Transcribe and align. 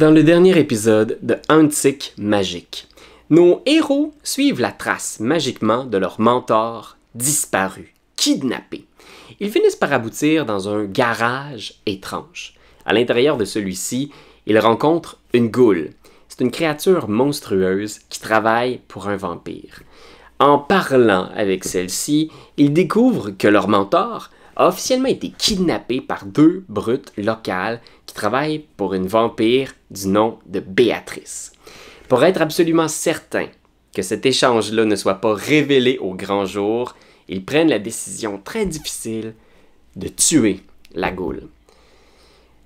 Dans 0.00 0.10
le 0.10 0.22
dernier 0.22 0.58
épisode 0.58 1.18
de 1.20 1.36
Antique 1.50 2.14
Magique, 2.16 2.88
nos 3.28 3.60
héros 3.66 4.14
suivent 4.22 4.58
la 4.58 4.72
trace 4.72 5.20
magiquement 5.20 5.84
de 5.84 5.98
leur 5.98 6.18
mentor 6.18 6.96
disparu, 7.14 7.92
kidnappé. 8.16 8.86
Ils 9.40 9.50
finissent 9.50 9.76
par 9.76 9.92
aboutir 9.92 10.46
dans 10.46 10.70
un 10.70 10.84
garage 10.84 11.74
étrange. 11.84 12.54
À 12.86 12.94
l'intérieur 12.94 13.36
de 13.36 13.44
celui-ci, 13.44 14.10
ils 14.46 14.58
rencontrent 14.58 15.18
une 15.34 15.50
goule. 15.50 15.90
C'est 16.30 16.40
une 16.40 16.50
créature 16.50 17.10
monstrueuse 17.10 17.98
qui 18.08 18.20
travaille 18.20 18.80
pour 18.88 19.06
un 19.06 19.16
vampire. 19.16 19.82
En 20.38 20.56
parlant 20.56 21.28
avec 21.36 21.62
celle-ci, 21.64 22.30
ils 22.56 22.72
découvrent 22.72 23.32
que 23.32 23.48
leur 23.48 23.68
mentor 23.68 24.30
a 24.60 24.68
officiellement 24.68 25.08
été 25.08 25.30
kidnappé 25.30 26.02
par 26.02 26.26
deux 26.26 26.66
brutes 26.68 27.14
locales 27.16 27.80
qui 28.04 28.14
travaillent 28.14 28.66
pour 28.76 28.92
une 28.92 29.06
vampire 29.06 29.72
du 29.90 30.08
nom 30.08 30.38
de 30.44 30.60
Béatrice. 30.60 31.52
Pour 32.10 32.22
être 32.24 32.42
absolument 32.42 32.86
certain 32.86 33.46
que 33.94 34.02
cet 34.02 34.26
échange-là 34.26 34.84
ne 34.84 34.96
soit 34.96 35.14
pas 35.14 35.32
révélé 35.32 35.96
au 35.96 36.12
grand 36.12 36.44
jour, 36.44 36.94
ils 37.26 37.42
prennent 37.42 37.70
la 37.70 37.78
décision 37.78 38.36
très 38.36 38.66
difficile 38.66 39.32
de 39.96 40.08
tuer 40.08 40.60
la 40.94 41.10
goule. 41.10 41.48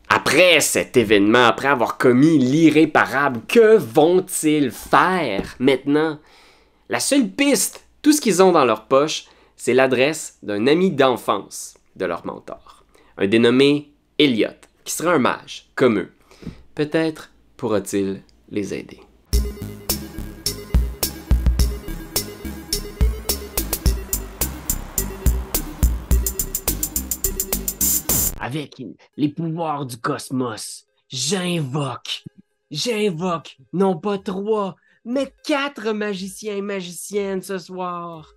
Après 0.08 0.60
cet 0.60 0.96
événement, 0.96 1.46
après 1.46 1.68
avoir 1.68 1.96
commis 1.96 2.38
l'irréparable, 2.38 3.40
que 3.46 3.76
vont-ils 3.76 4.72
faire 4.72 5.54
maintenant? 5.60 6.18
La 6.88 6.98
seule 6.98 7.28
piste, 7.28 7.84
tout 8.02 8.12
ce 8.12 8.20
qu'ils 8.20 8.42
ont 8.42 8.50
dans 8.50 8.64
leur 8.64 8.86
poche, 8.86 9.26
c'est 9.54 9.74
l'adresse 9.74 10.38
d'un 10.42 10.66
ami 10.66 10.90
d'enfance 10.90 11.76
de 11.96 12.04
leur 12.04 12.24
mentor, 12.26 12.84
un 13.18 13.26
dénommé 13.26 13.92
Elliot, 14.18 14.48
qui 14.84 14.92
sera 14.92 15.12
un 15.14 15.18
mage, 15.18 15.70
comme 15.74 15.98
eux. 15.98 16.12
Peut-être 16.74 17.30
pourra-t-il 17.56 18.22
les 18.50 18.74
aider. 18.74 19.00
Avec 28.40 28.82
les 29.16 29.28
pouvoirs 29.28 29.86
du 29.86 29.96
cosmos, 29.96 30.84
j'invoque, 31.08 32.24
j'invoque, 32.70 33.56
non 33.72 33.96
pas 33.98 34.18
trois, 34.18 34.76
mais 35.04 35.32
quatre 35.44 35.92
magiciens 35.92 36.56
et 36.56 36.60
magiciennes 36.60 37.42
ce 37.42 37.58
soir. 37.58 38.34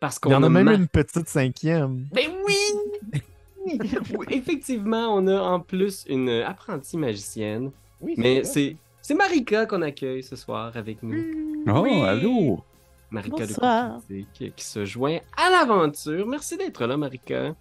Parce 0.00 0.18
qu'on 0.18 0.30
Il 0.30 0.32
y 0.32 0.36
en 0.36 0.42
a 0.42 0.48
même 0.48 0.64
ma- 0.64 0.74
une 0.74 0.88
petite 0.88 1.28
cinquième. 1.28 2.08
Ben 2.12 2.30
oui! 2.46 2.54
Oui, 3.66 3.78
Effectivement, 4.30 5.14
on 5.14 5.26
a 5.26 5.40
en 5.40 5.60
plus 5.60 6.04
une 6.08 6.28
apprentie 6.30 6.96
magicienne. 6.96 7.70
Oui, 8.00 8.14
Mais 8.18 8.44
c'est 8.44 8.76
c'est 9.00 9.14
Marika 9.14 9.66
qu'on 9.66 9.82
accueille 9.82 10.22
ce 10.22 10.34
soir 10.36 10.76
avec 10.76 11.02
nous. 11.02 11.14
Oh, 11.66 11.80
Oui. 11.82 12.00
allô? 12.02 12.60
Marika 13.10 13.46
Bonsoir. 13.46 13.98
de 13.98 14.02
Critique, 14.06 14.56
qui 14.56 14.64
se 14.64 14.84
joint 14.84 15.18
à 15.36 15.50
l'aventure. 15.50 16.26
Merci 16.26 16.56
d'être 16.56 16.84
là, 16.86 16.96
Marika. 16.96 17.54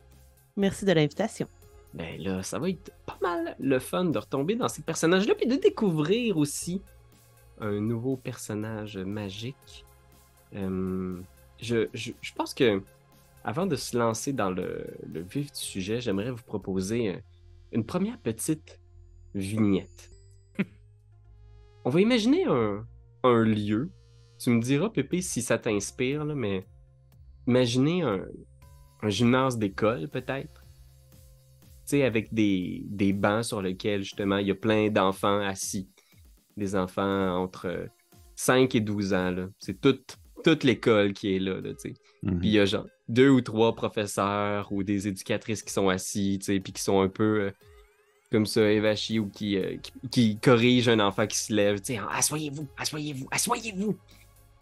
Merci 0.58 0.86
de 0.86 0.92
l'invitation. 0.94 1.48
Ben 1.94 2.20
là, 2.22 2.42
ça 2.44 2.58
va 2.59 2.70
être 2.70 2.92
pas 3.06 3.18
mal 3.22 3.56
le 3.59 3.78
fun 3.80 4.06
de 4.06 4.18
retomber 4.18 4.56
dans 4.56 4.68
ces 4.68 4.81
personnages-là, 4.81 5.36
puis 5.36 5.46
de 5.48 5.56
découvrir 5.56 6.38
aussi 6.38 6.81
un 7.59 7.80
nouveau 7.80 8.16
personnage 8.18 8.98
magique. 8.98 9.86
Euh, 10.56 11.20
je, 11.62 11.88
je, 11.94 12.12
je 12.20 12.34
pense 12.34 12.54
que 12.54 12.81
avant 13.44 13.66
de 13.66 13.75
se 13.75 13.97
lancer 13.97 14.33
dans 14.33 14.49
le, 14.49 14.86
le 15.05 15.22
vif 15.22 15.52
du 15.52 15.59
sujet, 15.59 15.99
j'aimerais 15.99 16.31
vous 16.31 16.44
proposer 16.44 17.17
une 17.72 17.85
première 17.85 18.17
petite 18.19 18.80
vignette. 19.35 20.09
On 21.85 21.89
va 21.89 22.02
imaginer 22.02 22.45
un, 22.45 22.85
un 23.23 23.44
lieu. 23.44 23.89
Tu 24.39 24.50
me 24.50 24.61
diras, 24.61 24.89
Pépé, 24.89 25.22
si 25.22 25.41
ça 25.41 25.58
t'inspire, 25.58 26.25
mais 26.25 26.66
imaginez 27.47 28.03
un, 28.03 28.25
un 29.01 29.09
gymnase 29.09 29.57
d'école, 29.57 30.07
peut-être. 30.07 30.63
Tu 31.85 31.97
sais, 31.97 32.03
avec 32.03 32.34
des, 32.34 32.84
des 32.85 33.12
bancs 33.12 33.44
sur 33.44 33.62
lesquels, 33.62 34.03
justement, 34.03 34.38
il 34.38 34.47
y 34.47 34.51
a 34.51 34.56
plein 34.56 34.89
d'enfants 34.89 35.41
assis. 35.41 35.89
Des 36.56 36.75
enfants 36.75 37.41
entre 37.41 37.88
5 38.35 38.73
et 38.75 38.79
12 38.79 39.13
ans, 39.13 39.31
là. 39.31 39.50
C'est 39.59 39.81
toute, 39.81 40.18
toute 40.44 40.63
l'école 40.63 41.13
qui 41.13 41.35
est 41.35 41.39
là, 41.39 41.59
là, 41.59 41.73
tu 41.73 41.89
sais. 41.89 41.94
Mhm. 42.22 42.39
Puis 42.39 42.50
il 42.50 42.53
y 42.53 42.59
a 42.59 42.66
genre 42.66 42.85
deux 43.09 43.30
ou 43.30 43.41
trois 43.41 43.75
professeurs 43.75 44.72
ou 44.72 44.84
des 44.84 45.08
éducatrices 45.08 45.62
qui 45.62 45.74
sont 45.74 45.90
assis, 45.90 46.38
tu 46.40 46.46
sais, 46.46 46.59
puis 46.59 46.74
qui 46.74 46.81
sont 46.81 47.02
un 47.02 47.09
peu 47.09 47.41
euh, 47.41 47.52
comme 48.31 48.46
ça, 48.46 48.72
évachis 48.72 49.19
ou 49.19 49.28
qui, 49.28 49.58
euh, 49.58 49.78
qui, 49.78 49.91
qui 50.09 50.38
corrigent 50.38 50.90
un 50.90 51.00
enfant 51.00 51.28
qui 51.28 51.38
se 51.38 51.53
lève, 51.53 51.80
tu 51.80 51.96
sais, 51.96 52.00
asseyez-vous, 52.12 52.68
asseyez-vous, 52.78 53.28
asseyez-vous. 53.30 53.97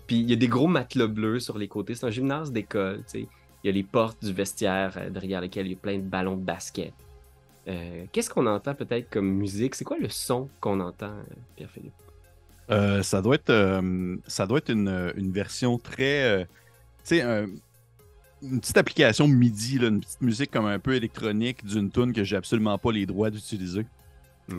Puis 0.08 0.18
il 0.20 0.30
y 0.30 0.34
a 0.34 0.36
des 0.36 0.48
gros 0.48 0.68
matelas 0.68 1.08
bleus 1.08 1.40
sur 1.40 1.58
les 1.58 1.68
côtés, 1.68 1.96
c'est 1.96 2.06
un 2.06 2.12
gymnase 2.12 2.52
d'école, 2.52 3.04
tu 3.04 3.20
sais. 3.20 3.28
Il 3.64 3.68
y 3.68 3.70
a 3.70 3.74
les 3.74 3.84
portes 3.84 4.26
du 4.26 4.34
vestiaire 4.34 4.96
euh, 4.98 5.12
derrière 5.12 5.40
lesquelles 5.40 5.68
il 5.68 5.74
y 5.74 5.76
a 5.76 5.80
plein 5.80 5.98
de 5.98 6.04
ballons 6.04 6.36
de 6.36 6.44
basket. 6.44 6.94
Qu'est-ce 8.12 8.30
qu'on 8.30 8.48
entend 8.48 8.74
peut-être 8.74 9.10
comme 9.10 9.30
musique? 9.30 9.76
C'est 9.76 9.86
quoi 9.86 9.98
le 9.98 10.10
son 10.10 10.50
qu'on 10.60 10.80
entend, 10.82 11.14
Pierre-Philippe? 11.56 11.94
Ça 13.04 13.22
doit 13.22 13.36
être, 13.36 13.82
ça 14.28 14.48
doit 14.48 14.58
être 14.58 14.72
une, 14.72 15.14
une 15.16 15.32
version 15.32 15.78
très. 15.78 16.48
tu 17.06 17.16
sais, 17.16 17.46
une 18.42 18.60
petite 18.60 18.78
application 18.78 19.28
MIDI, 19.28 19.80
là, 19.80 19.88
une 19.88 20.02
petite 20.02 20.22
musique 20.22 20.52
comme 20.52 20.66
un 20.66 20.80
peu 20.80 20.96
électronique 20.96 21.66
d'une 21.66 21.92
tune 21.92 22.14
que 22.14 22.24
j'ai 22.24 22.36
absolument 22.36 22.78
pas 22.78 22.92
les 22.92 23.06
droits 23.06 23.30
d'utiliser. 23.30 23.86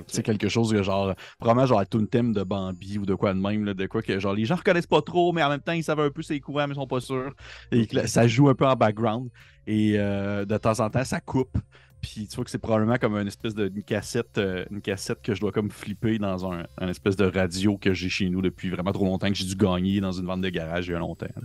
C'est 0.06 0.22
quelque 0.22 0.48
chose 0.48 0.72
que 0.72 0.82
genre, 0.82 1.15
probablement 1.38 1.66
genre 1.66 1.81
la 1.81 1.87
tune 1.87 2.09
thème 2.09 2.32
de 2.32 2.42
Bambi 2.42 2.98
ou 2.98 3.04
de 3.04 3.15
quoi 3.15 3.34
de 3.34 3.38
même, 3.38 3.65
là, 3.65 3.75
de 3.75 3.87
quoi 3.87 4.00
que 4.03 4.19
genre 4.19 4.32
les 4.32 4.44
gens 4.44 4.56
reconnaissent 4.56 4.87
pas 4.87 5.03
trop, 5.03 5.32
mais 5.32 5.42
en 5.42 5.50
même 5.50 5.60
temps 5.60 5.72
ils 5.72 5.84
savent 5.84 6.00
un 6.00 6.10
peu 6.10 6.22
c'est 6.22 6.41
quoi, 6.41 6.66
mais 6.66 6.72
ils 6.72 6.76
sont 6.76 6.87
pas 6.87 7.00
sûrs. 7.00 7.34
Et 7.71 7.87
que 7.87 7.97
là, 7.97 8.06
ça 8.06 8.26
joue 8.26 8.48
un 8.48 8.54
peu 8.54 8.66
en 8.66 8.75
background. 8.76 9.28
Et 9.66 9.94
euh, 9.97 10.44
de 10.44 10.56
temps 10.56 10.81
en 10.81 10.88
temps, 10.88 11.04
ça 11.04 11.21
coupe. 11.21 11.59
Puis 12.00 12.26
tu 12.26 12.34
vois 12.34 12.44
que 12.44 12.50
c'est 12.50 12.59
probablement 12.59 12.97
comme 12.97 13.16
une 13.16 13.28
espèce 13.28 13.54
de 13.54 13.71
une 13.72 13.82
cassette, 13.84 14.38
euh, 14.38 14.65
une 14.71 14.81
cassette 14.81 15.22
que 15.22 15.34
je 15.34 15.41
dois 15.41 15.53
comme 15.53 15.71
flipper 15.71 16.19
dans 16.19 16.50
un, 16.50 16.65
un 16.78 16.88
espèce 16.88 17.15
de 17.15 17.26
radio 17.26 17.76
que 17.76 17.94
j'ai 17.94 18.09
chez 18.09 18.28
nous 18.28 18.42
depuis 18.42 18.71
vraiment 18.71 18.92
trop 18.92 19.04
longtemps, 19.04 19.28
que 19.28 19.34
j'ai 19.34 19.44
dû 19.44 19.54
gagner 19.54 20.00
dans 20.00 20.10
une 20.10 20.26
vente 20.26 20.41
de 20.41 20.48
garage 20.48 20.88
il 20.88 20.92
y 20.92 20.94
a 20.94 20.98
longtemps. 20.98 21.26
là. 21.37 21.42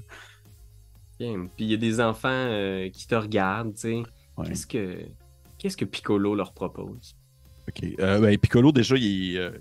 Puis 1.17 1.49
il 1.59 1.71
y 1.71 1.73
a 1.73 1.77
des 1.77 1.99
enfants 1.99 2.29
euh, 2.29 2.89
qui 2.89 3.07
te 3.07 3.15
regardent, 3.15 3.73
tu 3.73 3.81
sais. 3.81 4.03
Ouais. 4.37 4.47
Qu'est-ce 4.47 4.67
que 4.67 5.05
qu'est-ce 5.57 5.77
que 5.77 5.85
Piccolo 5.85 6.35
leur 6.35 6.53
propose? 6.53 7.15
Ok. 7.67 7.83
Euh, 7.99 8.19
ben, 8.19 8.37
Piccolo, 8.37 8.71
déjà, 8.71 8.95
il 8.95 9.35
est, 9.35 9.39
euh, 9.39 9.51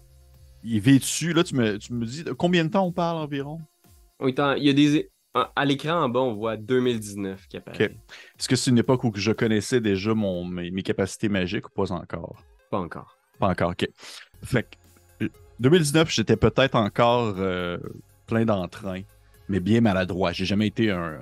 il 0.62 0.76
est 0.76 0.80
vêtu. 0.80 1.32
Là, 1.32 1.42
tu 1.42 1.54
me, 1.54 1.78
tu 1.78 1.92
me 1.92 2.04
dis 2.04 2.24
de 2.24 2.32
combien 2.32 2.64
de 2.64 2.70
temps 2.70 2.86
on 2.86 2.92
parle 2.92 3.18
environ? 3.18 3.60
Oui, 4.20 4.34
il 4.58 4.64
y 4.64 4.70
a 4.70 4.72
des. 4.72 5.10
à- 5.34 5.64
l'écran 5.64 6.02
en 6.02 6.08
bas, 6.08 6.20
on 6.20 6.34
voit 6.34 6.56
2019 6.56 7.46
qui 7.48 7.56
apparaît. 7.56 7.96
Est-ce 8.38 8.48
que 8.48 8.56
c'est 8.56 8.70
une 8.70 8.78
époque 8.78 9.04
où 9.04 9.12
je 9.14 9.32
connaissais 9.32 9.80
déjà 9.80 10.14
mon, 10.14 10.44
mes, 10.44 10.70
mes 10.70 10.82
capacités 10.82 11.28
magiques 11.28 11.68
ou 11.68 11.70
pas 11.70 11.92
encore? 11.92 12.42
Pas 12.70 12.78
encore. 12.78 13.16
Pas 13.38 13.48
encore, 13.48 13.70
ok. 13.70 13.86
Fait 14.42 14.62
que, 14.62 15.24
euh, 15.24 15.28
2019, 15.60 16.10
j'étais 16.10 16.36
peut-être 16.36 16.74
encore 16.74 17.34
euh, 17.38 17.78
plein 18.26 18.44
d'entrain, 18.44 19.02
mais 19.48 19.60
bien 19.60 19.80
maladroit. 19.80 20.32
J'ai 20.32 20.44
jamais 20.44 20.66
été 20.66 20.90
un, 20.90 21.16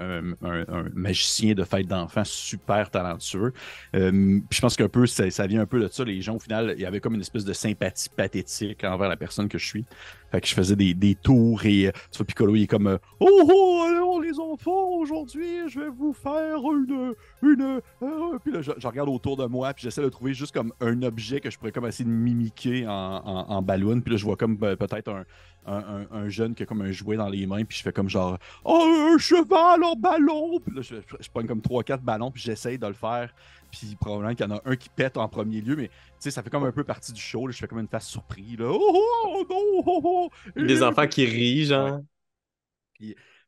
magicien 0.94 1.54
de 1.54 1.64
fête 1.64 1.86
d'enfants 1.86 2.24
super 2.24 2.90
talentueux. 2.90 3.52
Euh, 3.94 4.40
je 4.50 4.60
pense 4.60 4.76
qu'un 4.76 4.88
peu, 4.88 5.06
ça, 5.06 5.46
vient 5.46 5.60
un 5.60 5.66
peu 5.66 5.80
de 5.80 5.88
ça. 5.88 6.04
Les 6.04 6.20
gens, 6.20 6.36
au 6.36 6.40
final, 6.40 6.74
il 6.76 6.82
y 6.82 6.86
avait 6.86 7.00
comme 7.00 7.14
une 7.14 7.20
espèce 7.20 7.44
de 7.44 7.52
sympathie 7.52 8.08
pathétique 8.08 8.84
envers 8.84 9.08
la 9.08 9.16
personne 9.16 9.48
que 9.48 9.58
je 9.58 9.66
suis. 9.66 9.84
Fait 10.30 10.40
que 10.40 10.46
je 10.46 10.54
faisais 10.54 10.76
des, 10.76 11.14
tours 11.14 11.64
et 11.64 11.86
euh, 11.86 11.92
tu 12.10 12.18
vois, 12.18 12.26
Piccolo, 12.26 12.56
il 12.56 12.62
est 12.64 12.66
comme 12.66 12.88
euh, 12.88 12.98
Oh, 13.20 13.28
oh, 13.28 14.20
les 14.20 14.38
enfants, 14.40 14.88
aujourd'hui, 14.98 15.68
je 15.68 15.80
vais 15.80 15.88
vous 15.88 16.12
faire 16.12 16.58
une. 16.72 17.14
une 17.42 17.80
Puis 18.42 18.52
là, 18.52 18.62
je, 18.62 18.86
regarde 18.86 19.08
autour 19.08 19.36
de 19.36 19.46
moi, 19.46 19.72
puis 19.74 19.82
j'essaie 19.84 20.02
de 20.02 20.08
trouver 20.08 20.34
juste 20.34 20.52
comme 20.52 20.72
un 20.80 21.02
objet 21.02 21.40
que 21.40 21.50
je 21.50 21.58
pourrais 21.58 21.72
comme 21.72 21.86
essayer 21.86 22.04
de 22.04 22.14
mimiquer 22.14 22.86
en, 22.86 22.92
en, 22.92 23.50
en 23.50 23.62
ballon. 23.62 24.00
Puis 24.00 24.12
là, 24.12 24.16
je 24.16 24.24
vois 24.24 24.36
comme 24.36 24.58
peut-être 24.58 25.08
un, 25.08 25.25
un, 25.66 25.78
un- 25.78 26.06
un 26.12 26.28
jeune 26.28 26.55
qui 26.55 26.62
a 26.62 26.66
comme 26.66 26.82
un 26.82 26.93
jouet 26.93 27.16
dans 27.16 27.28
les 27.28 27.46
mains, 27.46 27.64
puis 27.64 27.76
je 27.78 27.82
fais 27.82 27.93
comme 27.93 28.08
genre 28.08 28.38
Oh, 28.64 29.11
un 29.14 29.19
cheval 29.19 29.82
en 29.84 29.94
ballon! 29.96 30.61
Puis 30.61 30.75
là, 30.75 30.82
je, 30.82 30.96
je, 30.96 31.16
je 31.20 31.31
prends 31.31 31.46
comme 31.46 31.61
3-4 31.61 32.00
ballons, 32.02 32.31
puis 32.31 32.43
j'essaye 32.43 32.78
de 32.78 32.87
le 32.87 32.93
faire. 32.94 33.34
Puis 33.70 33.96
probablement 34.00 34.34
qu'il 34.34 34.46
y 34.46 34.52
en 34.52 34.56
a 34.56 34.61
un 34.64 34.76
qui 34.76 34.88
pète 34.88 35.16
en 35.16 35.28
premier 35.28 35.61
lieu, 35.61 35.75
mais 35.76 35.88
tu 35.88 35.94
sais, 36.20 36.31
ça 36.31 36.43
fait 36.43 36.50
comme 36.50 36.64
un 36.64 36.72
peu 36.72 36.84
partie 36.84 37.12
du 37.12 37.20
show. 37.20 37.46
là. 37.46 37.52
Je 37.52 37.58
fais 37.58 37.66
comme 37.66 37.81
une 37.81 37.88
face 37.88 38.06
surprise. 38.08 38.58
Là. 38.58 38.66
Oh, 38.70 39.44
oh! 39.50 39.82
Oh, 39.87 40.00
oh. 40.05 40.31
Des 40.56 40.82
enfants 40.82 41.06
qui 41.08 41.25
rient, 41.25 41.64
genre. 41.64 42.00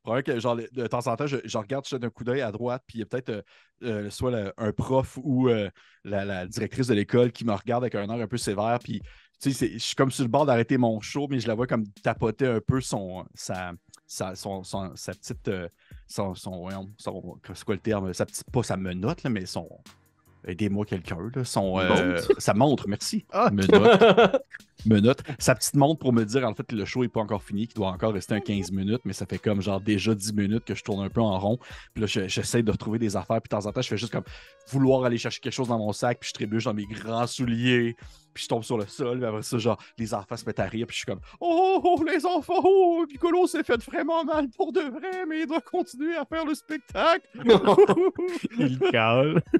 Probablement 0.03 0.35
que 0.35 0.39
genre, 0.39 0.55
de 0.55 0.87
temps 0.87 1.05
en 1.07 1.15
temps, 1.17 1.27
je, 1.27 1.37
je 1.43 1.57
regarde 1.57 1.83
je 1.85 1.89
jette 1.89 2.03
un 2.03 2.09
coup 2.09 2.23
d'œil 2.23 2.41
à 2.41 2.51
droite, 2.51 2.83
puis 2.87 2.97
il 2.97 3.01
y 3.01 3.03
a 3.03 3.05
peut-être 3.05 3.29
euh, 3.29 3.41
euh, 3.83 4.09
soit 4.09 4.31
le- 4.31 4.53
un 4.57 4.71
prof 4.71 5.17
ou 5.21 5.49
euh, 5.49 5.69
la, 6.05 6.23
la 6.23 6.45
directrice 6.47 6.87
de 6.87 6.93
l'école 6.93 7.31
qui 7.33 7.43
me 7.43 7.51
regarde 7.51 7.83
avec 7.83 7.95
un 7.95 8.03
air 8.09 8.23
un 8.23 8.27
peu 8.27 8.37
sévère, 8.37 8.79
puis 8.81 9.01
tu 9.39 9.51
sais, 9.53 9.71
je 9.73 9.77
suis 9.77 9.95
comme 9.95 10.11
sur 10.11 10.23
le 10.23 10.29
bord 10.29 10.45
d'arrêter 10.45 10.77
mon 10.77 10.99
show, 11.01 11.27
mais 11.29 11.39
je 11.39 11.47
la 11.47 11.55
vois 11.55 11.67
comme 11.67 11.87
tapoter 12.03 12.47
un 12.47 12.59
peu 12.59 12.81
son, 12.81 13.25
sa, 13.35 13.73
sa, 14.05 14.35
son, 14.35 14.63
son- 14.63 14.95
sa 14.95 15.13
petite, 15.13 15.47
euh, 15.47 15.67
son, 16.07 16.33
son, 16.35 16.69
c'est 16.97 17.63
quoi 17.63 17.75
le 17.75 17.81
terme, 17.81 18.13
sa 18.13 18.25
petite, 18.25 18.49
pas 18.51 18.63
sa 18.63 18.77
menotte, 18.77 19.23
là, 19.23 19.29
mais 19.29 19.45
son, 19.45 19.67
aidez-moi 20.45 20.85
quelqu'un, 20.85 21.17
là, 21.35 21.43
son, 21.43 21.77
euh, 21.79 22.19
sa 22.37 22.53
montre, 22.53 22.87
merci, 22.87 23.25
Ah. 23.31 23.49
menotte. 24.85 25.21
Sa 25.39 25.55
petite 25.55 25.75
montre 25.75 25.99
pour 25.99 26.13
me 26.13 26.23
dire 26.23 26.47
en 26.47 26.53
fait 26.53 26.63
que 26.63 26.75
le 26.75 26.85
show 26.85 27.01
n'est 27.01 27.09
pas 27.09 27.19
encore 27.19 27.43
fini, 27.43 27.67
qu'il 27.67 27.75
doit 27.75 27.89
encore 27.89 28.13
rester 28.13 28.35
un 28.35 28.39
15 28.39 28.71
minutes, 28.71 29.01
mais 29.05 29.13
ça 29.13 29.25
fait 29.25 29.39
comme 29.39 29.61
genre 29.61 29.81
déjà 29.81 30.15
10 30.15 30.33
minutes 30.33 30.63
que 30.63 30.75
je 30.75 30.83
tourne 30.83 31.03
un 31.03 31.09
peu 31.09 31.21
en 31.21 31.37
rond. 31.39 31.57
Puis 31.93 32.01
là, 32.01 32.07
je- 32.07 32.27
j'essaie 32.27 32.63
de 32.63 32.71
retrouver 32.71 32.99
des 32.99 33.15
affaires, 33.17 33.41
puis 33.41 33.49
de 33.49 33.61
temps 33.61 33.65
en 33.67 33.71
temps, 33.73 33.81
je 33.81 33.87
fais 33.89 33.97
juste 33.97 34.13
comme 34.13 34.23
vouloir 34.69 35.03
aller 35.03 35.17
chercher 35.17 35.39
quelque 35.41 35.53
chose 35.53 35.67
dans 35.67 35.79
mon 35.79 35.91
sac, 35.91 36.19
puis 36.19 36.29
je 36.29 36.33
trébuche 36.33 36.63
dans 36.65 36.73
mes 36.73 36.85
grands 36.85 37.27
souliers, 37.27 37.95
puis 38.37 38.43
je 38.43 38.49
tombe 38.49 38.63
sur 38.63 38.77
le 38.77 38.85
sol, 38.85 39.17
puis 39.17 39.25
après 39.25 39.41
ça, 39.41 39.57
genre, 39.57 39.81
les 39.97 40.13
enfants 40.13 40.37
se 40.37 40.45
mettent 40.45 40.59
à 40.59 40.65
rire, 40.65 40.85
puis 40.85 40.93
je 40.93 40.99
suis 40.99 41.05
comme 41.07 41.21
Oh, 41.39 41.81
oh, 41.83 42.03
les 42.03 42.23
enfants, 42.23 42.61
oh, 42.63 43.03
Piccolo 43.09 43.47
s'est 43.47 43.63
fait 43.63 43.83
vraiment 43.83 44.23
mal 44.23 44.47
pour 44.55 44.71
de 44.71 44.81
vrai, 44.81 45.25
mais 45.27 45.41
il 45.41 45.47
doit 45.47 45.61
continuer 45.61 46.15
à 46.15 46.23
faire 46.23 46.45
le 46.45 46.53
spectacle. 46.53 47.27
Il 48.59 48.79
cale. 48.91 49.41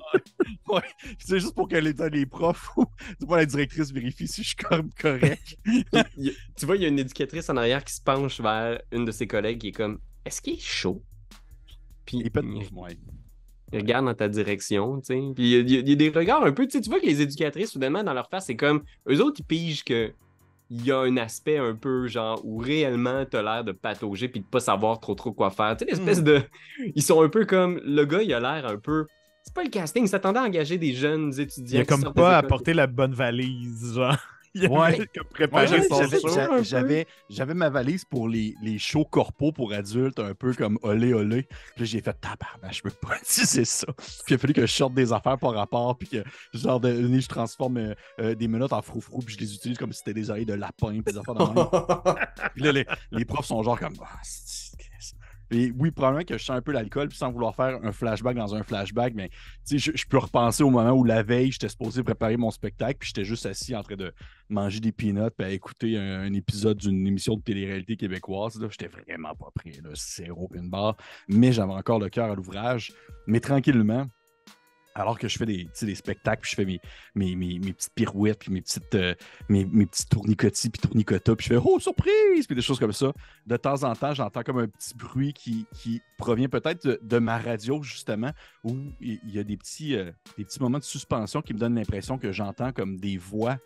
Ouais, 0.67 0.81
c'est 1.17 1.39
juste 1.39 1.55
pour 1.55 1.69
que 1.69 1.77
les, 1.77 1.93
les 2.11 2.25
profs 2.25 2.69
ou 2.75 2.85
la 3.33 3.45
directrice 3.45 3.91
vérifie 3.91 4.27
si 4.27 4.43
je 4.43 4.49
suis 4.49 4.57
comme 4.57 4.89
correct. 4.99 5.57
Il 6.17 6.33
tu 6.57 6.65
vois, 6.65 6.75
il 6.75 6.81
y 6.81 6.85
a 6.85 6.89
une 6.89 6.99
éducatrice 6.99 7.49
en 7.49 7.55
arrière 7.55 7.83
qui 7.85 7.93
se 7.93 8.01
penche 8.01 8.41
vers 8.41 8.81
une 8.91 9.05
de 9.05 9.11
ses 9.11 9.27
collègues 9.27 9.59
qui 9.59 9.69
est 9.69 9.71
comme 9.71 9.99
Est-ce 10.25 10.41
qu'il 10.41 10.55
est 10.55 10.61
chaud 10.61 11.03
Puis 12.05 12.21
Et 12.21 12.29
peut 12.29 12.41
il, 12.43 12.67
ouais. 12.73 12.97
Il 13.73 13.79
regarde 13.79 14.05
dans 14.05 14.13
ta 14.13 14.29
direction, 14.29 14.99
tu 14.99 15.05
sais. 15.07 15.21
Puis 15.35 15.51
il 15.51 15.69
y, 15.69 15.77
a, 15.77 15.79
y 15.81 15.91
y 15.91 15.95
des 15.97 16.09
regards 16.09 16.43
un 16.43 16.51
peu, 16.51 16.65
tu 16.65 16.77
sais, 16.77 16.81
tu 16.81 16.89
vois 16.89 16.99
que 16.99 17.05
les 17.05 17.21
éducatrices, 17.21 17.71
soudainement, 17.71 18.03
dans 18.03 18.13
leur 18.13 18.29
face, 18.29 18.45
c'est 18.45 18.55
comme 18.55 18.83
eux 19.09 19.21
autres, 19.21 19.37
ils 19.39 19.45
pigent 19.45 19.83
que. 19.83 20.11
Il 20.69 20.85
y 20.85 20.91
a 20.91 20.99
un 20.99 21.15
aspect 21.15 21.57
un 21.57 21.75
peu 21.75 22.07
genre 22.07 22.41
où 22.43 22.57
réellement 22.57 23.23
t'as 23.23 23.41
l'air 23.41 23.63
de 23.63 23.71
patauger 23.71 24.27
puis 24.27 24.41
de 24.41 24.45
pas 24.45 24.59
savoir 24.59 24.99
trop 24.99 25.15
trop 25.15 25.31
quoi 25.31 25.49
faire. 25.49 25.77
Tu 25.77 25.85
sais, 25.85 25.91
l'espèce 25.91 26.21
de. 26.21 26.41
Ils 26.93 27.01
sont 27.01 27.21
un 27.21 27.29
peu 27.29 27.45
comme. 27.45 27.79
Le 27.85 28.03
gars, 28.03 28.21
il 28.21 28.33
a 28.33 28.41
l'air 28.41 28.69
un 28.69 28.75
peu. 28.77 29.05
C'est 29.43 29.53
pas 29.53 29.63
le 29.63 29.69
casting, 29.69 30.03
il 30.03 30.09
s'attendait 30.09 30.39
à 30.39 30.43
engager 30.43 30.77
des 30.77 30.91
jeunes 30.91 31.31
étudiants. 31.39 31.79
Il 31.79 31.81
a 31.83 31.85
comme 31.85 32.13
pas 32.13 32.37
apporté 32.37 32.73
la 32.73 32.85
bonne 32.85 33.13
valise, 33.13 33.93
genre. 33.95 34.17
Il 34.59 34.69
Ouais. 34.69 35.07
préparé 35.31 35.67
j'avais-. 36.63 37.07
J'avais 37.29 37.53
ma 37.53 37.69
valise 37.69 38.05
pour 38.05 38.27
les, 38.27 38.55
les 38.61 38.77
shows 38.79 39.05
corpos 39.05 39.51
pour 39.51 39.73
adultes, 39.73 40.19
un 40.19 40.33
peu 40.33 40.53
comme 40.53 40.77
olé 40.81 41.13
olé. 41.13 41.47
Puis 41.75 41.85
j'ai 41.85 42.01
fait 42.01 42.13
tabarnak, 42.19 42.73
je 42.73 42.81
peux 42.81 42.89
pas 42.89 43.17
utiliser 43.21 43.65
ça. 43.65 43.87
Puis 43.97 44.05
il 44.29 44.33
a 44.35 44.37
fallu 44.37 44.53
que 44.53 44.65
je 44.65 44.71
sorte 44.71 44.93
des 44.93 45.13
affaires 45.13 45.37
par 45.37 45.53
rapport, 45.53 45.97
puis 45.97 46.07
que 46.07 46.23
genre 46.53 46.79
de, 46.79 46.91
je 46.93 47.27
transforme 47.27 47.77
euh, 47.77 47.93
euh, 48.19 48.35
des 48.35 48.47
menottes 48.47 48.73
en 48.73 48.81
froufrou, 48.81 49.19
puis 49.21 49.35
je 49.35 49.39
les 49.39 49.53
utilise 49.53 49.77
comme 49.77 49.91
si 49.91 49.99
c'était 49.99 50.13
des 50.13 50.29
oreilles 50.29 50.45
de 50.45 50.53
lapin, 50.53 50.89
puis 50.89 51.13
des 51.13 51.17
affaires. 51.17 51.35
Puis 52.55 52.63
là, 52.63 52.71
les, 52.71 52.85
les 53.11 53.25
profs 53.25 53.45
sont 53.45 53.61
genre 53.63 53.79
comme. 53.79 53.93
Ah, 54.01 54.19
Et 55.51 55.71
oui, 55.77 55.91
probablement 55.91 56.25
que 56.25 56.37
je 56.37 56.43
sens 56.43 56.57
un 56.57 56.61
peu 56.61 56.71
l'alcool, 56.71 57.09
puis 57.09 57.17
sans 57.17 57.31
vouloir 57.31 57.55
faire 57.55 57.79
un 57.83 57.91
flashback 57.91 58.35
dans 58.35 58.55
un 58.55 58.63
flashback, 58.63 59.13
mais 59.15 59.29
je, 59.69 59.77
je 59.77 60.05
peux 60.05 60.17
repenser 60.17 60.63
au 60.63 60.69
moment 60.69 60.91
où 60.91 61.03
la 61.03 61.23
veille, 61.23 61.51
j'étais 61.51 61.69
supposé 61.69 62.03
préparer 62.03 62.37
mon 62.37 62.51
spectacle, 62.51 62.97
puis 62.99 63.07
j'étais 63.07 63.25
juste 63.25 63.45
assis 63.45 63.75
en 63.75 63.83
train 63.83 63.95
de 63.95 64.13
manger 64.49 64.79
des 64.79 64.91
peanuts, 64.91 65.31
puis 65.37 65.47
à 65.47 65.51
écouter 65.51 65.97
un, 65.97 66.33
épisode 66.33 66.77
d'une 66.77 67.07
émission 67.07 67.35
de 67.35 67.41
télé-réalité 67.41 67.97
québécoise. 67.97 68.59
J'étais 68.69 68.87
vraiment 68.87 69.33
pas 69.35 69.49
prêt, 69.53 69.79
là, 69.83 69.89
zéro 69.95 70.49
une 70.53 70.69
barre, 70.69 70.97
mais 71.27 71.51
j'avais 71.51 71.73
encore 71.73 71.99
le 71.99 72.09
cœur 72.09 72.31
à 72.31 72.35
l'ouvrage. 72.35 72.93
Mais 73.25 73.39
tranquillement, 73.39 74.07
alors 74.97 75.17
que 75.19 75.27
je 75.27 75.37
fais 75.37 75.45
des, 75.45 75.67
des 75.81 75.95
spectacles, 75.95 76.41
puis 76.41 76.51
je 76.51 76.55
fais 76.55 76.65
mes, 76.65 76.79
mes, 77.15 77.35
mes, 77.35 77.59
mes 77.59 77.73
petites 77.73 77.93
pirouettes, 77.93 78.39
puis 78.39 78.51
mes 78.51 78.61
petites, 78.61 78.95
euh, 78.95 79.13
mes, 79.47 79.65
petits 79.65 80.07
tournicotis, 80.07 80.69
puis 80.69 80.81
tournicotas, 80.81 81.35
puis 81.35 81.47
je 81.47 81.53
fais 81.53 81.61
«Oh, 81.63 81.79
surprise!» 81.79 82.45
puis 82.47 82.55
des 82.55 82.61
choses 82.61 82.79
comme 82.79 82.93
ça. 82.93 83.13
De 83.45 83.57
temps 83.57 83.83
en 83.83 83.93
temps, 83.95 84.13
j'entends 84.13 84.43
comme 84.43 84.59
un 84.59 84.67
petit 84.67 84.95
bruit 84.95 85.33
qui, 85.33 85.67
qui 85.73 86.01
provient 86.17 86.49
peut-être 86.49 86.99
de, 87.01 87.19
ma 87.19 87.37
radio, 87.37 87.81
justement, 87.83 88.31
où 88.63 88.75
il 89.01 89.19
il 89.23 89.35
y 89.35 89.39
a 89.39 89.43
des 89.43 89.57
petits, 89.57 89.95
euh, 89.95 90.11
des 90.37 90.45
petits 90.45 90.59
moments 90.61 90.79
de 90.79 90.83
suspension 90.83 91.41
qui 91.41 91.53
me 91.53 91.59
donnent 91.59 91.75
l'impression 91.75 92.17
que 92.17 92.31
j'entends 92.31 92.71
comme 92.71 92.97
des 92.97 93.17
voix 93.17 93.57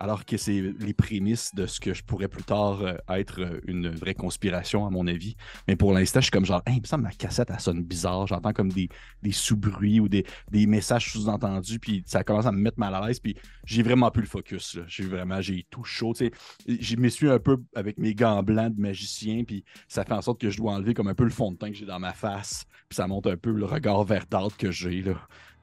alors 0.00 0.24
que 0.24 0.36
c'est 0.36 0.60
les 0.78 0.94
prémices 0.94 1.54
de 1.54 1.66
ce 1.66 1.80
que 1.80 1.94
je 1.94 2.02
pourrais 2.02 2.28
plus 2.28 2.42
tard 2.42 2.82
euh, 2.82 2.94
être 3.08 3.40
euh, 3.40 3.60
une 3.66 3.88
vraie 3.88 4.14
conspiration, 4.14 4.86
à 4.86 4.90
mon 4.90 5.06
avis. 5.06 5.36
Mais 5.66 5.76
pour 5.76 5.92
l'instant, 5.92 6.20
je 6.20 6.24
suis 6.24 6.30
comme 6.30 6.44
genre, 6.44 6.62
hey, 6.66 6.76
il 6.76 6.96
me 6.96 7.02
ma 7.02 7.10
cassette, 7.10 7.48
elle 7.50 7.60
sonne 7.60 7.82
bizarre. 7.82 8.26
J'entends 8.26 8.52
comme 8.52 8.70
des, 8.72 8.88
sous-bruits 9.30 10.00
ou 10.00 10.08
des, 10.08 10.24
messages 10.66 11.12
sous-entendus, 11.12 11.78
puis 11.78 12.02
ça 12.06 12.24
commence 12.24 12.46
à 12.46 12.52
me 12.52 12.58
mettre 12.58 12.78
mal 12.78 12.94
à 12.94 13.06
l'aise, 13.06 13.20
puis 13.20 13.36
j'ai 13.64 13.82
vraiment 13.82 14.10
plus 14.10 14.22
le 14.22 14.28
focus. 14.28 14.78
J'ai 14.86 15.04
vraiment, 15.04 15.40
j'ai 15.40 15.66
tout 15.70 15.84
chaud. 15.84 16.14
tu 16.14 16.26
sais. 16.26 16.78
Je 16.80 16.96
me 16.96 17.08
suis 17.08 17.30
un 17.30 17.38
peu 17.38 17.58
avec 17.74 17.98
mes 17.98 18.14
gants 18.14 18.42
blancs 18.42 18.74
de 18.74 18.80
magicien, 18.80 19.44
puis 19.44 19.64
ça 19.88 20.04
fait 20.04 20.14
en 20.14 20.22
sorte 20.22 20.40
que 20.40 20.50
je 20.50 20.56
dois 20.58 20.72
enlever 20.72 20.94
comme 20.94 21.08
un 21.08 21.14
peu 21.14 21.24
le 21.24 21.30
fond 21.30 21.52
de 21.52 21.56
teint 21.56 21.70
que 21.70 21.76
j'ai 21.76 21.86
dans 21.86 22.00
ma 22.00 22.12
face, 22.12 22.64
puis 22.88 22.96
ça 22.96 23.06
montre 23.06 23.30
un 23.30 23.36
peu 23.36 23.52
le 23.52 23.64
regard 23.64 24.04
verdâtre 24.04 24.56
que 24.56 24.70
j'ai 24.70 25.04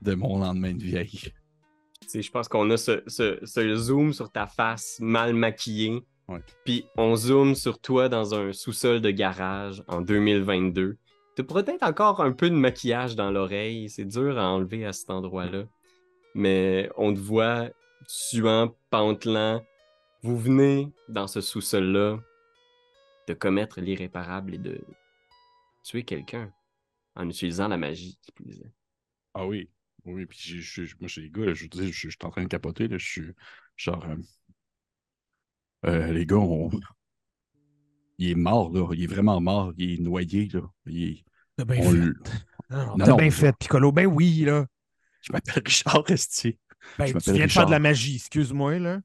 de 0.02 0.14
mon 0.14 0.40
lendemain 0.40 0.74
de 0.74 0.84
vieille. 0.84 1.32
Je 2.14 2.32
pense 2.32 2.48
qu'on 2.48 2.70
a 2.72 2.78
ce, 2.78 3.04
ce- 3.08 3.40
ce 3.44 3.76
zoom 3.76 4.14
sur 4.14 4.32
ta 4.32 4.48
face 4.48 4.98
mal 5.02 5.34
maquillée. 5.34 6.02
Puis 6.66 6.86
on 6.98 7.16
zoome 7.16 7.54
sur 7.56 7.80
toi 7.80 8.10
dans 8.10 8.34
un 8.34 8.52
sous-sol 8.52 9.00
de 9.02 9.12
garage 9.12 9.84
en 9.88 10.02
2022. 10.02 10.98
Tu 11.36 11.42
as 11.42 11.44
peut-être 11.46 11.84
encore 11.84 12.22
un 12.22 12.32
peu 12.32 12.50
de 12.50 12.56
maquillage 12.56 13.16
dans 13.16 13.30
l'oreille. 13.30 13.90
C'est 13.90 14.06
dur 14.06 14.38
à 14.40 14.48
enlever 14.50 14.86
à 14.86 14.94
cet 14.94 15.10
endroit-là. 15.10 15.66
Mais 16.34 16.90
on 16.98 17.14
te 17.14 17.20
voit 17.20 17.70
suant, 18.08 18.76
pantelant. 18.90 19.64
Vous 20.24 20.38
venez 20.38 20.92
dans 21.10 21.28
ce 21.28 21.42
sous-sol-là 21.42 22.18
de 23.28 23.34
commettre 23.34 23.80
l'irréparable 23.82 24.56
et 24.56 24.58
de 24.58 24.82
tuer 25.84 26.04
quelqu'un 26.04 26.52
en 27.16 27.30
utilisant 27.30 27.68
la 27.68 27.78
magie 27.78 28.18
qui 28.22 28.32
plus 28.32 28.60
est. 28.62 28.74
Ah 29.36 29.46
oui, 29.46 29.70
oui, 30.06 30.26
puis 30.26 30.38
j'ai- 30.42 30.62
j'ai- 30.62 30.94
moi, 31.00 31.08
j'ai 31.08 31.22
les 31.22 31.30
gars, 31.30 31.54
je, 31.54 31.66
je, 31.66 31.84
je, 31.84 31.92
je 31.92 32.10
suis 32.10 32.18
en 32.24 32.30
train 32.30 32.44
de 32.44 32.48
capoter, 32.48 32.88
là, 32.88 32.98
je 32.98 33.06
suis 33.06 33.32
genre. 33.76 34.06
euh, 34.06 34.16
euh, 35.86 36.12
les 36.12 36.26
gars, 36.26 36.38
on- 36.38 36.70
il 38.18 38.30
est 38.30 38.36
mort, 38.36 38.72
là, 38.72 38.88
il 38.94 39.04
est 39.04 39.08
vraiment 39.08 39.40
mort, 39.42 39.74
il 39.78 39.94
est 39.94 40.02
noyé, 40.02 40.48
là. 40.54 40.62
Il 40.86 41.04
est- 41.04 41.26
T'as 41.58 41.66
bien 41.66 41.80
on 41.80 41.92
fait. 41.92 42.00
Non, 42.70 42.98
Non, 42.98 43.06
T'as 43.06 43.16
bien 43.18 43.30
fait, 43.32 43.56
Piccolo. 43.58 43.92
Ben 43.92 44.08
oui, 44.08 44.40
là. 44.46 44.66
Je 45.22 45.32
m'appelle 45.32 45.62
Richard 45.64 46.04
Restier. 46.06 46.58
Ben, 46.98 47.06
Je 47.06 47.18
tu 47.18 47.32
viens 47.34 47.46
de 47.46 47.52
faire 47.52 47.66
de 47.68 47.72
la 47.72 47.80
magie, 47.80 48.16
excuse-moi, 48.16 48.80
là. 48.80 49.02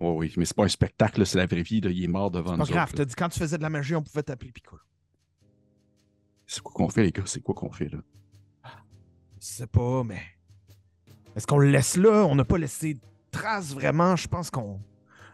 Oui, 0.00 0.10
oui, 0.28 0.34
mais 0.36 0.44
c'est 0.44 0.56
pas 0.56 0.64
un 0.64 0.68
spectacle, 0.68 1.20
là, 1.20 1.24
c'est 1.24 1.38
la 1.38 1.46
vraie 1.46 1.62
vie, 1.62 1.80
là, 1.80 1.90
il 1.90 2.04
est 2.04 2.08
mort 2.08 2.30
devant 2.30 2.52
C'est 2.52 2.58
nous. 2.58 2.66
pas 2.66 2.72
grave, 2.72 2.88
autres, 2.88 2.96
t'as 2.96 3.02
là. 3.02 3.04
dit 3.06 3.14
quand 3.14 3.28
tu 3.30 3.38
faisais 3.38 3.56
de 3.56 3.62
la 3.62 3.70
magie, 3.70 3.94
on 3.94 4.02
pouvait 4.02 4.22
t'appeler 4.22 4.52
Piccolo. 4.52 4.82
C'est 6.46 6.62
quoi 6.62 6.72
qu'on 6.74 6.88
fait, 6.90 7.04
les 7.04 7.12
gars? 7.12 7.22
C'est 7.26 7.42
quoi 7.42 7.54
qu'on 7.54 7.70
fait, 7.72 7.88
là? 7.88 7.98
Je 9.46 9.48
sais 9.58 9.66
pas, 9.66 10.02
mais. 10.04 10.22
Est-ce 11.36 11.46
qu'on 11.46 11.58
le 11.58 11.70
laisse 11.70 11.96
là? 11.98 12.24
On 12.24 12.34
n'a 12.34 12.44
pas 12.46 12.56
laissé 12.56 12.94
de 12.94 13.00
traces 13.30 13.74
vraiment. 13.74 14.16
Je 14.16 14.26
pense 14.26 14.50
qu'on 14.50 14.80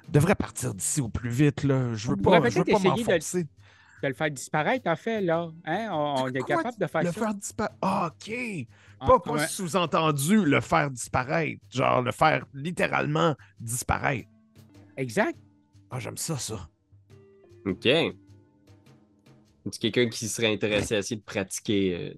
devrait 0.08 0.34
partir 0.34 0.74
d'ici 0.74 1.00
au 1.00 1.08
plus 1.08 1.30
vite, 1.30 1.62
là. 1.62 1.94
Je 1.94 2.08
veux 2.08 2.16
On 2.18 2.22
pas, 2.22 2.38
je 2.48 2.58
veux 2.58 2.64
peut-être 2.64 2.82
pas 2.82 2.88
essayer 2.88 3.04
de- 3.04 3.08
m'enfoncer. 3.10 3.42
de 4.02 4.08
le 4.08 4.14
faire 4.14 4.30
disparaître, 4.32 4.88
en 4.90 4.96
fait, 4.96 5.20
là. 5.20 5.48
Hein? 5.64 5.88
On, 5.92 6.22
on 6.22 6.26
est 6.28 6.38
Quoi? 6.40 6.56
capable 6.56 6.76
de 6.78 6.86
faire 6.86 7.02
Le 7.02 7.12
ça? 7.12 7.20
faire 7.20 7.34
disparaître. 7.34 7.76
Ah, 7.82 8.10
OK. 8.12 8.34
Ah, 8.98 9.06
Pas, 9.06 9.18
pas 9.20 9.32
ouais. 9.32 9.46
sous-entendu 9.46 10.44
le 10.44 10.60
faire 10.60 10.90
disparaître. 10.90 11.60
Genre 11.70 12.02
le 12.02 12.10
faire 12.10 12.46
littéralement 12.52 13.36
disparaître. 13.60 14.28
Exact. 14.96 15.38
Ah, 15.90 16.00
j'aime 16.00 16.16
ça, 16.16 16.36
ça. 16.36 16.68
Ok. 17.64 17.86
Est-ce 17.86 19.78
quelqu'un 19.78 20.08
qui 20.08 20.26
serait 20.28 20.52
intéressé 20.52 20.96
à 20.96 20.98
essayer 20.98 21.16
de 21.20 21.24
pratiquer, 21.24 21.94
euh, 21.94 22.14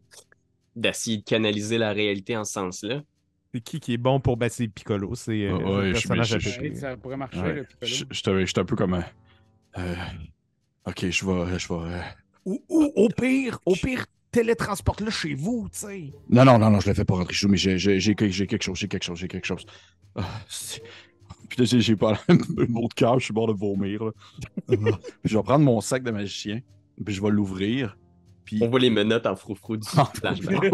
d'essayer 0.77 1.19
de 1.19 1.23
canaliser 1.25 1.79
la 1.79 1.93
réalité 1.93 2.37
en 2.37 2.45
ce 2.45 2.53
sens-là? 2.53 3.03
C'est 3.55 3.61
qui 3.61 3.81
qui 3.81 3.93
est 3.95 3.99
bon 3.99 4.19
pour 4.21 4.37
baisser 4.37 4.69
Piccolo? 4.69 5.15
C'est 5.15 5.47
euh, 5.47 5.57
ouais, 5.59 5.87
le 5.89 5.93
personnage 5.93 6.39
je- 6.39 6.75
ça 6.75 6.97
pourrait 6.97 7.17
marcher, 7.19 7.41
Ouais. 7.41 7.53
le 7.55 7.65
Piccolo. 7.65 7.87
Je 7.93 8.05
je 8.11 8.23
te- 8.23 8.41
je 8.41 8.47
suis 8.47 8.61
un 8.61 8.65
peu 8.65 8.77
comme 8.77 8.95
un. 8.95 9.05
euh, 9.79 9.95
ok, 10.87 11.11
je 11.11 11.27
vais. 11.27 11.59
Je 11.59 11.69
vais 11.69 11.75
euh, 11.75 12.01
Ou, 12.47 12.63
ou 12.69 12.93
au 12.97 13.09
pire, 13.09 13.59
au 13.67 13.75
pire, 13.75 14.07
télétransporte-le 14.31 15.11
chez 15.11 15.35
vous, 15.35 15.69
tu 15.71 15.79
sais. 15.81 16.13
Non, 16.31 16.45
non, 16.45 16.59
non, 16.59 16.71
non, 16.71 16.81
je 16.81 16.89
le 16.89 16.95
fais 16.95 17.05
pas 17.05 17.15
rentrer 17.15 17.35
chez 17.35 17.47
nous, 17.47 17.53
mais 17.53 17.59
j'ai 17.59 17.77
j'ai- 17.79 18.01
j'ai- 18.01 18.15
j'ai 18.19 18.47
quelque 18.47 18.63
chose, 18.65 18.79
j'ai 18.79 18.89
quelque 18.89 19.05
chose, 19.05 19.19
j'ai 19.19 19.29
quelque 19.29 19.47
chose. 19.47 19.65
Ah, 20.17 20.23
là, 21.59 21.65
j'ai- 21.67 21.97
pas 21.97 22.19
le 22.29 22.67
mot 22.69 22.89
de 22.89 22.95
cœur, 22.95 23.19
je 23.21 23.27
suis 23.27 23.35
mort 23.35 23.47
de 23.49 23.53
vomir. 23.53 24.05
là. 24.05 24.11
Je 25.25 25.37
vais 25.37 25.43
prendre 25.43 25.65
mon 25.65 25.81
sac 25.83 26.03
de 26.03 26.11
magicien, 26.11 26.61
puis 27.05 27.15
je 27.15 27.23
vais 27.23 27.31
l'ouvrir. 27.31 27.97
Puis 28.45 28.59
On 28.61 28.69
voit 28.69 28.81
les 28.81 28.91
menottes 28.91 29.27
en 29.27 29.37
froufrou 29.37 29.77
du 29.77 29.89
flashback. 30.15 30.71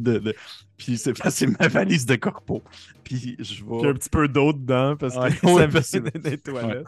de, 0.00 0.18
de- 0.18 0.34
Puis 0.76 0.96
c'est 0.98 1.46
ma 1.60 1.68
valise 1.68 2.06
de 2.06 2.16
corpo. 2.16 2.62
Puis 3.02 3.36
je 3.38 3.62
y 3.62 3.66
a 3.68 3.74
un 3.74 3.92
vais. 3.92 3.94
petit 3.94 4.08
peu 4.08 4.28
d'eau 4.28 4.52
dedans 4.52 4.96
parce 4.96 5.14
que 5.14 5.20
Ouais, 5.20 5.30
ça 5.30 5.52
ouais, 5.52 6.10
que- 6.10 6.18
des 6.18 6.38
toilettes. 6.38 6.86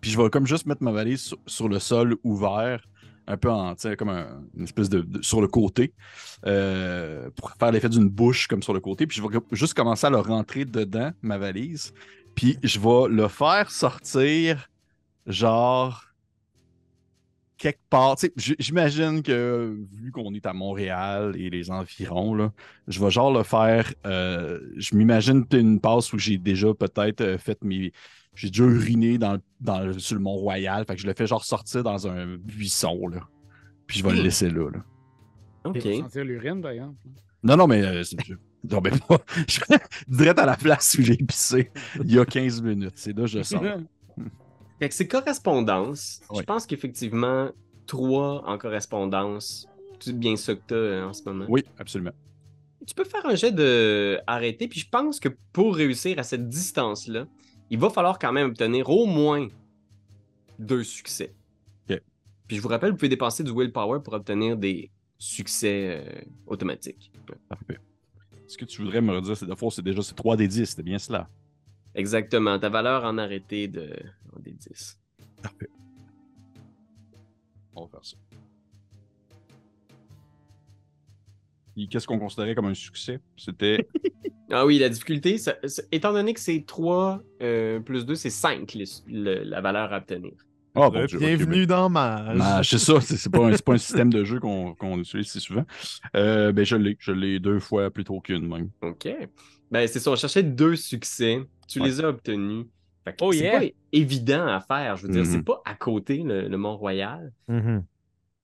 Puis 0.00 0.10
je 0.10 0.20
vais 0.20 0.30
comme 0.30 0.46
juste 0.46 0.66
mettre 0.66 0.82
ma 0.82 0.92
valise 0.92 1.20
sur, 1.20 1.38
sur 1.46 1.68
le 1.68 1.78
sol 1.78 2.16
ouvert, 2.22 2.80
un 3.26 3.36
peu 3.36 3.50
en, 3.50 3.74
tu 3.74 3.82
sais, 3.82 3.96
comme 3.96 4.08
un- 4.10 4.42
une 4.56 4.64
espèce 4.64 4.88
de, 4.88 5.00
de- 5.00 5.22
sur 5.22 5.40
le 5.40 5.48
côté, 5.48 5.92
euh, 6.46 7.28
pour 7.36 7.50
faire 7.52 7.72
l'effet 7.72 7.88
d'une 7.88 8.08
bouche 8.08 8.46
comme 8.46 8.62
sur 8.62 8.72
le 8.74 8.80
côté. 8.80 9.06
Puis 9.06 9.18
je 9.18 9.22
vais 9.22 9.38
juste 9.52 9.74
commencer 9.74 10.06
à 10.06 10.10
le 10.10 10.18
rentrer 10.18 10.64
dedans, 10.64 11.10
ma 11.22 11.36
valise. 11.36 11.92
Puis 12.34 12.58
je 12.62 12.78
vais 12.78 13.08
le 13.14 13.26
faire 13.28 13.70
sortir, 13.70 14.68
genre, 15.26 16.04
quelque 17.58 17.80
part. 17.90 18.16
Tu 18.16 18.26
sais, 18.28 18.32
j- 18.36 18.56
j'imagine 18.58 19.22
que, 19.22 19.76
vu 19.92 20.10
qu'on 20.12 20.32
est 20.32 20.46
à 20.46 20.52
Montréal 20.52 21.34
et 21.36 21.50
les 21.50 21.70
environs, 21.70 22.34
là, 22.34 22.52
je 22.86 23.00
vais 23.04 23.10
genre 23.10 23.32
le 23.36 23.42
faire. 23.42 23.92
euh, 24.06 24.60
je 24.76 24.94
m'imagine 24.96 25.44
une 25.52 25.80
passe 25.80 26.12
où 26.12 26.18
j'ai 26.18 26.38
déjà 26.38 26.72
peut-être 26.72 27.20
euh, 27.20 27.36
fait 27.38 27.62
mes, 27.62 27.92
j'ai 28.34 28.48
déjà 28.48 28.64
uriné 28.64 29.18
dans, 29.18 29.38
dans 29.60 29.92
sur 29.98 30.14
le 30.16 30.22
Mont-Royal. 30.22 30.84
Fait 30.86 30.94
que 30.94 31.02
je 31.02 31.06
le 31.06 31.14
fais 31.14 31.26
genre 31.26 31.44
sortir 31.44 31.82
dans 31.82 32.06
un 32.08 32.36
buisson, 32.36 33.08
là. 33.08 33.20
Puis 33.86 33.98
je 33.98 34.04
vais 34.04 34.12
le 34.12 34.20
Hmm. 34.20 34.24
laisser 34.24 34.48
là, 34.50 34.70
là. 34.70 34.78
OK. 35.64 35.80
Faut 35.82 35.92
sentir 36.02 36.24
l'urine, 36.24 36.60
par 36.62 36.70
exemple. 36.70 36.96
Non, 37.42 37.56
non, 37.56 37.66
mais. 37.66 37.82
euh, 37.84 38.02
non, 38.70 38.80
mais 38.82 38.90
pas. 38.90 39.18
Je 39.48 39.60
direct 40.08 40.38
à 40.38 40.46
la 40.46 40.56
place 40.56 40.96
où 40.98 41.02
j'ai 41.02 41.16
pissé 41.16 41.70
il 42.04 42.12
y 42.12 42.18
a 42.18 42.24
15 42.24 42.60
minutes. 42.62 42.92
C'est 42.96 43.16
là 43.16 43.22
que 43.22 43.28
je 43.28 43.42
sors. 43.42 43.62
Fait 44.78 44.88
que 44.88 44.94
c'est 44.94 45.08
correspondance. 45.08 46.20
Je 46.34 46.42
pense 46.42 46.66
qu'effectivement, 46.66 47.50
trois 47.86 48.44
en 48.46 48.58
correspondance, 48.58 49.66
c'est 50.00 50.16
bien 50.16 50.36
ça 50.36 50.54
que 50.54 50.60
t'as 50.66 50.74
euh, 50.74 51.08
en 51.08 51.12
ce 51.12 51.22
moment. 51.24 51.46
Oui, 51.48 51.64
absolument. 51.78 52.12
Tu 52.86 52.94
peux 52.94 53.04
faire 53.04 53.26
un 53.26 53.34
jet 53.34 53.52
de 53.52 54.18
arrêter, 54.26 54.68
puis 54.68 54.80
je 54.80 54.88
pense 54.88 55.20
que 55.20 55.28
pour 55.52 55.74
réussir 55.74 56.18
à 56.18 56.22
cette 56.22 56.48
distance-là, 56.48 57.26
il 57.70 57.78
va 57.78 57.90
falloir 57.90 58.18
quand 58.18 58.32
même 58.32 58.50
obtenir 58.50 58.88
au 58.88 59.06
moins 59.06 59.48
deux 60.58 60.84
succès. 60.84 61.34
Puis 62.48 62.56
je 62.56 62.62
vous 62.62 62.68
rappelle, 62.68 62.92
vous 62.92 62.96
pouvez 62.96 63.10
dépenser 63.10 63.44
du 63.44 63.52
willpower 63.52 64.00
pour 64.02 64.14
obtenir 64.14 64.56
des 64.56 64.90
succès 65.18 66.02
euh, 66.02 66.20
automatiques. 66.46 67.12
Parfait. 67.46 67.78
Ce 68.46 68.56
que 68.56 68.64
tu 68.64 68.80
voudrais 68.80 69.02
me 69.02 69.12
redire, 69.12 69.36
c'est 69.36 69.44
de 69.44 69.54
fois, 69.54 69.70
c'est 69.70 69.82
déjà 69.82 70.00
c'est 70.00 70.14
3 70.14 70.36
des 70.38 70.48
10, 70.48 70.64
c'était 70.64 70.82
bien 70.82 70.98
cela. 70.98 71.28
Exactement. 71.98 72.58
Ta 72.58 72.68
valeur 72.68 73.04
en 73.04 73.18
arrêté 73.18 73.66
de 73.68 73.90
en 74.34 74.40
des 74.40 74.52
10. 74.52 74.98
Parfait. 75.42 75.68
On 77.74 77.82
va 77.84 77.88
faire 77.90 78.04
ça. 78.04 78.16
Qu'est-ce 81.90 82.06
qu'on 82.06 82.18
considérait 82.18 82.54
comme 82.54 82.66
un 82.66 82.74
succès? 82.74 83.20
C'était. 83.36 83.86
Ah 84.50 84.64
oui, 84.64 84.78
la 84.78 84.88
difficulté, 84.88 85.36
ça- 85.36 85.56
ça- 85.66 85.82
étant 85.92 86.10
donné 86.10 86.32
que 86.32 86.40
c'est 86.40 86.64
3 86.66 87.20
euh, 87.42 87.80
plus 87.80 88.06
2, 88.06 88.14
c'est 88.14 88.30
5 88.30 88.72
les- 88.72 88.86
le- 89.06 89.42
la 89.44 89.60
valeur 89.60 89.92
à 89.92 89.98
obtenir. 89.98 90.32
Ah, 90.74 90.88
bon 90.88 91.04
Bienvenue 91.18 91.66
dans 91.66 91.90
Mage. 91.90 92.38
ben, 92.38 92.62
c'est 92.62 92.78
ça, 92.78 92.98
c'est 93.02 93.18
c'est 93.18 93.28
pas, 93.30 93.46
un- 93.48 93.52
c'est 93.52 93.62
pas 93.62 93.74
un 93.74 93.78
système 93.78 94.10
de 94.10 94.24
jeu 94.24 94.40
qu'on 94.40 94.74
qu'on 94.74 94.98
utilise 95.00 95.26
si 95.30 95.38
souvent. 95.38 95.66
Euh, 96.16 96.50
ben, 96.52 96.64
je 96.64 96.76
l'ai. 96.76 96.96
Je 96.98 97.12
l'ai 97.12 97.38
deux 97.40 97.58
fois 97.60 97.90
plutôt 97.90 98.20
qu'une, 98.22 98.48
même. 98.48 98.70
OK. 98.80 99.06
Ben, 99.70 99.86
c'est 99.86 100.00
ça, 100.00 100.10
on 100.10 100.16
cherchait 100.16 100.42
deux 100.42 100.76
succès. 100.76 101.40
Tu 101.66 101.80
Ouais. 101.80 101.88
les 101.88 102.00
as 102.00 102.08
obtenus. 102.08 102.66
Oh 103.20 103.32
c'est 103.32 103.38
yeah! 103.38 103.60
pas 103.60 103.66
évident 103.92 104.46
à 104.46 104.60
faire. 104.60 104.96
Je 104.96 105.06
veux 105.06 105.12
dire, 105.12 105.22
Mhm. 105.24 105.30
c'est 105.32 105.42
pas 105.42 105.62
à 105.64 105.74
côté 105.74 106.18
le, 106.22 106.48
le 106.48 106.56
Mont-Royal. 106.58 107.32
Mhm. 107.48 107.84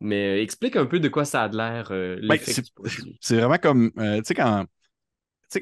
Mais 0.00 0.38
euh, 0.38 0.42
explique 0.42 0.76
un 0.76 0.86
peu 0.86 1.00
de 1.00 1.08
quoi 1.08 1.24
ça 1.24 1.42
a 1.44 1.48
de 1.48 1.56
l'air, 1.56 1.88
euh, 1.90 2.18
Ben, 2.26 2.38
c'est 3.20 3.36
vraiment 3.36 3.58
comme. 3.58 3.90
euh, 3.98 4.18
tu 4.18 4.24
sais, 4.26 4.34
quand. 4.34 4.66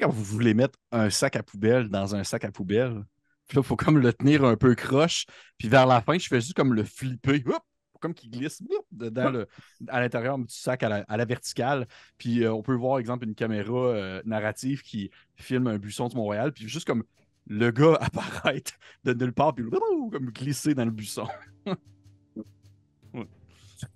Quand 0.01 0.09
vous 0.09 0.23
voulez 0.23 0.55
mettre 0.55 0.79
un 0.91 1.11
sac 1.11 1.35
à 1.35 1.43
poubelle 1.43 1.87
dans 1.89 2.15
un 2.15 2.23
sac 2.23 2.43
à 2.45 2.51
poubelle, 2.51 3.03
puis 3.47 3.57
là, 3.57 3.61
il 3.61 3.67
faut 3.67 3.75
comme 3.75 3.99
le 3.99 4.11
tenir 4.11 4.43
un 4.43 4.55
peu 4.55 4.73
croche, 4.73 5.25
puis 5.59 5.67
vers 5.67 5.85
la 5.85 6.01
fin, 6.01 6.17
je 6.17 6.27
fais 6.27 6.41
juste 6.41 6.55
comme 6.55 6.73
le 6.73 6.83
flipper, 6.83 7.43
hop, 7.45 7.61
comme 8.03 8.13
qu'il 8.13 8.29
glisse 8.29 8.61
le, 8.99 9.47
à 9.87 9.99
l'intérieur 9.99 10.37
du 10.37 10.45
sac 10.49 10.83
à 10.83 10.89
la, 10.89 10.97
à 11.07 11.17
la 11.17 11.25
verticale. 11.25 11.87
Puis 12.19 12.43
euh, 12.43 12.53
on 12.53 12.61
peut 12.61 12.75
voir, 12.75 12.99
exemple, 12.99 13.25
une 13.25 13.33
caméra 13.33 13.73
euh, 13.87 14.21
narrative 14.25 14.83
qui 14.83 15.09
filme 15.35 15.65
un 15.67 15.77
buisson 15.79 16.07
de 16.09 16.15
Montréal, 16.15 16.53
puis 16.53 16.67
juste 16.67 16.85
comme 16.85 17.03
le 17.47 17.71
gars 17.71 17.97
apparaître 18.01 18.73
de 19.03 19.13
nulle 19.13 19.33
part, 19.33 19.55
puis 19.55 19.65
comme 20.11 20.29
glisser 20.31 20.75
dans 20.75 20.85
le 20.85 20.91
buisson. 20.91 21.27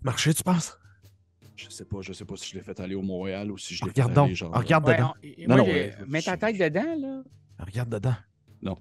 Marché, 0.02 0.34
tu 0.34 0.44
penses? 0.44 0.78
Je 1.56 1.70
sais 1.70 1.86
pas, 1.86 2.02
je 2.02 2.14
sais 2.14 2.26
pas 2.26 2.36
si 2.36 2.50
je 2.52 2.56
l'ai 2.56 2.62
fait 2.64 2.80
aller 2.80 2.94
au 2.96 3.02
Montréal 3.02 3.52
ou 3.52 3.58
si 3.58 3.74
je 3.74 3.84
l'ai 3.86 3.92
fait 3.92 4.02
aller 4.02 4.36
genre. 4.36 4.54
Regarde 4.54 4.86
Ouais, 4.88 4.96
dedans. 4.96 5.14
on- 5.24 5.28
Non, 5.28 5.48
moi, 5.48 5.58
non, 5.58 5.66
j'ai- 5.66 5.72
ouais. 5.74 5.96
mets 6.08 6.22
ta 6.22 6.38
tête 6.38 6.58
dedans, 6.58 6.96
là. 6.96 7.24
Regarde 7.60 7.90
dedans. 7.90 8.16
Non, 8.62 8.78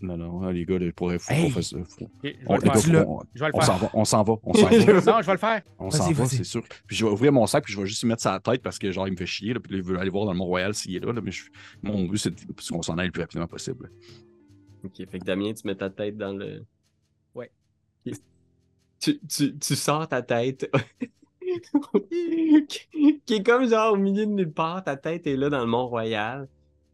non, 0.00 0.42
hein, 0.42 0.52
les 0.52 0.64
gars, 0.64 0.76
il 0.80 0.92
pourrait 0.92 1.18
faut 1.18 1.32
Hey! 1.32 1.44
qu'on 1.44 1.50
fasse 1.50 1.70
ça. 1.70 1.76
Faut- 1.84 2.04
Ok, 2.04 2.10
je 2.22 2.28
vais 2.28 2.36
On, 2.46 2.54
le 2.56 2.60
les 2.62 2.80
Je 2.80 2.86
vais 2.92 2.92
le 3.48 3.54
on 3.54 3.60
faire. 3.60 3.78
va, 3.78 3.90
on 3.94 4.04
s'en 4.04 4.22
va, 4.22 4.34
on 4.44 4.52
s'en 4.54 4.66
va. 4.68 4.70
Non, 4.72 4.80
je 5.22 5.26
vais 5.26 5.32
le 5.32 5.38
faire. 5.38 5.62
On 5.78 5.90
s'en 5.90 6.10
va, 6.12 6.26
c'est 6.26 6.44
sûr. 6.44 6.62
Puis 6.86 6.96
je 6.96 7.04
vais 7.04 7.10
ouvrir 7.10 7.32
mon 7.32 7.46
sac, 7.46 7.64
puis 7.64 7.72
je 7.72 7.80
vais 7.80 7.86
juste 7.86 8.02
y 8.02 8.06
mettre 8.06 8.22
sa 8.22 8.38
tête 8.40 8.62
parce 8.62 8.78
que 8.78 8.90
genre 8.92 9.08
il 9.08 9.12
me 9.12 9.16
fait 9.16 9.26
chier, 9.26 9.54
là, 9.54 9.60
puis 9.60 9.72
là, 9.72 9.78
il 9.78 9.84
veut 9.84 9.98
aller 9.98 10.10
voir 10.10 10.24
dans 10.26 10.32
le 10.32 10.38
Mont-Royal 10.38 10.72
s'il 10.74 10.94
est 10.96 11.00
là, 11.04 11.12
là, 11.12 11.20
mais 11.20 11.30
je- 11.32 11.50
mon 11.82 12.04
but 12.06 12.18
c'est 12.18 12.32
qu'on 12.70 12.82
s'en 12.82 12.96
aille 12.98 13.06
le 13.06 13.12
plus 13.12 13.22
rapidement 13.22 13.46
possible. 13.48 13.90
Ok, 14.84 14.96
fait 14.96 15.18
que 15.18 15.24
Damien, 15.24 15.52
tu 15.54 15.66
mets 15.66 15.74
ta 15.74 15.90
tête 15.90 16.16
dans 16.16 16.32
le. 16.32 16.64
Ouais. 17.34 17.50
Tu, 19.00 19.18
tu, 19.28 19.56
tu 19.58 19.76
sors 19.76 20.06
ta 20.08 20.22
tête. 20.22 20.70
qui 22.68 23.20
qui 23.26 23.34
est 23.34 23.42
comme 23.44 23.68
genre 23.68 23.94
au 23.94 23.96
milieu 23.96 24.26
de 24.26 24.30
nulle 24.32 24.52
part. 24.52 24.82
Ta 24.84 24.96
tête 24.96 25.26
est 25.26 25.36
là 25.36 25.48
dans 25.50 25.60
le 25.60 25.66
Mont-Royal. 25.66 26.48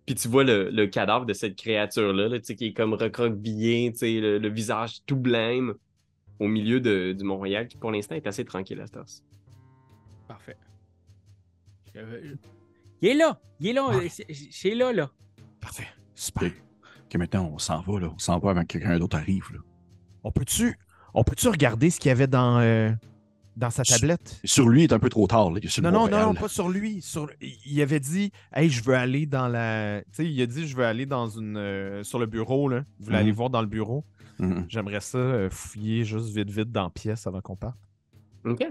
Puis 0.06 0.14
tu 0.16 0.28
vois 0.28 0.44
le, 0.44 0.70
le 0.70 0.86
cadavre 0.86 1.24
de 1.26 1.32
cette 1.32 1.56
créature-là, 1.56 2.28
là, 2.28 2.38
tu 2.38 2.44
sais, 2.46 2.56
qui 2.56 2.66
est 2.66 2.72
comme 2.74 2.92
recroquevillé, 2.94 3.90
tu 3.92 3.98
sais, 3.98 4.20
le, 4.20 4.38
le 4.38 4.48
visage 4.50 4.98
tout 5.06 5.16
blême 5.16 5.74
au 6.40 6.46
milieu 6.48 6.80
de- 6.80 7.12
du 7.12 7.24
Mont-Royal, 7.24 7.68
qui 7.68 7.76
pour 7.78 7.90
l'instant 7.90 8.14
est 8.14 8.26
assez 8.26 8.44
tranquille 8.44 8.80
à 8.80 8.86
cette. 8.86 9.22
Parfait. 10.28 10.56
Je- 11.94 12.00
je- 12.00 12.34
Il 13.02 13.08
est 13.08 13.14
là. 13.14 13.40
Il 13.60 13.68
est 13.68 13.72
là. 13.72 13.88
Ah. 13.92 14.00
C'est- 14.50 14.74
là, 14.74 14.92
là. 14.92 15.10
Parfait. 15.60 15.86
Super. 16.14 16.50
Ok, 17.04 17.14
maintenant 17.16 17.50
on 17.52 17.58
s'en 17.58 17.80
va, 17.82 18.00
là. 18.00 18.10
On 18.14 18.18
s'en 18.18 18.38
va 18.38 18.50
avant 18.50 18.62
que 18.62 18.66
quelqu'un 18.78 18.98
d'autre 18.98 19.16
arrive. 19.16 19.46
Là. 19.52 19.58
On 20.22 20.30
peut-tu 20.32 20.76
on 21.16 21.22
peut-tu 21.22 21.46
regarder 21.48 21.90
ce 21.90 22.00
qu'il 22.00 22.08
y 22.08 22.12
avait 22.12 22.26
dans, 22.26 22.58
euh, 22.58 22.90
dans 23.56 23.70
sa 23.70 23.84
Sur- 23.84 23.98
tablette? 24.00 24.40
Sur 24.44 24.68
lui, 24.68 24.82
il 24.82 24.84
est 24.84 24.92
un 24.92 24.98
peu 24.98 25.08
trop 25.08 25.26
tard, 25.26 25.50
là. 25.50 25.58
Il 25.60 25.66
est 25.66 25.68
sur 25.68 25.82
le 25.82 25.90
Non, 25.90 26.06
non, 26.06 26.10
non, 26.10 26.26
non, 26.26 26.34
pas 26.34 26.48
sur 26.48 26.68
lui. 26.68 27.00
Sur... 27.02 27.30
Il 27.40 27.80
avait 27.82 28.00
dit 28.00 28.30
Hey, 28.52 28.68
je 28.70 28.82
veux 28.82 28.94
aller 28.94 29.26
dans 29.26 29.48
la. 29.48 30.02
Tu 30.06 30.10
sais, 30.12 30.26
il 30.30 30.40
a 30.42 30.46
dit 30.46 30.66
Je 30.66 30.76
veux 30.76 30.84
aller 30.84 31.06
dans 31.06 31.28
une. 31.28 31.56
euh, 31.56 32.02
sur 32.02 32.18
le 32.18 32.26
bureau, 32.26 32.68
là. 32.68 32.84
Il 33.00 33.04
voulait 33.06 33.16
Mhm. 33.18 33.22
aller 33.22 33.32
voir 33.32 33.50
dans 33.50 33.60
le 33.60 33.66
bureau. 33.68 34.04
Mhm. 34.38 34.66
J'aimerais 34.68 35.00
ça 35.00 35.18
euh, 35.18 35.48
fouiller 35.50 36.04
juste 36.04 36.34
vite, 36.34 36.50
vite 36.50 36.72
dans 36.72 36.84
la 36.84 36.90
pièce 36.90 37.26
avant 37.26 37.40
qu'on 37.40 37.56
parte. 37.56 37.76
OK. 38.44 38.66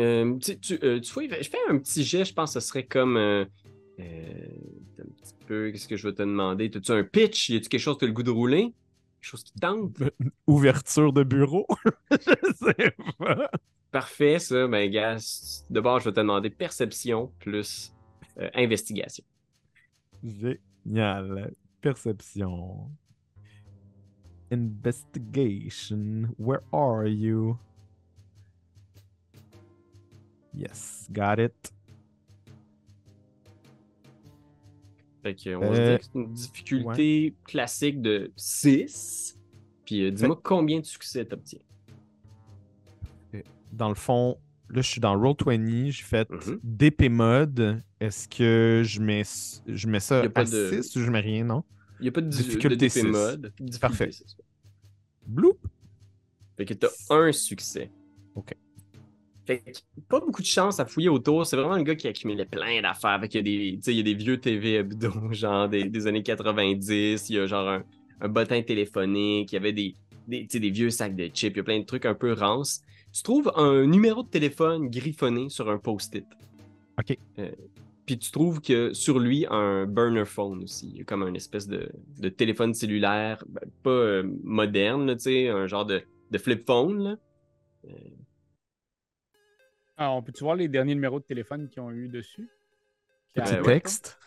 Euh, 0.00 0.36
tu, 0.38 0.58
tu, 0.58 0.78
euh, 0.82 1.00
tu 1.00 1.10
fouilles, 1.10 1.28
je 1.30 1.48
fais 1.48 1.56
un 1.70 1.78
petit 1.78 2.04
jet, 2.04 2.24
je 2.24 2.32
pense 2.34 2.54
que 2.54 2.60
ce 2.60 2.66
serait 2.68 2.84
comme. 2.86 3.16
euh, 3.16 3.44
euh, 4.00 4.48
un 5.00 5.04
petit 5.22 5.34
peu, 5.46 5.70
qu'est-ce 5.70 5.88
que 5.88 5.96
je 5.96 6.06
vais 6.08 6.14
te 6.14 6.22
demander? 6.22 6.70
As-tu 6.74 6.92
un 6.92 7.02
pitch? 7.04 7.48
Y 7.50 7.56
a-tu 7.56 7.68
quelque 7.68 7.80
chose 7.80 7.94
que 7.94 8.00
tu 8.00 8.04
as 8.04 8.08
le 8.08 8.14
goût 8.14 8.22
de 8.22 8.30
rouler? 8.30 8.62
Quelque 9.20 9.30
chose 9.30 9.42
qui 9.42 9.52
te 9.52 9.58
tente? 9.60 9.96
Ouverture 10.46 11.12
de 11.14 11.22
bureau? 11.24 11.66
je 12.10 12.16
sais 12.54 12.94
pas. 13.18 13.50
Parfait, 13.90 14.38
ça. 14.38 14.66
Ben, 14.66 14.90
gars, 14.90 15.18
c- 15.18 15.64
d'abord, 15.70 16.00
je 16.00 16.06
vais 16.06 16.12
te 16.12 16.20
demander 16.20 16.50
perception 16.50 17.32
plus 17.38 17.92
euh, 18.38 18.50
investigation. 18.54 19.24
Génial. 20.22 21.54
Perception. 21.80 22.90
Investigation. 24.50 26.28
Where 26.38 26.60
are 26.72 27.06
you? 27.06 27.58
Yes, 30.54 31.06
got 31.12 31.38
it. 31.38 31.72
Fait 35.22 35.34
que, 35.34 35.54
on 35.56 35.60
va 35.60 35.74
se 35.74 35.80
Euh, 35.80 35.84
dire 35.90 35.98
que 35.98 36.04
c'est 36.04 36.14
une 36.18 36.32
difficulté 36.32 37.34
classique 37.44 38.00
de 38.00 38.32
6. 38.36 39.38
Puis 39.84 40.04
euh, 40.04 40.10
dis-moi 40.10 40.40
combien 40.42 40.80
de 40.80 40.84
succès 40.86 41.24
t'obtiens. 41.24 41.60
Dans 43.72 43.88
le 43.88 43.94
fond, 43.94 44.38
là, 44.70 44.82
je 44.82 44.88
suis 44.88 45.00
dans 45.00 45.16
Roll20. 45.16 45.90
J'ai 45.90 46.02
fait 46.02 46.28
Mhm. 46.30 46.60
DP 46.62 47.08
mode. 47.08 47.82
Est-ce 48.00 48.28
que 48.28 48.82
je 48.84 49.00
mets, 49.00 49.22
je 49.66 49.86
mets 49.88 50.00
ça 50.00 50.22
Y 50.22 50.26
a 50.26 50.30
pas 50.30 50.40
à 50.42 50.44
de- 50.44 50.82
6 50.82 50.96
ou 50.96 51.00
je 51.02 51.10
mets 51.10 51.20
rien, 51.20 51.44
non? 51.44 51.62
Il 51.98 52.02
n'y 52.02 52.08
a 52.08 52.12
pas 52.12 52.20
de, 52.20 52.28
di- 52.28 52.36
Difficulté 52.38 52.76
de 52.76 52.94
DP 52.94 53.02
mode. 53.04 53.52
Parfait. 53.80 54.10
Bloop. 55.26 55.58
Fait 56.56 56.64
que 56.64 56.74
t'as 56.74 56.88
un 57.10 57.32
succès. 57.32 57.90
OK. 58.34 58.54
Fait 59.46 59.58
que 59.60 59.70
pas 60.08 60.20
beaucoup 60.20 60.42
de 60.42 60.46
chance 60.46 60.80
à 60.80 60.86
fouiller 60.86 61.08
autour. 61.08 61.46
C'est 61.46 61.56
vraiment 61.56 61.74
un 61.74 61.82
gars 61.82 61.94
qui 61.94 62.08
accumulait 62.08 62.46
plein 62.46 62.80
d'affaires. 62.82 63.18
Fait 63.20 63.28
qu'il 63.28 63.38
y 63.38 63.40
a 63.40 63.78
des, 63.78 63.90
il 63.92 63.96
y 63.96 64.00
a 64.00 64.02
des 64.02 64.14
vieux 64.14 64.38
TV 64.40 64.74
hebdo, 64.74 65.10
genre 65.32 65.68
des, 65.68 65.84
des 65.84 66.06
années 66.06 66.22
90. 66.22 67.28
Il 67.30 67.36
y 67.36 67.38
a 67.38 67.46
genre 67.46 67.68
un, 67.68 67.84
un 68.20 68.28
bottin 68.28 68.60
téléphonique. 68.62 69.52
Il 69.52 69.54
y 69.54 69.58
avait 69.58 69.72
des, 69.72 69.94
des, 70.26 70.44
des 70.46 70.70
vieux 70.70 70.90
sacs 70.90 71.14
de 71.16 71.26
chips. 71.26 71.52
Il 71.54 71.56
y 71.58 71.60
a 71.60 71.64
plein 71.64 71.78
de 71.80 71.84
trucs 71.84 72.06
un 72.06 72.14
peu 72.14 72.32
rances. 72.32 72.82
Tu 73.16 73.22
trouves 73.22 73.50
un 73.56 73.86
numéro 73.86 74.22
de 74.22 74.28
téléphone 74.28 74.90
griffonné 74.90 75.48
sur 75.48 75.70
un 75.70 75.78
post-it? 75.78 76.26
OK. 76.98 77.16
Euh, 77.38 77.50
puis 78.04 78.18
tu 78.18 78.30
trouves 78.30 78.60
que 78.60 78.92
sur 78.92 79.18
lui, 79.18 79.46
un 79.48 79.86
burner 79.86 80.26
phone 80.26 80.64
aussi. 80.64 80.90
Il 80.90 80.98
y 80.98 81.00
a 81.00 81.04
comme 81.04 81.22
un 81.22 81.32
espèce 81.32 81.66
de, 81.66 81.90
de 82.18 82.28
téléphone 82.28 82.74
cellulaire, 82.74 83.42
ben, 83.48 83.62
pas 83.82 83.88
euh, 83.88 84.22
moderne, 84.44 85.06
là, 85.06 85.16
tu 85.16 85.22
sais, 85.22 85.48
un 85.48 85.66
genre 85.66 85.86
de, 85.86 86.02
de 86.30 86.36
flip 86.36 86.66
phone. 86.66 87.04
Là. 87.04 87.16
Ah, 89.96 90.12
on 90.12 90.20
peut-tu 90.22 90.44
voir 90.44 90.56
les 90.56 90.68
derniers 90.68 90.94
numéros 90.94 91.18
de 91.18 91.24
téléphone 91.24 91.70
qu'ils 91.70 91.80
ont 91.80 91.90
eu 91.90 92.08
dessus? 92.08 92.50
Petit 93.32 93.40
arrivent, 93.40 93.64
texte. 93.64 94.18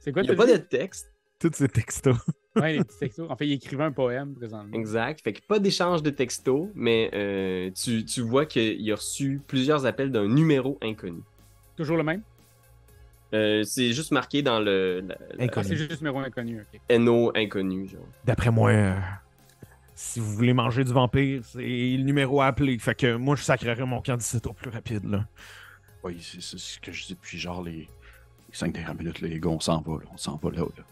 C'est 0.00 0.10
quoi 0.10 0.22
Il 0.22 0.24
n'y 0.24 0.32
a 0.32 0.34
t'as 0.34 0.44
pas 0.44 0.52
de 0.52 0.56
texte. 0.56 1.14
Tous 1.38 1.52
ces 1.52 1.68
textos. 1.68 2.16
Ouais, 2.56 2.72
les 2.72 2.84
petits 2.84 2.98
textos. 2.98 3.30
En 3.30 3.36
fait, 3.36 3.46
il 3.46 3.52
écrivait 3.52 3.84
un 3.84 3.92
poème 3.92 4.34
présentement. 4.34 4.72
Exact. 4.76 5.20
Fait 5.22 5.32
que 5.32 5.40
pas 5.46 5.58
d'échange 5.60 6.02
de 6.02 6.10
textos, 6.10 6.68
mais 6.74 7.10
euh, 7.14 7.70
tu, 7.70 8.04
tu 8.04 8.20
vois 8.22 8.44
qu'il 8.46 8.90
a 8.90 8.94
reçu 8.96 9.40
plusieurs 9.46 9.86
appels 9.86 10.10
d'un 10.10 10.26
numéro 10.26 10.76
inconnu. 10.82 11.20
Toujours 11.76 11.96
le 11.96 12.02
même? 12.02 12.22
Euh, 13.32 13.62
c'est 13.62 13.92
juste 13.92 14.10
marqué 14.10 14.42
dans 14.42 14.58
le, 14.58 15.04
la- 15.06 15.16
Ah, 15.38 15.42
Inconnu. 15.44 15.66
c'est 15.68 15.76
juste 15.76 16.00
numéro 16.00 16.18
inconnu, 16.18 16.60
ok. 16.62 16.98
NO 16.98 17.30
inconnu. 17.36 17.86
Genre. 17.86 18.00
D'après 18.24 18.50
moi, 18.50 18.70
euh, 18.70 18.96
si 19.94 20.18
vous 20.18 20.32
voulez 20.34 20.52
manger 20.52 20.82
du 20.82 20.92
vampire, 20.92 21.42
c'est 21.44 21.58
le 21.62 22.02
numéro 22.02 22.40
à 22.40 22.46
appeler. 22.46 22.76
Fait 22.80 22.96
que 22.96 23.14
moi, 23.14 23.36
je 23.36 23.44
sacrerais 23.44 23.86
mon 23.86 24.02
camp 24.02 24.16
d'ici 24.16 24.38
au 24.44 24.52
plus 24.52 24.70
rapide. 24.70 25.04
Là. 25.04 25.24
Oui, 26.02 26.18
c'est 26.20 26.40
ce 26.58 26.80
que 26.80 26.90
je 26.90 27.06
dis 27.06 27.12
depuis 27.14 27.38
genre 27.38 27.62
les, 27.62 27.72
les 27.72 27.88
5 28.50 28.72
dernières 28.72 28.96
minutes, 28.96 29.20
là, 29.20 29.28
les 29.28 29.38
gars, 29.38 29.50
on 29.50 29.60
s'en 29.60 29.80
va, 29.80 29.92
là, 30.02 30.08
on 30.12 30.16
s'en 30.16 30.34
va 30.42 30.50
là. 30.50 30.62
là. 30.76 30.84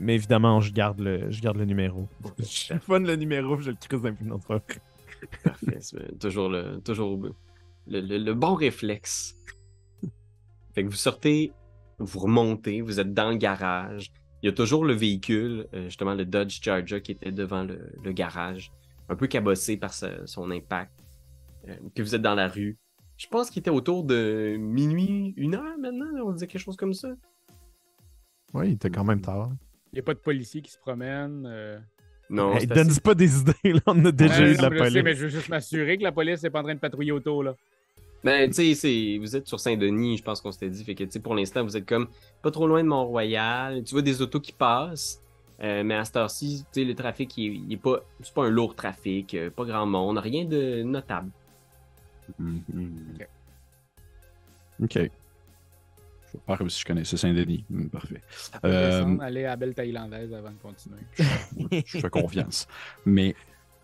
Mais 0.00 0.14
évidemment, 0.14 0.60
je 0.60 0.72
garde 0.72 0.98
le, 1.00 1.30
je 1.30 1.40
garde 1.42 1.58
le 1.58 1.66
numéro. 1.66 2.08
je 2.38 2.68
téléphone 2.68 3.06
le 3.06 3.16
numéro, 3.16 3.60
je 3.60 3.70
le 3.70 3.76
crise 3.76 4.00
d'un 4.02 4.16
notre 4.22 4.60
Parfait. 5.44 5.76
c'est 5.80 6.18
toujours 6.18 6.48
le, 6.48 6.80
toujours 6.80 7.20
le, 7.86 8.00
le- 8.00 8.18
le 8.18 8.34
bon 8.34 8.54
réflexe. 8.54 9.36
Fait 10.74 10.82
que 10.84 10.88
vous 10.88 10.94
sortez, 10.96 11.52
vous 11.98 12.18
remontez, 12.20 12.80
vous 12.80 12.98
êtes 13.00 13.12
dans 13.12 13.28
le 13.30 13.36
garage. 13.36 14.10
Il 14.42 14.46
y 14.46 14.48
a 14.48 14.52
toujours 14.52 14.86
le 14.86 14.94
véhicule, 14.94 15.66
euh, 15.74 15.84
justement 15.84 16.14
le 16.14 16.24
Dodge 16.24 16.60
Charger 16.62 17.02
qui 17.02 17.12
était 17.12 17.32
devant 17.32 17.62
le, 17.64 17.92
le 18.02 18.12
garage, 18.12 18.72
un 19.10 19.16
peu 19.16 19.26
cabossé 19.26 19.76
par 19.76 19.92
son 19.92 20.50
impact. 20.50 20.92
Euh, 21.68 21.76
puis 21.94 22.02
vous 22.02 22.14
êtes 22.14 22.22
dans 22.22 22.34
la 22.34 22.48
rue. 22.48 22.78
Je 23.18 23.26
pense 23.26 23.50
qu'il 23.50 23.60
était 23.60 23.68
autour 23.70 24.04
de 24.04 24.56
minuit, 24.58 25.34
une 25.36 25.54
heure 25.56 25.76
maintenant, 25.78 26.06
on 26.24 26.32
disait 26.32 26.46
quelque 26.46 26.62
chose 26.62 26.76
comme 26.76 26.94
ça. 26.94 27.10
Oui, 28.54 28.68
il 28.68 28.72
était 28.74 28.88
quand 28.90 29.04
même 29.04 29.20
tard. 29.20 29.50
Il 29.92 29.96
n'y 29.96 30.00
a 30.00 30.02
pas 30.02 30.14
de 30.14 30.18
policiers 30.20 30.62
qui 30.62 30.70
se 30.70 30.78
promènent. 30.78 31.46
euh. 31.46 31.78
Non, 32.28 32.56
Hey, 32.56 32.66
donne 32.66 32.90
assez- 32.90 33.00
pas 33.00 33.14
des 33.14 33.40
idées, 33.40 33.52
là. 33.64 33.80
On 33.86 34.04
a 34.04 34.12
déjà 34.12 34.38
Ouais, 34.40 34.52
eu 34.52 34.56
de 34.56 34.62
la 34.62 34.68
je 34.70 34.84
sais, 34.90 35.02
mais 35.02 35.02
police. 35.02 35.18
je 35.18 35.22
veux 35.24 35.28
juste 35.30 35.48
m'assurer 35.48 35.98
que 35.98 36.02
la 36.04 36.12
police 36.12 36.42
n'est 36.42 36.50
pas 36.50 36.60
en 36.60 36.62
train 36.62 36.74
de 36.74 36.78
patrouiller 36.80 37.10
autour, 37.12 37.42
là. 37.42 37.56
Ben, 38.22 38.48
tu 38.50 38.54
sais, 38.54 38.74
c'est- 38.74 39.18
vous 39.18 39.34
êtes 39.34 39.48
sur 39.48 39.58
Saint-Denis, 39.58 40.18
je 40.18 40.22
pense 40.22 40.40
qu'on 40.40 40.52
s'était 40.52 40.68
dit. 40.68 40.84
Fait 40.84 40.94
que, 40.94 41.04
tu 41.04 41.10
sais, 41.10 41.20
pour 41.20 41.34
l'instant, 41.34 41.64
vous 41.64 41.76
êtes 41.76 41.86
comme 41.86 42.06
pas 42.42 42.50
trop 42.50 42.66
loin 42.68 42.82
de 42.84 42.88
Mont-Royal. 42.88 43.82
Tu 43.82 43.92
vois 43.94 44.02
des 44.02 44.20
autos 44.22 44.40
qui 44.40 44.52
passent. 44.52 45.20
euh, 45.62 45.84
mais 45.84 45.94
à 45.94 46.04
cette 46.06 46.16
heure-ci, 46.16 46.64
tu 46.72 46.80
sais, 46.80 46.84
le 46.86 46.94
trafic, 46.94 47.36
il, 47.36 47.66
il 47.66 47.72
est 47.74 47.76
pas, 47.76 48.00
c'est 48.22 48.32
pas 48.32 48.44
un 48.46 48.48
lourd 48.48 48.74
trafic, 48.74 49.34
euh, 49.34 49.50
pas 49.50 49.66
grand 49.66 49.84
monde, 49.84 50.16
rien 50.16 50.46
de 50.46 50.82
notable. 50.82 51.28
Mhm, 52.38 52.62
mhm. 52.72 52.92
Ok. 53.20 53.28
Ok. 54.84 55.10
Je 56.32 56.38
vais 56.38 56.44
faire 56.46 56.58
comme 56.58 56.70
si 56.70 56.80
je 56.80 56.84
connaissais 56.84 57.16
Saint-Denis. 57.16 57.64
Mhm, 57.70 57.90
parfait. 57.90 58.22
Euh, 58.64 58.98
descendre, 59.00 59.22
aller 59.22 59.44
à 59.44 59.48
la 59.50 59.56
belle 59.56 59.74
thaïlandaise 59.74 60.32
avant 60.32 60.50
de 60.50 60.58
continuer. 60.58 61.00
je 61.86 61.98
fais 61.98 62.10
confiance. 62.10 62.68
Mais, 63.04 63.34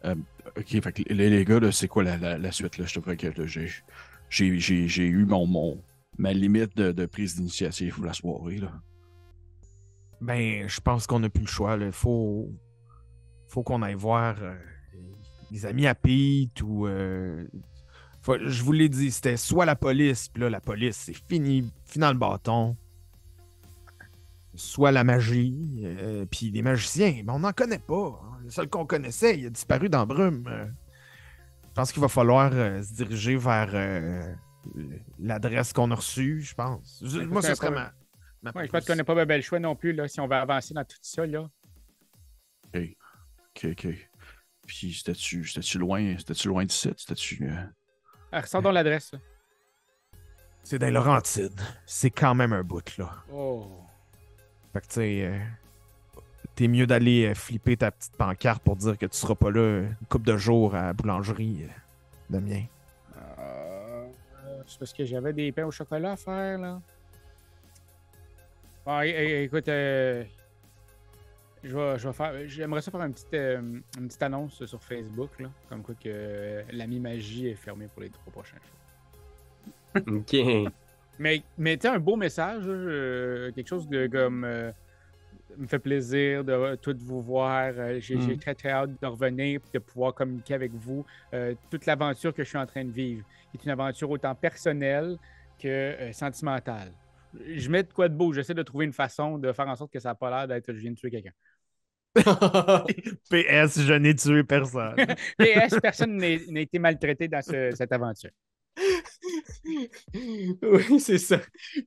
euh, 0.04 0.14
ok, 0.56 0.80
fait 0.82 0.92
que 0.92 1.02
les, 1.12 1.28
les 1.30 1.44
gars, 1.44 1.60
c'est 1.72 1.88
quoi 1.88 2.04
la, 2.04 2.16
la- 2.16 2.38
la 2.38 2.52
suite? 2.52 2.78
Là? 2.78 2.86
Je 2.86 2.94
te 2.94 3.00
que 3.00 3.30
j'ai, 4.28 5.06
eu 5.06 5.24
mon, 5.24 5.46
mon, 5.46 5.82
ma 6.18 6.32
limite 6.32 6.76
de, 6.76 6.92
de 6.92 7.06
prise 7.06 7.36
d'initiative 7.36 7.94
pour 7.96 8.04
la 8.06 8.12
soirée. 8.12 8.58
Là. 8.58 8.72
Ben, 10.20 10.68
je 10.68 10.80
pense 10.80 11.06
qu'on 11.06 11.20
n'a 11.20 11.28
plus 11.28 11.42
le 11.42 11.48
choix. 11.48 11.76
Il 11.80 11.92
faut, 11.92 12.50
faut 13.48 13.62
qu'on 13.62 13.82
aille 13.82 13.94
voir 13.94 14.36
euh, 14.42 14.54
les 15.50 15.66
amis 15.66 15.86
à 15.86 15.94
Pete 15.94 16.62
ou. 16.62 16.86
euh, 16.86 17.46
faut- 18.26 18.38
je 18.44 18.62
vous 18.64 18.72
l'ai 18.72 18.88
dit, 18.88 19.10
c'était 19.12 19.36
soit 19.36 19.64
la 19.64 19.76
police, 19.76 20.28
puis 20.28 20.42
là, 20.42 20.50
la 20.50 20.60
police, 20.60 20.96
c'est 20.96 21.16
fini, 21.28 21.70
final 21.84 22.14
le 22.14 22.18
bâton. 22.18 22.76
Soit 24.54 24.90
la 24.90 25.04
magie, 25.04 25.54
euh, 25.84 26.24
puis 26.24 26.50
les 26.50 26.62
magiciens, 26.62 27.22
ben, 27.24 27.34
on 27.34 27.40
n'en 27.40 27.52
connaît 27.52 27.78
pas. 27.78 28.20
hein. 28.24 28.38
Le 28.42 28.50
seul 28.50 28.68
qu'on 28.68 28.86
connaissait, 28.86 29.38
il 29.38 29.46
a 29.46 29.50
disparu 29.50 29.88
dans 29.88 30.06
brume. 30.06 30.46
Euh, 30.48 30.66
je 31.64 31.72
pense 31.74 31.92
qu'il 31.92 32.00
va 32.00 32.08
falloir 32.08 32.50
euh, 32.54 32.82
se 32.82 32.94
diriger 32.94 33.36
vers 33.36 33.68
euh, 33.74 34.34
l'adresse 35.18 35.72
qu'on 35.74 35.90
a 35.90 35.94
reçue, 35.94 36.40
je 36.40 36.54
pense. 36.54 37.02
Je- 37.04 37.20
moi, 37.20 37.42
c'est 37.42 37.48
ce 37.48 37.54
serait 37.56 37.70
ma. 37.70 37.92
ma 38.42 38.50
Ouais, 38.52 38.66
je 38.66 38.72
pense 38.72 38.86
qu'on 38.86 38.96
n'a 38.96 39.04
pas 39.04 39.24
le 39.24 39.40
choix 39.42 39.60
non 39.60 39.76
plus, 39.76 39.92
là, 39.92 40.08
si 40.08 40.20
on 40.20 40.26
veut 40.26 40.36
avancer 40.36 40.72
dans 40.72 40.84
tout 40.84 40.96
ça, 41.02 41.26
là. 41.26 41.50
Ok, 42.74 42.82
ok, 43.56 43.66
ok. 43.72 44.08
Puis, 44.66 44.94
c'était-tu, 44.94 45.44
c'était-tu 45.44 45.78
loin, 45.78 46.16
c'était-tu 46.18 46.48
loin 46.48 46.64
d'ici? 46.64 46.90
C'était-tu. 46.96 47.46
Ah, 48.32 48.40
ressort 48.40 48.62
dans 48.62 48.72
l'adresse. 48.72 49.12
C'est 50.62 50.78
dans 50.78 50.92
Laurentides. 50.92 51.60
C'est 51.86 52.10
quand 52.10 52.34
même 52.34 52.52
un 52.52 52.62
bout, 52.62 52.96
là. 52.98 53.10
Oh. 53.32 53.66
Fait 54.72 54.80
que, 54.80 54.86
tu 54.86 54.92
sais, 54.94 55.24
euh, 55.24 55.38
t'es 56.56 56.66
mieux 56.68 56.86
d'aller 56.86 57.26
euh, 57.26 57.34
flipper 57.34 57.76
ta 57.76 57.90
petite 57.90 58.16
pancarte 58.16 58.62
pour 58.62 58.76
dire 58.76 58.98
que 58.98 59.06
tu 59.06 59.16
seras 59.16 59.34
pas 59.34 59.50
là 59.50 59.80
une 59.82 60.06
couple 60.08 60.26
de 60.26 60.36
jours 60.36 60.74
à 60.74 60.86
la 60.86 60.92
boulangerie 60.92 61.64
euh, 61.64 62.34
de 62.34 62.38
mien. 62.40 62.64
Euh, 63.38 64.08
c'est 64.66 64.78
parce 64.78 64.92
que 64.92 65.04
j'avais 65.04 65.32
des 65.32 65.52
pains 65.52 65.66
au 65.66 65.70
chocolat 65.70 66.12
à 66.12 66.16
faire, 66.16 66.58
là. 66.58 66.80
Bon, 68.84 69.00
é- 69.00 69.44
écoute, 69.44 69.68
euh, 69.68 70.24
je 71.64 71.76
vais, 71.76 71.98
je 71.98 72.06
vais 72.08 72.12
faire. 72.14 72.32
J'aimerais 72.46 72.80
ça 72.80 72.90
faire 72.90 73.02
une 73.02 73.12
petite, 73.12 73.34
euh, 73.34 73.60
une 73.98 74.06
petite 74.08 74.22
annonce 74.22 74.64
sur 74.64 74.82
Facebook, 74.82 75.30
là. 75.40 75.50
Comme 75.68 75.82
quoi 75.82 75.94
que 75.94 76.02
euh, 76.06 76.62
l'ami 76.72 77.00
magie 77.00 77.48
est 77.48 77.54
fermé 77.54 77.88
pour 77.88 78.02
les 78.02 78.10
trois 78.10 78.32
prochains 78.32 78.56
jours. 78.56 80.14
Ok. 80.18 80.72
Mais, 81.18 81.42
mais 81.56 81.76
tu 81.76 81.82
sais, 81.88 81.94
un 81.94 81.98
beau 81.98 82.16
message, 82.16 82.64
euh, 82.66 83.50
quelque 83.52 83.68
chose 83.68 83.88
de 83.88 84.06
comme. 84.06 84.44
euh, 84.44 84.70
me 85.56 85.66
fait 85.66 85.78
plaisir 85.78 86.44
de 86.44 86.74
toutes 86.74 86.98
vous 87.00 87.22
voir. 87.22 87.72
J'ai 88.00 88.16
Mm. 88.16 88.36
très, 88.36 88.54
très 88.54 88.68
hâte 88.70 88.90
de 89.00 89.06
revenir 89.06 89.58
et 89.58 89.78
de 89.78 89.78
pouvoir 89.78 90.12
communiquer 90.12 90.52
avec 90.52 90.70
vous. 90.74 91.06
toute 91.70 91.86
l'aventure 91.86 92.34
que 92.34 92.44
je 92.44 92.48
suis 92.50 92.58
en 92.58 92.66
train 92.66 92.84
de 92.84 92.90
vivre 92.90 93.24
est 93.54 93.64
une 93.64 93.70
aventure 93.70 94.10
autant 94.10 94.34
personnelle 94.34 95.16
que 95.58 95.94
sentimentale. 96.12 96.92
Je 97.56 97.68
mets 97.70 97.82
de 97.82 97.92
quoi 97.92 98.08
de 98.08 98.14
beau. 98.14 98.32
J'essaie 98.32 98.54
de 98.54 98.62
trouver 98.62 98.84
une 98.84 98.92
façon 98.92 99.38
de 99.38 99.52
faire 99.52 99.68
en 99.68 99.76
sorte 99.76 99.92
que 99.92 100.00
ça 100.00 100.10
n'a 100.10 100.14
pas 100.14 100.30
l'air 100.30 100.48
d'être 100.48 100.72
je 100.72 100.78
viens 100.80 100.90
de 100.92 100.96
tuer 100.96 101.10
quelqu'un. 101.10 101.32
PS, 103.30 103.80
je 103.82 103.92
n'ai 103.94 104.14
tué 104.14 104.42
personne. 104.44 104.96
PS, 105.38 105.78
personne 105.82 106.16
n'a 106.16 106.60
été 106.60 106.78
maltraité 106.78 107.28
dans 107.28 107.42
ce- 107.42 107.72
cette 107.76 107.92
aventure. 107.92 108.30
oui, 110.62 111.00
c'est 111.00 111.18
ça. 111.18 111.38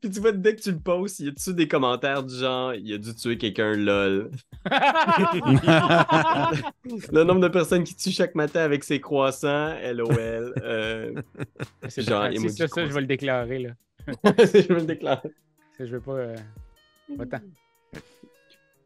Puis 0.01 0.09
tu 0.09 0.19
vois, 0.19 0.31
dès 0.31 0.55
que 0.55 0.61
tu 0.61 0.71
le 0.71 0.79
postes, 0.79 1.19
il 1.19 1.25
y 1.27 1.29
a 1.29 1.31
dessus 1.31 1.53
des 1.53 1.67
commentaires 1.67 2.23
du 2.23 2.35
genre 2.35 2.73
il 2.73 2.93
a 2.93 2.97
dû 2.97 3.13
tuer 3.15 3.37
quelqu'un, 3.37 3.73
lol? 3.75 4.31
Le 7.11 7.23
nombre 7.23 7.41
de 7.41 7.47
personnes 7.47 7.83
qui 7.83 7.95
tuent 7.95 8.11
chaque 8.11 8.35
matin 8.35 8.61
avec 8.61 8.83
ses 8.83 8.99
croissants, 8.99 9.75
LOL. 9.93 10.53
Euh... 10.63 11.13
C'est 11.87 12.01
Genre, 12.01 12.27
c'est 12.35 12.35
emoji 12.35 12.57
ça, 12.57 12.67
ça, 12.67 12.85
je 12.85 12.91
vais 12.91 13.01
le 13.01 13.07
déclarer. 13.07 13.59
Là. 13.59 13.71
je 14.07 14.73
me 14.73 14.79
le 14.79 14.85
déclare. 14.85 15.23
Je 15.79 15.85
veux 15.85 16.01
pas. 16.01 16.11
euh, 16.13 16.35
pas 17.17 17.25
tant. 17.25 17.39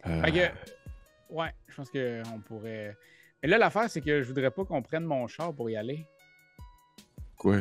euh, 0.08 0.22
Fait 0.24 0.32
que, 0.32 1.34
ouais, 1.34 1.50
je 1.68 1.76
pense 1.76 1.90
qu'on 1.90 2.40
pourrait. 2.42 2.96
Mais 3.42 3.50
là, 3.50 3.58
l'affaire, 3.58 3.90
c'est 3.90 4.02
que 4.02 4.22
je 4.22 4.28
voudrais 4.28 4.52
pas 4.52 4.64
qu'on 4.66 4.82
prenne 4.82 5.04
mon 5.06 5.28
char 5.28 5.54
pour 5.54 5.70
y 5.70 5.76
aller. 5.76 6.06
Quoi? 7.38 7.58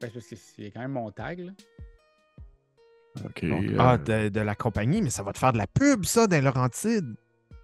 Ben, 0.00 0.10
parce 0.12 0.26
que 0.26 0.36
c'est 0.36 0.70
quand 0.70 0.80
même 0.80 0.92
mon 0.92 1.10
tag, 1.10 1.40
là. 1.40 1.52
Ok. 3.24 3.44
Donc, 3.44 3.64
euh, 3.64 3.76
Ah, 3.78 3.98
de, 3.98 4.28
de 4.28 4.40
la 4.40 4.54
compagnie, 4.54 5.02
mais 5.02 5.10
ça 5.10 5.22
va 5.22 5.32
te 5.32 5.38
faire 5.38 5.52
de 5.52 5.58
la 5.58 5.66
pub, 5.66 6.04
ça, 6.04 6.26
dans 6.26 6.42
Laurentides. 6.42 7.16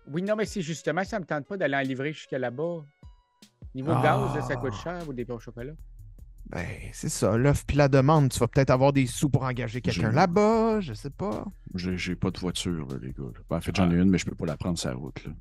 Oui, 0.08 0.20
non, 0.22 0.34
mais 0.36 0.44
c'est 0.44 0.60
justement, 0.62 1.04
ça 1.04 1.18
me 1.20 1.24
tente 1.24 1.46
pas 1.46 1.56
d'aller 1.56 1.76
en 1.76 1.80
livrer 1.80 2.12
jusqu'à 2.12 2.38
là-bas. 2.38 2.84
Niveau 3.74 3.92
Ah. 3.94 4.02
gaz, 4.02 4.34
là, 4.36 4.42
ça 4.42 4.56
coûte 4.56 4.74
cher 4.74 5.08
ou 5.08 5.12
des 5.12 5.24
pains 5.24 5.34
au 5.34 5.38
chocolat. 5.38 5.72
Ben, 6.50 6.66
c'est 6.92 7.08
ça, 7.08 7.36
l'offre 7.36 7.64
puis 7.66 7.76
la 7.76 7.88
demande. 7.88 8.28
Tu 8.30 8.38
vas 8.38 8.48
peut-être 8.48 8.70
avoir 8.70 8.92
des 8.92 9.06
sous 9.06 9.28
pour 9.28 9.42
engager 9.44 9.80
quelqu'un 9.80 10.10
Je- 10.10 10.14
là-bas, 10.16 10.80
je 10.80 10.92
sais 10.94 11.10
pas. 11.10 11.44
J'ai, 11.74 11.96
j'ai 11.96 12.14
pas 12.14 12.30
de 12.30 12.38
voiture, 12.38 12.86
là, 12.86 12.96
les 13.00 13.08
gars. 13.12 13.24
Ben, 13.50 13.56
en 13.56 13.60
fait, 13.60 13.74
j'en 13.74 13.90
ai 13.90 13.94
une, 13.94 14.10
mais 14.10 14.18
je 14.18 14.26
peux 14.26 14.34
pas 14.36 14.46
la 14.46 14.56
prendre 14.56 14.78
sur 14.78 14.90
la 14.90 14.96
route. 14.96 15.24
Là. 15.24 15.32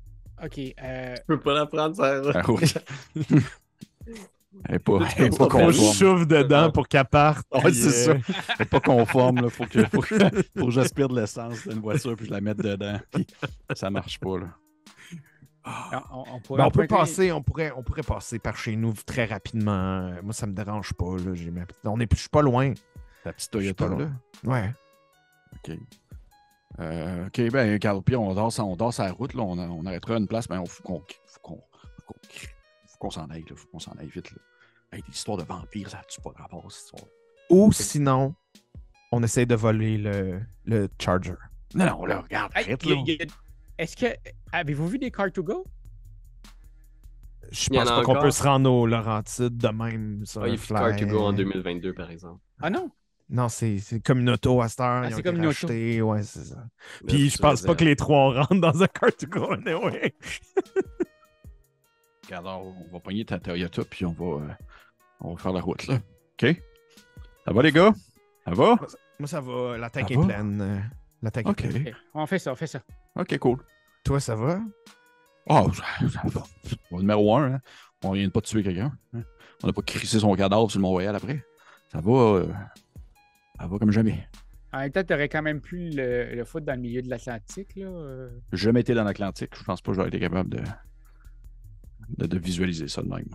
Ok, 0.44 0.58
euh, 0.58 1.14
Je 1.16 1.22
peux 1.26 1.40
pas 1.40 1.54
la 1.54 1.66
prendre. 1.66 2.02
La 2.32 2.42
route. 2.42 2.78
Elle 4.68 4.76
est 4.76 4.78
pas, 4.78 4.98
elle 5.16 5.26
est 5.26 5.72
je 5.72 5.80
souffle 5.80 6.26
dedans 6.26 6.70
pour 6.70 6.86
qu'elle 6.86 7.04
parte. 7.06 7.44
Ouais, 7.52 7.72
c'est 7.72 8.08
euh, 8.10 8.18
ça. 8.18 8.32
Elle 8.58 8.62
est 8.62 8.64
pas 8.68 8.80
conforme. 8.80 9.42
Là. 9.42 9.50
Faut 9.50 9.66
que, 9.66 9.84
faut 9.86 10.00
que, 10.00 10.14
faut 10.56 10.66
que 10.66 10.70
j'aspire 10.70 11.08
de 11.08 11.20
l'essence 11.20 11.66
d'une 11.66 11.80
voiture 11.80 12.14
puis 12.16 12.26
je 12.26 12.30
la 12.30 12.40
mette 12.40 12.58
dedans. 12.58 12.98
Puis 13.10 13.26
ça 13.74 13.90
marche 13.90 14.18
pas. 14.20 14.38
Là. 14.38 14.46
On, 15.64 15.70
on- 16.18 16.24
on 16.34 16.40
pourrait 16.40 16.58
Ben, 16.62 16.66
on 16.66 16.70
peut 16.70 16.86
passer, 16.86 17.32
on 17.32 17.42
pourrait, 17.42 17.72
on 17.76 17.82
pourrait 17.82 18.02
passer 18.02 18.38
par 18.38 18.56
chez 18.56 18.76
nous 18.76 18.92
très 18.92 19.24
rapidement. 19.24 19.72
Euh, 20.08 20.22
Moi, 20.22 20.32
ça 20.32 20.46
me 20.46 20.52
dérange 20.52 20.92
pas. 20.94 21.16
Là. 21.16 21.34
J'ai 21.34 21.50
ma- 21.50 21.64
On 21.84 21.98
est, 22.00 22.12
je 22.12 22.18
suis 22.20 22.28
pas 22.28 22.42
loin. 22.42 22.72
La 23.24 23.32
petite 23.32 23.50
Toyota. 23.50 23.88
pas 23.88 23.94
là. 23.96 24.08
Ouais. 24.44 24.72
OK. 25.54 25.76
Euh, 26.80 27.26
OK, 27.28 27.40
ben, 27.52 27.78
pire, 28.02 28.20
on 28.20 28.34
dort, 28.34 28.52
on 28.60 28.76
dort 28.76 28.92
sur 28.92 29.04
la 29.04 29.12
route. 29.12 29.34
Là. 29.34 29.42
On, 29.42 29.58
on 29.58 29.86
arrêtera 29.86 30.16
une 30.16 30.26
place, 30.26 30.48
mais 30.50 30.56
il 30.60 30.68
faut 30.68 30.82
qu'on 30.82 31.00
faut 31.26 31.40
qu'on 31.40 31.56
faut 31.56 32.12
qu'on- 32.12 32.28
faut 32.86 32.98
qu'on 32.98 33.10
s'en 33.10 33.26
aille. 33.30 33.44
Là. 33.48 33.56
faut 33.56 33.68
qu'on 33.68 33.78
s'en 33.78 33.92
aille 33.92 34.08
vite. 34.08 34.30
Là. 34.32 34.38
Hey, 34.92 35.02
des 35.02 35.12
histoires 35.14 35.38
de 35.38 35.44
vampires, 35.44 35.88
ça 35.90 35.98
a-tu 35.98 36.20
pas 36.20 36.30
de 36.30 36.38
rapport, 36.38 36.70
cette 36.70 36.84
histoire? 36.84 37.04
Ou 37.50 37.72
sinon, 37.72 38.34
on 39.12 39.22
essaie 39.22 39.46
de 39.46 39.54
voler 39.54 39.98
le, 39.98 40.40
le 40.64 40.88
Charger. 41.00 41.34
Non, 41.74 41.86
non, 41.86 42.04
là, 42.06 42.20
regarde, 42.20 42.52
Hey, 42.54 42.64
arrête, 42.64 42.84
y 42.84 42.92
a- 42.92 42.94
là. 42.94 43.02
y 43.06 43.22
a- 43.22 43.26
Est-ce 43.78 43.96
que. 43.96 44.06
Avez-vous 44.52 44.88
vu 44.88 44.98
des 44.98 45.10
cars 45.10 45.32
to 45.32 45.42
go? 45.42 45.64
Je 47.50 47.68
pense 47.68 47.88
pas 47.88 48.02
qu'on 48.02 48.20
peut 48.20 48.30
se 48.30 48.42
rendre 48.42 48.70
aux 48.72 48.86
Laurentides 48.86 49.56
de 49.56 49.68
même 49.68 50.24
sur 50.24 50.42
Ah, 50.42 50.48
il 50.48 50.54
y 50.58 51.02
a. 51.02 51.04
Go 51.06 51.20
en 51.20 51.32
2022, 51.32 51.92
par 51.92 52.10
exemple. 52.10 52.40
Ah 52.60 52.70
non? 52.70 52.90
Non, 53.30 53.48
c'est 53.48 53.78
c'est 53.78 54.00
comme 54.00 54.20
une 54.20 54.30
auto 54.30 54.60
à 54.60 54.68
cette 54.68 54.80
heure. 54.80 55.04
Ah, 55.04 55.10
c'est 55.10 55.22
comme 55.22 55.36
une 55.36 55.46
auto. 55.46 55.66
Ouais, 55.68 56.22
c'est 56.22 56.44
ça. 56.44 56.66
Puis 57.06 57.30
je 57.30 57.38
pense 57.38 57.62
pas 57.62 57.74
que 57.74 57.84
les 57.84 57.96
trois 57.96 58.34
rentrent 58.34 58.60
dans 58.60 58.82
un 58.82 58.86
car 58.86 59.14
to 59.16 59.26
go 59.26 59.52
anyway. 59.52 60.14
Regarde, 62.24 62.46
on 62.46 62.92
va 62.92 63.00
pogner 63.00 63.24
ta 63.24 63.38
Toyota, 63.38 63.82
puis 63.84 64.06
on 64.06 64.12
va, 64.12 64.24
euh, 64.44 64.48
on 65.20 65.34
va 65.34 65.42
faire 65.42 65.52
la 65.52 65.60
route, 65.60 65.86
là. 65.86 65.96
OK? 66.42 66.62
Ça 67.44 67.52
va, 67.52 67.62
les 67.62 67.72
gars? 67.72 67.92
Ça 68.46 68.52
va? 68.52 68.76
Moi, 69.18 69.26
ça 69.28 69.40
va. 69.40 69.76
La 69.76 69.90
tank 69.90 70.08
Ça 70.08 70.14
est 70.14 70.16
va? 70.16 70.24
pleine. 70.24 70.90
Euh, 71.24 71.30
La 71.30 71.30
tank 71.30 71.48
OK. 71.48 71.64
est 71.64 71.68
pleine. 71.68 71.88
Ok, 71.88 71.94
On 72.14 72.26
fait 72.26 72.38
ça, 72.38 72.52
on 72.52 72.56
fait 72.56 72.66
ça. 72.66 72.80
OK, 73.16 73.38
cool. 73.38 73.58
Toi, 74.04 74.20
ça 74.20 74.34
va? 74.34 74.60
Ah, 75.48 75.64
ça, 76.08 76.20
va. 76.24 76.42
Numéro 76.92 77.36
un, 77.36 77.54
hein. 77.54 77.60
on 78.02 78.12
vient 78.12 78.24
de 78.26 78.30
pas 78.32 78.40
tuer 78.40 78.62
quelqu'un. 78.62 78.92
hein. 79.14 79.22
On 79.62 79.66
n'a 79.66 79.72
pas 79.72 79.82
crissé 79.82 80.18
son 80.20 80.34
cadavre 80.34 80.70
sur 80.70 80.78
le 80.78 80.82
Mont-Royal 80.82 81.14
après. 81.16 81.44
Ça 81.92 82.00
va, 82.00 82.12
euh, 82.12 82.52
ça 83.58 83.66
va 83.66 83.78
comme 83.78 83.90
jamais. 83.92 84.26
En 84.72 84.78
même 84.80 84.90
temps, 84.90 85.04
tu 85.04 85.14
aurais 85.14 85.28
quand 85.28 85.42
même 85.42 85.60
pu 85.60 85.90
le, 85.90 86.34
le 86.34 86.44
foutre 86.44 86.66
dans 86.66 86.74
le 86.74 86.80
milieu 86.80 87.00
de 87.02 87.08
l'Atlantique. 87.08 87.76
là. 87.76 87.86
euh. 87.86 88.30
J'ai 88.52 88.64
jamais 88.64 88.80
été 88.80 88.92
dans 88.94 89.04
l'Atlantique. 89.04 89.52
Je 89.56 89.62
pense 89.64 89.80
pas 89.80 89.92
que 89.92 89.96
j'aurais 89.96 90.08
été 90.08 90.18
capable 90.18 90.50
de, 90.50 90.62
de, 92.18 92.26
de 92.26 92.38
visualiser 92.38 92.88
ça 92.88 93.02
de 93.02 93.08
même. 93.08 93.28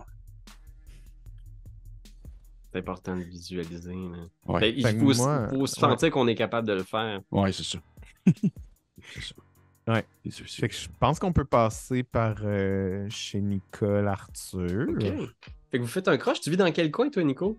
C'est 2.72 2.78
important 2.78 3.16
de 3.16 3.22
visualiser. 3.22 3.94
là. 3.94 4.18
Ouais, 4.46 4.60
Ben, 4.60 4.74
il 4.76 4.82
Ben, 4.82 4.98
faut, 4.98 5.04
moi, 5.22 5.48
faut 5.48 5.66
se 5.66 5.74
ouais. 5.74 5.80
sentir 5.90 6.10
qu'on 6.10 6.28
est 6.28 6.34
capable 6.34 6.68
de 6.68 6.74
le 6.74 6.82
faire. 6.84 7.20
ouais 7.32 7.52
c'est 7.52 7.64
ça. 7.64 7.78
c'est 8.26 9.20
ça. 9.22 9.34
Ouais. 9.88 10.04
C'est 10.24 10.30
sûr, 10.32 10.46
c'est 10.48 10.60
Fait 10.60 10.68
que 10.68 10.74
je 10.74 10.88
pense 11.00 11.18
qu'on 11.18 11.32
peut 11.32 11.44
passer 11.44 12.02
par 12.04 12.36
euh, 12.44 13.08
chez 13.10 13.40
Nicole 13.40 14.06
Arthur. 14.06 14.86
OK. 14.88 15.02
Fait 15.70 15.78
que 15.78 15.82
vous 15.82 15.88
faites 15.88 16.06
un 16.08 16.16
croche. 16.16 16.40
Tu 16.40 16.50
vis 16.50 16.56
dans 16.56 16.70
quel 16.70 16.90
coin, 16.90 17.08
toi, 17.10 17.22
Nico? 17.24 17.58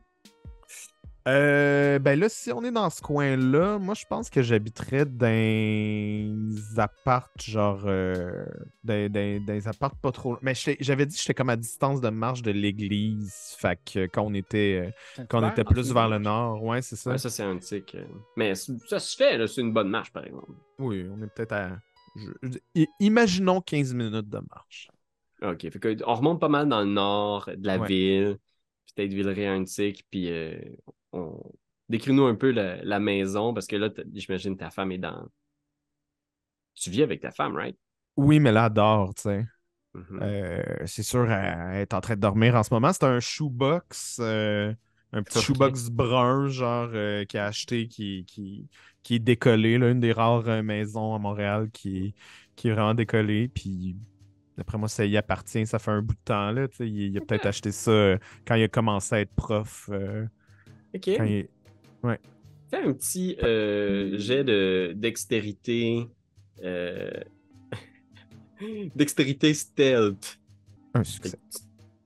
Euh, 1.27 1.99
ben 1.99 2.19
là, 2.19 2.29
si 2.29 2.51
on 2.51 2.63
est 2.63 2.71
dans 2.71 2.89
ce 2.89 2.99
coin-là, 3.01 3.77
moi 3.77 3.93
je 3.93 4.05
pense 4.09 4.29
que 4.31 4.41
j'habiterais 4.41 5.05
dans 5.05 5.27
des 5.27 6.79
apparts, 6.79 7.29
genre 7.39 7.81
euh, 7.85 8.43
dans, 8.83 9.11
dans- 9.11 9.45
dans 9.45 9.53
des 9.53 9.67
apparts 9.67 9.95
pas 9.97 10.11
trop. 10.11 10.37
Mais 10.41 10.53
j'avais 10.79 11.05
dit 11.05 11.15
que 11.15 11.21
j'étais 11.21 11.35
comme 11.35 11.49
à 11.49 11.55
distance 11.57 12.01
de 12.01 12.09
marche 12.09 12.41
de 12.41 12.49
l'église. 12.51 13.55
Fait 13.59 13.79
que 13.85 14.07
quand 14.07 14.23
on 14.23 14.33
était, 14.33 14.91
euh, 15.19 15.23
quand 15.29 15.43
on 15.43 15.49
était 15.49 15.63
plus 15.63 15.93
vers 15.93 16.09
le 16.09 16.17
nord, 16.17 16.63
ouais, 16.63 16.81
c'est 16.81 16.95
ça. 16.95 17.11
Ouais, 17.11 17.17
ça, 17.19 17.29
c'est 17.29 17.43
un 17.43 17.57
tic. 17.59 17.93
euh. 17.95 18.03
Mais 18.35 18.55
ça 18.55 18.99
se 18.99 19.15
fait, 19.15 19.37
là. 19.37 19.47
C'est 19.47 19.61
une 19.61 19.73
bonne 19.73 19.89
marche, 19.89 20.11
par 20.11 20.25
exemple. 20.25 20.53
Oui, 20.79 21.05
on 21.11 21.21
est 21.21 21.27
peut-être 21.27 21.51
à. 21.53 21.77
je- 22.15 22.31
je- 22.41 22.57
i- 22.73 22.87
imaginons 22.99 23.61
15 23.61 23.93
minutes 23.93 24.27
de 24.29 24.39
marche. 24.49 24.89
OK. 25.43 25.61
Fait 25.69 25.79
que 25.79 25.97
on 26.05 26.15
remonte 26.15 26.39
pas 26.39 26.49
mal 26.49 26.67
dans 26.67 26.81
le 26.81 26.87
nord 26.91 27.49
de 27.55 27.67
la 27.67 27.77
Ouais. 27.77 27.87
ville. 27.87 28.37
Peut-être 28.95 29.13
Villeray 29.13 29.45
un 29.47 29.63
tic. 29.63 30.05
Puis 30.09 30.29
euh, 30.31 30.59
on... 31.13 31.39
décris-nous 31.89 32.25
un 32.25 32.35
peu 32.35 32.51
la, 32.51 32.83
la 32.83 32.99
maison. 32.99 33.53
Parce 33.53 33.67
que 33.67 33.75
là, 33.75 33.89
j'imagine 34.13 34.57
ta 34.57 34.69
femme 34.69 34.91
est 34.91 34.97
dans. 34.97 35.27
Tu 36.75 36.89
vis 36.89 37.03
avec 37.03 37.21
ta 37.21 37.31
femme, 37.31 37.55
right? 37.55 37.77
Oui, 38.17 38.39
mais 38.39 38.51
là, 38.51 38.67
elle 38.67 38.73
dort, 38.73 39.13
tu 39.15 39.23
sais. 39.23 39.45
Mhm. 39.93 40.19
Euh, 40.21 40.63
c'est 40.85 41.03
sûr, 41.03 41.29
elle 41.31 41.81
est 41.81 41.93
en 41.93 42.01
train 42.01 42.15
de 42.15 42.21
dormir 42.21 42.55
en 42.55 42.63
ce 42.63 42.73
moment. 42.73 42.93
C'est 42.93 43.03
un 43.05 43.19
shoebox, 43.19 44.17
euh, 44.21 44.73
un 45.13 45.23
petit 45.23 45.39
shoebox 45.41 45.89
brun, 45.89 46.47
genre, 46.49 46.89
euh, 46.93 47.25
qui 47.25 47.37
a 47.37 47.45
acheté, 47.47 47.87
qui, 47.87 48.25
qui, 48.25 48.69
qui 49.03 49.15
est 49.15 49.19
décollé, 49.19 49.77
là, 49.77 49.89
une 49.91 49.99
des 49.99 50.13
rares 50.13 50.47
euh, 50.47 50.63
maisons 50.63 51.15
à 51.15 51.19
Montréal 51.19 51.69
qui, 51.71 52.15
qui 52.55 52.69
est 52.69 52.73
vraiment 52.73 52.93
décollée. 52.93 53.47
Puis, 53.49 53.97
d'après 54.57 54.77
moi, 54.77 54.87
ça 54.89 55.05
y 55.05 55.17
appartient. 55.17 55.65
Ça 55.67 55.79
fait 55.79 55.91
un 55.91 56.01
bout 56.01 56.15
de 56.15 56.19
temps, 56.25 56.51
là. 56.51 56.67
tu 56.67 56.77
sais. 56.77 56.89
Il, 56.89 56.97
il 57.13 57.17
a 57.17 57.21
peut-être 57.21 57.45
acheté 57.47 57.71
ça 57.71 58.17
quand 58.47 58.55
il 58.55 58.63
a 58.63 58.67
commencé 58.69 59.15
à 59.15 59.21
être 59.21 59.33
prof. 59.35 59.89
euh, 59.91 60.25
OK. 60.95 61.09
quand 61.17 61.23
il- 61.25 61.47
Fais 62.69 62.77
un 62.83 62.93
petit 62.93 63.35
euh, 63.43 64.17
jet 64.17 64.43
de 64.45 64.93
dextérité. 64.95 66.05
euh, 66.63 67.09
dextérité 68.95 69.53
stealth. 69.53 70.39
Un 70.93 71.03
succès. 71.03 71.37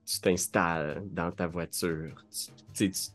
tu- 0.05 0.19
t'installes 0.21 1.03
dans 1.11 1.31
ta 1.31 1.47
voiture. 1.47 2.23
Tu 2.31 2.51
tu 2.73 2.93
sais, 2.93 3.11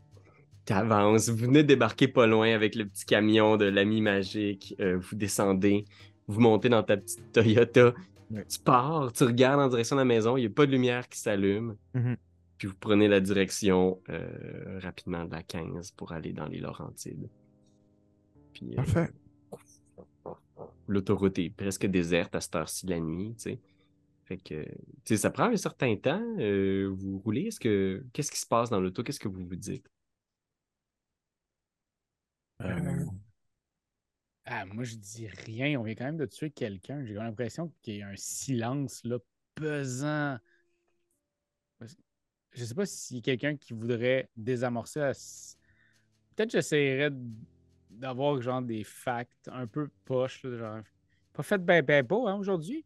tu 0.65 0.73
avances. 0.73 1.29
Vous 1.29 1.45
venez 1.47 1.63
de 1.63 1.67
débarquer 1.67 2.07
pas 2.07 2.27
loin 2.27 2.53
avec 2.53 2.75
le 2.75 2.85
petit 2.85 3.05
camion 3.05 3.57
de 3.57 3.65
l'ami 3.65 4.01
magique. 4.01 4.75
Euh, 4.79 4.97
vous 4.99 5.15
descendez. 5.15 5.85
Vous 6.27 6.39
montez 6.41 6.69
dans 6.69 6.83
ta 6.83 6.97
petite 6.97 7.31
Toyota. 7.31 7.93
Ouais. 8.29 8.45
Tu 8.47 8.59
pars. 8.59 9.11
Tu 9.13 9.23
regardes 9.23 9.59
en 9.61 9.67
direction 9.69 9.95
de 9.95 10.01
la 10.01 10.05
maison. 10.05 10.37
Il 10.37 10.41
n'y 10.41 10.47
a 10.47 10.49
pas 10.49 10.65
de 10.65 10.71
lumière 10.71 11.07
qui 11.09 11.19
s'allume. 11.19 11.75
Mhm. 11.93 12.15
Puis 12.61 12.67
vous 12.67 12.75
prenez 12.79 13.07
la 13.07 13.19
direction 13.19 13.99
euh, 14.09 14.77
rapidement 14.83 15.25
de 15.25 15.31
la 15.31 15.41
15 15.41 15.93
pour 15.93 16.11
aller 16.11 16.31
dans 16.31 16.45
les 16.45 16.59
Laurentides. 16.59 17.27
Puis, 18.53 18.73
euh, 18.73 18.75
Parfait. 18.75 19.09
l'autoroute 20.87 21.39
est 21.39 21.49
presque 21.49 21.87
déserte 21.87 22.35
à 22.35 22.39
cette 22.39 22.55
heure-ci 22.55 22.85
de 22.85 22.91
la 22.91 22.99
nuit, 22.99 23.33
tu 23.33 23.41
sais. 23.41 23.59
Fait 24.25 24.37
que, 24.37 24.63
tu 24.63 24.75
sais, 25.05 25.17
ça 25.17 25.31
prend 25.31 25.45
un 25.45 25.55
certain 25.55 25.95
temps. 25.95 26.21
euh, 26.37 26.93
vous 26.95 27.17
roulez, 27.25 27.47
est-ce 27.47 27.59
que, 27.59 28.05
qu'est-ce 28.13 28.29
qui 28.29 28.39
se 28.39 28.45
passe 28.45 28.69
dans 28.69 28.79
l'auto? 28.79 29.01
Qu'est-ce 29.01 29.19
que 29.19 29.27
vous 29.27 29.43
vous 29.43 29.55
dites? 29.55 29.89
Euh, 32.61 33.05
Ah, 34.45 34.65
moi, 34.67 34.83
je 34.83 34.97
dis 34.97 35.27
rien. 35.27 35.79
On 35.79 35.83
vient 35.83 35.95
quand 35.95 36.05
même 36.05 36.17
de 36.17 36.27
tuer 36.27 36.51
quelqu'un. 36.51 37.03
J'ai 37.05 37.15
l'impression 37.15 37.73
qu'il 37.81 37.95
y 37.95 38.01
a 38.03 38.09
un 38.09 38.15
silence 38.15 39.03
là, 39.03 39.17
pesant. 39.55 40.37
Je 42.53 42.65
sais 42.65 42.75
pas 42.75 42.85
s'il 42.85 43.17
y 43.17 43.19
a 43.19 43.23
quelqu'un 43.23 43.55
qui 43.55 43.73
voudrait 43.73 44.29
désamorcer. 44.35 44.99
la 44.99 45.11
s- 45.11 45.57
Peut-être 46.35 46.51
j'essaierais 46.51 47.11
d'avoir 47.89 48.41
genre 48.41 48.61
des 48.61 48.83
facts 48.83 49.49
un 49.51 49.67
peu 49.67 49.89
poches. 50.05 50.43
là, 50.43 50.57
genre... 50.57 50.79
Pas 51.33 51.43
fait 51.43 51.57
ben 51.63 51.83
ben 51.85 52.05
beau 52.05 52.27
hein, 52.27 52.35
aujourd'hui. 52.35 52.85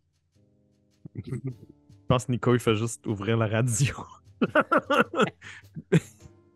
Je 1.15 1.31
pense 2.07 2.25
que 2.25 2.31
Nico, 2.31 2.53
il 2.53 2.59
fait 2.59 2.75
juste 2.75 3.05
ouvrir 3.07 3.37
la 3.37 3.47
radio. 3.47 3.95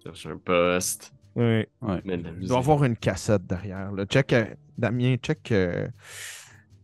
Cherche 0.04 0.26
un 0.28 0.38
poste. 0.38 1.14
oui. 1.36 1.66
ouais. 1.82 2.02
Il 2.06 2.48
doit 2.48 2.58
y 2.58 2.60
avoir 2.60 2.84
une 2.84 2.96
cassette 2.98 3.46
derrière. 3.46 3.92
Là. 3.92 4.06
Check, 4.06 4.34
euh, 4.34 4.46
Damien, 4.78 5.16
check, 5.18 5.52
euh, 5.52 5.88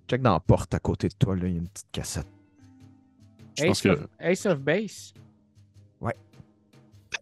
check 0.08 0.22
dans 0.22 0.34
la 0.34 0.40
porte 0.40 0.74
à 0.74 0.80
côté 0.80 1.08
de 1.08 1.14
toi. 1.14 1.36
Là. 1.36 1.48
Il 1.48 1.54
y 1.54 1.56
a 1.56 1.60
une 1.60 1.68
petite 1.70 1.92
cassette. 1.92 2.28
Je 3.58 3.66
pense 3.66 3.78
Ace, 3.78 3.82
que. 3.84 3.90
of, 3.90 4.08
Ace 4.20 4.46
of 4.46 4.60
Base. 4.60 5.14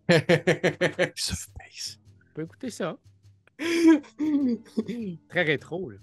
Space. 1.15 1.99
On 2.31 2.33
peut 2.35 2.43
écouter 2.43 2.69
ça. 2.69 2.97
Très 5.29 5.43
rétro. 5.43 5.89
Là. 5.89 5.97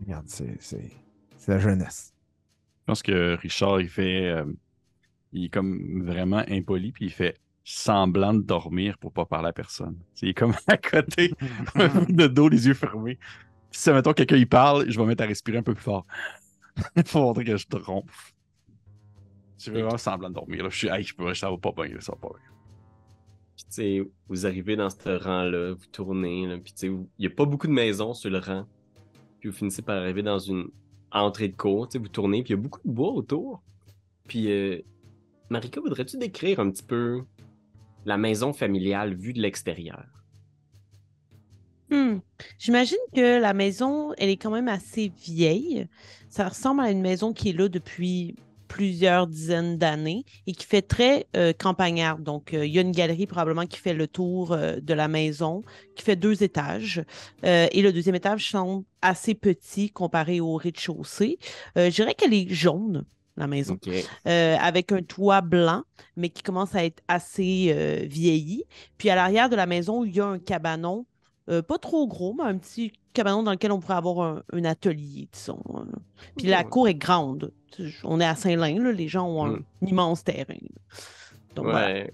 Regarde, 0.00 0.26
c'est, 0.28 0.56
c'est, 0.60 0.90
c'est 1.36 1.52
la 1.52 1.58
jeunesse. 1.58 2.14
Je 2.80 2.84
pense 2.86 3.02
que 3.02 3.36
Richard, 3.36 3.80
il 3.80 3.88
fait. 3.88 4.26
euh, 4.28 4.44
il 5.32 5.46
est 5.46 5.48
comme 5.48 6.04
vraiment 6.04 6.42
impoli, 6.48 6.92
puis 6.92 7.06
il 7.06 7.10
fait 7.10 7.38
semblant 7.64 8.34
de 8.34 8.42
dormir 8.42 8.98
pour 8.98 9.12
pas 9.12 9.24
parler 9.24 9.48
à 9.48 9.52
personne. 9.52 9.96
Il 10.20 10.30
est 10.30 10.34
comme 10.34 10.54
à 10.66 10.76
côté, 10.76 11.32
de 12.08 12.26
dos, 12.26 12.48
les 12.48 12.66
yeux 12.66 12.74
fermés. 12.74 13.18
Puis 13.70 13.80
si, 13.80 13.90
mettons, 13.90 14.12
quelqu'un 14.12 14.36
il 14.36 14.48
parle, 14.48 14.90
je 14.90 14.98
vais 15.00 15.06
mettre 15.06 15.22
à 15.22 15.26
respirer 15.26 15.58
un 15.58 15.62
peu 15.62 15.74
plus 15.74 15.82
fort. 15.82 16.06
pour 17.10 17.22
montrer 17.22 17.44
que 17.44 17.56
je 17.56 17.66
trompe. 17.66 18.10
Je 19.62 19.70
fais 19.70 19.80
vraiment 19.80 19.96
semblant 19.96 20.28
de 20.28 20.34
dormir. 20.34 20.64
Là. 20.64 20.70
Je 20.70 20.76
suis, 20.76 20.88
hey, 20.88 21.04
je 21.04 21.14
peux, 21.14 21.32
ça 21.34 21.48
va 21.48 21.56
pas 21.56 21.70
bien, 21.72 22.00
ça 22.00 22.12
va 22.12 22.18
pas 22.18 22.34
bien. 22.36 22.48
Puis, 23.54 23.64
tu 23.64 23.70
sais, 23.70 24.10
vous 24.28 24.46
arrivez 24.46 24.74
dans 24.74 24.90
ce 24.90 25.08
rang-là, 25.08 25.74
vous 25.74 25.86
tournez, 25.92 26.46
là, 26.48 26.58
puis, 26.58 26.72
tu 26.72 26.78
sais, 26.80 26.88
vous- 26.88 27.08
il 27.18 27.26
n'y 27.26 27.32
a 27.32 27.36
pas 27.36 27.44
beaucoup 27.44 27.68
de 27.68 27.72
maisons 27.72 28.12
sur 28.12 28.30
le 28.30 28.38
rang. 28.38 28.66
Puis, 29.38 29.50
vous 29.50 29.54
finissez 29.54 29.82
par 29.82 29.98
arriver 29.98 30.22
dans 30.22 30.40
une 30.40 30.68
entrée 31.12 31.48
de 31.48 31.56
cour, 31.56 31.86
tu 31.86 31.92
sais, 31.92 31.98
vous 31.98 32.08
tournez, 32.08 32.42
puis 32.42 32.54
il 32.54 32.56
y 32.56 32.58
a 32.58 32.62
beaucoup 32.62 32.80
de 32.84 32.90
bois 32.92 33.12
autour. 33.12 33.62
Puis, 34.26 34.50
euh, 34.50 34.80
Marika, 35.48 35.80
voudrais-tu 35.80 36.16
décrire 36.16 36.58
un 36.58 36.70
petit 36.70 36.82
peu 36.82 37.22
la 38.04 38.16
maison 38.16 38.52
familiale 38.52 39.14
vue 39.14 39.32
de 39.32 39.40
l'extérieur? 39.40 40.06
Hmm. 41.90 42.18
J'imagine 42.58 42.98
que 43.14 43.38
la 43.38 43.52
maison, 43.52 44.12
elle 44.16 44.30
est 44.30 44.38
quand 44.38 44.50
même 44.50 44.68
assez 44.68 45.12
vieille. 45.24 45.86
Ça 46.30 46.48
ressemble 46.48 46.80
à 46.80 46.90
une 46.90 47.02
maison 47.02 47.32
qui 47.32 47.50
est 47.50 47.52
là 47.52 47.68
depuis 47.68 48.34
plusieurs 48.72 49.26
dizaines 49.26 49.76
d'années 49.76 50.24
et 50.46 50.52
qui 50.52 50.64
fait 50.64 50.80
très 50.80 51.26
euh, 51.36 51.52
campagnarde. 51.52 52.22
Donc, 52.22 52.54
euh, 52.54 52.64
il 52.64 52.72
y 52.72 52.78
a 52.78 52.80
une 52.80 52.92
galerie 52.92 53.26
probablement 53.26 53.66
qui 53.66 53.78
fait 53.78 53.92
le 53.92 54.06
tour 54.08 54.52
euh, 54.52 54.76
de 54.80 54.94
la 54.94 55.08
maison, 55.08 55.62
qui 55.94 56.02
fait 56.02 56.16
deux 56.16 56.42
étages. 56.42 57.04
Et 57.42 57.82
le 57.82 57.92
deuxième 57.92 58.14
étage 58.14 58.50
semble 58.50 58.84
assez 59.02 59.34
petit 59.34 59.90
comparé 59.90 60.40
au 60.40 60.56
rez-de-chaussée. 60.56 61.38
Je 61.76 61.90
dirais 61.90 62.14
qu'elle 62.14 62.32
est 62.32 62.48
jaune, 62.48 63.04
la 63.36 63.46
maison 63.46 63.78
avec 64.24 64.92
un 64.92 65.02
toit 65.02 65.42
blanc, 65.42 65.82
mais 66.16 66.30
qui 66.30 66.42
commence 66.42 66.74
à 66.74 66.84
être 66.84 67.02
assez 67.08 68.06
vieilli. 68.08 68.64
Puis 68.96 69.10
à 69.10 69.14
l'arrière 69.16 69.50
de 69.50 69.56
la 69.56 69.66
maison, 69.66 70.04
il 70.04 70.16
y 70.16 70.20
a 70.20 70.26
un 70.26 70.38
cabanon, 70.38 71.04
euh, 71.52 71.62
pas 71.62 71.78
trop 71.78 72.06
gros, 72.08 72.34
mais 72.34 72.44
un 72.44 72.58
petit 72.58 72.92
cabanon 73.12 73.42
dans 73.42 73.52
lequel 73.52 73.72
on 73.72 73.78
pourrait 73.80 73.94
avoir 73.96 74.26
un, 74.26 74.42
un 74.52 74.64
atelier, 74.64 75.28
disons. 75.32 75.60
hein. 75.74 75.86
Puis 76.36 76.46
la 76.46 76.64
cour 76.64 76.88
est 76.88 76.94
grande. 76.94 77.52
On 78.04 78.20
est 78.20 78.24
à 78.24 78.34
Saint-Lin, 78.34 78.82
là, 78.82 78.92
les 78.92 79.08
gens 79.08 79.26
ont 79.28 79.44
un 79.46 79.50
Mm. 79.82 79.88
immense 79.88 80.24
terrain. 80.24 80.54
voilà. 81.56 81.86
Ouais. 81.86 82.12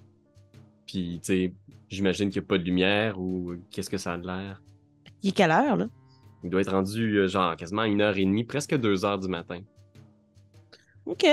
Puis, 0.86 1.20
tu 1.22 1.26
sais, 1.26 1.52
j'imagine 1.88 2.30
qu'il 2.30 2.40
n'y 2.40 2.46
a 2.46 2.48
pas 2.48 2.58
de 2.58 2.64
lumière 2.64 3.20
ou 3.20 3.54
qu'est-ce 3.70 3.90
que 3.90 3.98
ça 3.98 4.14
a 4.14 4.18
de 4.18 4.26
l'air? 4.26 4.62
Il 5.22 5.28
est 5.30 5.32
quelle 5.32 5.50
heure, 5.50 5.76
là? 5.76 5.86
Il 6.44 6.50
doit 6.50 6.60
être 6.60 6.70
rendu, 6.72 7.16
euh, 7.18 7.28
genre, 7.28 7.56
quasiment 7.56 7.82
une 7.84 8.00
heure 8.00 8.16
et 8.16 8.24
demie, 8.24 8.44
presque 8.44 8.76
deux 8.76 9.04
heures 9.04 9.18
du 9.18 9.28
matin. 9.28 9.60
OK. 11.08 11.26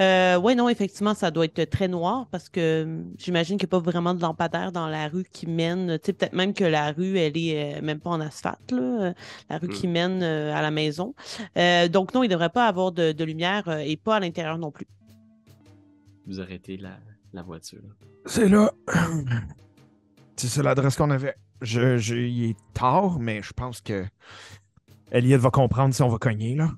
Euh, 0.00 0.36
oui, 0.42 0.56
non, 0.56 0.68
effectivement, 0.68 1.14
ça 1.14 1.30
doit 1.30 1.44
être 1.44 1.64
très 1.70 1.86
noir 1.88 2.26
parce 2.30 2.48
que 2.48 2.82
hum, 2.82 3.12
j'imagine 3.16 3.56
qu'il 3.58 3.66
n'y 3.66 3.70
a 3.70 3.78
pas 3.80 3.90
vraiment 3.90 4.12
de 4.12 4.20
lampadaire 4.20 4.72
dans 4.72 4.88
la 4.88 5.06
rue 5.08 5.24
qui 5.32 5.46
mène. 5.46 5.98
Tu 6.00 6.06
sais, 6.06 6.12
peut-être 6.12 6.32
même 6.32 6.52
que 6.52 6.64
la 6.64 6.90
rue, 6.92 7.16
elle 7.16 7.36
est 7.36 7.76
euh, 7.76 7.80
même 7.82 8.00
pas 8.00 8.10
en 8.10 8.20
asphalte, 8.20 8.72
là, 8.72 8.82
euh, 8.82 9.12
la 9.48 9.58
rue 9.58 9.68
Mm. 9.68 9.72
qui 9.72 9.86
mène 9.88 10.22
euh, 10.22 10.52
à 10.54 10.62
la 10.62 10.70
maison. 10.72 11.14
Euh, 11.56 11.86
donc, 11.88 12.12
non, 12.12 12.22
il 12.24 12.28
ne 12.28 12.32
devrait 12.32 12.50
pas 12.50 12.66
avoir 12.66 12.90
de, 12.92 13.12
de 13.12 13.24
lumière 13.24 13.68
euh, 13.68 13.78
et 13.78 13.96
pas 13.96 14.16
à 14.16 14.20
l'intérieur 14.20 14.58
non 14.58 14.70
plus. 14.72 14.86
Vous 16.26 16.40
arrêtez 16.40 16.76
la, 16.76 16.98
la 17.32 17.42
voiture. 17.42 17.82
C'est 18.26 18.48
là. 18.48 18.72
C'est 20.36 20.48
ça 20.48 20.62
l'adresse 20.62 20.96
qu'on 20.96 21.10
avait. 21.10 21.34
Je, 21.62 21.96
je- 21.98 22.16
il 22.16 22.50
est 22.50 22.56
tard, 22.74 23.18
mais 23.20 23.40
je 23.42 23.52
pense 23.52 23.80
que 23.80 24.04
Elliot 25.12 25.38
va 25.38 25.50
comprendre 25.50 25.94
si 25.94 26.02
on 26.02 26.08
va 26.08 26.18
cogner, 26.18 26.56
là. 26.56 26.70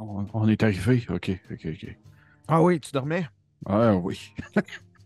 On, 0.00 0.26
on 0.32 0.48
est 0.48 0.62
arrivé? 0.62 1.04
OK, 1.10 1.30
OK, 1.52 1.66
OK. 1.66 1.96
Ah 2.48 2.62
oui, 2.62 2.80
tu 2.80 2.90
dormais? 2.92 3.26
Ah 3.66 3.94
oui. 3.94 4.32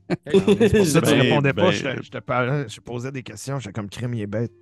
C'est 0.08 0.76
pour 0.76 0.86
ça 0.86 1.00
que 1.00 1.06
tu 1.06 1.12
Ben, 1.12 1.20
répondais 1.22 1.52
pas. 1.52 1.62
ben, 1.62 1.72
Je, 1.72 2.02
je 2.02 2.10
te 2.10 2.18
parlais, 2.18 2.68
je 2.68 2.80
posais 2.80 3.10
des 3.10 3.22
questions. 3.22 3.58
J'étais 3.58 3.72
comme 3.72 3.88
crime, 3.88 4.14
il 4.14 4.20
est 4.22 4.26
bête. 4.26 4.52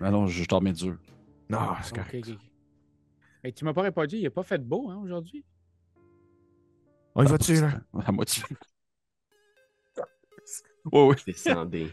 Alors, 0.00 0.26
je 0.28 0.46
dormais 0.46 0.72
dur. 0.72 0.96
Non, 1.50 1.60
c'est 1.82 1.94
correct. 1.94 2.28
ok. 2.28 2.36
Mais 3.42 3.52
tu 3.52 3.64
m'as 3.64 3.72
pas 3.72 3.82
répondu, 3.82 4.16
il 4.18 4.22
n'a 4.24 4.30
pas 4.30 4.42
fait 4.44 4.62
beau 4.64 4.88
hein, 4.90 5.00
aujourd'hui? 5.02 5.44
On 7.14 7.24
y 7.24 7.26
va-tu, 7.26 7.54
là? 7.60 7.80
À 8.06 8.12
moitié. 8.12 8.42
Oui, 10.92 11.00
oui. 11.08 11.16
Descendez. 11.26 11.88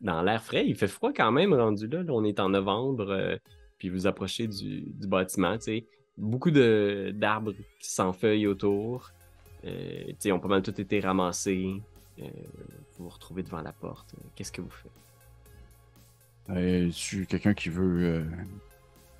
Dans 0.00 0.22
l'air 0.22 0.42
frais, 0.42 0.66
il 0.66 0.76
fait 0.76 0.88
froid 0.88 1.12
quand 1.14 1.32
même 1.32 1.54
rendu 1.54 1.86
là. 1.88 2.02
là, 2.02 2.12
on 2.12 2.24
est 2.24 2.38
en 2.40 2.50
novembre, 2.50 3.10
euh, 3.10 3.36
puis 3.78 3.88
vous 3.88 4.06
approchez 4.06 4.46
du, 4.46 4.82
du 4.82 5.06
bâtiment, 5.06 5.56
tu 5.56 5.64
sais. 5.64 5.86
Beaucoup 6.16 6.50
de- 6.50 7.12
d'arbres 7.14 7.52
qui 7.78 7.90
s'enfeuillent 7.90 8.46
autour. 8.46 9.10
Euh, 9.64 10.04
tu 10.06 10.14
sais, 10.18 10.28
ils 10.28 10.32
ont 10.32 10.40
pas 10.40 10.48
mal 10.48 10.62
tout 10.62 10.78
été 10.80 11.00
ramassés. 11.00 11.82
Euh, 12.18 12.22
vous 12.96 13.04
vous 13.04 13.08
retrouvez 13.10 13.42
devant 13.42 13.60
la 13.60 13.72
porte. 13.72 14.14
Euh, 14.14 14.22
Qu'est-ce 14.34 14.52
que 14.52 14.62
vous 14.62 14.70
faites? 14.70 14.90
Euh, 16.50 16.90
tu 16.90 17.26
quelqu'un 17.26 17.54
qui 17.54 17.68
veut. 17.68 18.04
euh, 18.04 18.24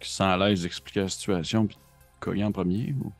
qui 0.01 0.11
se 0.11 0.17
sent 0.17 0.23
à 0.25 0.37
l'aise 0.37 0.63
d'expliquer 0.63 1.01
la 1.01 1.09
situation 1.09 1.67
puis 1.67 1.77
de 1.77 1.81
cogner 2.21 2.45
en 2.45 2.53
premier 2.53 2.95
ou... 3.03 3.13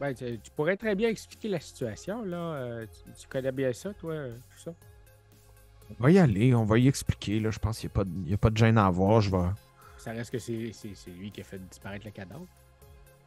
Ben, 0.00 0.14
tu, 0.14 0.38
tu 0.42 0.50
pourrais 0.50 0.76
très 0.76 0.94
bien 0.94 1.08
expliquer 1.10 1.48
la 1.48 1.60
situation, 1.60 2.24
là. 2.24 2.36
Euh, 2.54 2.86
tu, 2.86 3.12
tu 3.12 3.28
connais 3.28 3.52
bien 3.52 3.72
ça, 3.72 3.92
toi, 3.94 4.12
euh, 4.14 4.34
tout 4.50 4.58
ça? 4.62 4.74
On 5.90 6.02
va 6.02 6.10
y 6.10 6.18
aller, 6.18 6.54
on 6.54 6.64
va 6.64 6.78
y 6.78 6.88
expliquer, 6.88 7.38
là. 7.38 7.50
Je 7.50 7.58
pense 7.58 7.78
qu'il 7.78 7.90
n'y 8.24 8.32
a, 8.32 8.34
a 8.34 8.38
pas 8.38 8.50
de 8.50 8.56
gêne 8.56 8.78
à 8.78 8.86
avoir. 8.86 9.20
Je 9.20 9.30
vais. 9.30 9.48
Ça 10.02 10.10
reste 10.12 10.30
que 10.32 10.38
c'est 10.38 10.70
c'est- 10.72 10.94
c'est 10.94 11.10
lui 11.10 11.30
qui 11.30 11.40
a 11.40 11.44
fait 11.44 11.58
disparaître 11.68 12.04
le 12.04 12.10
cadavre. 12.10 12.46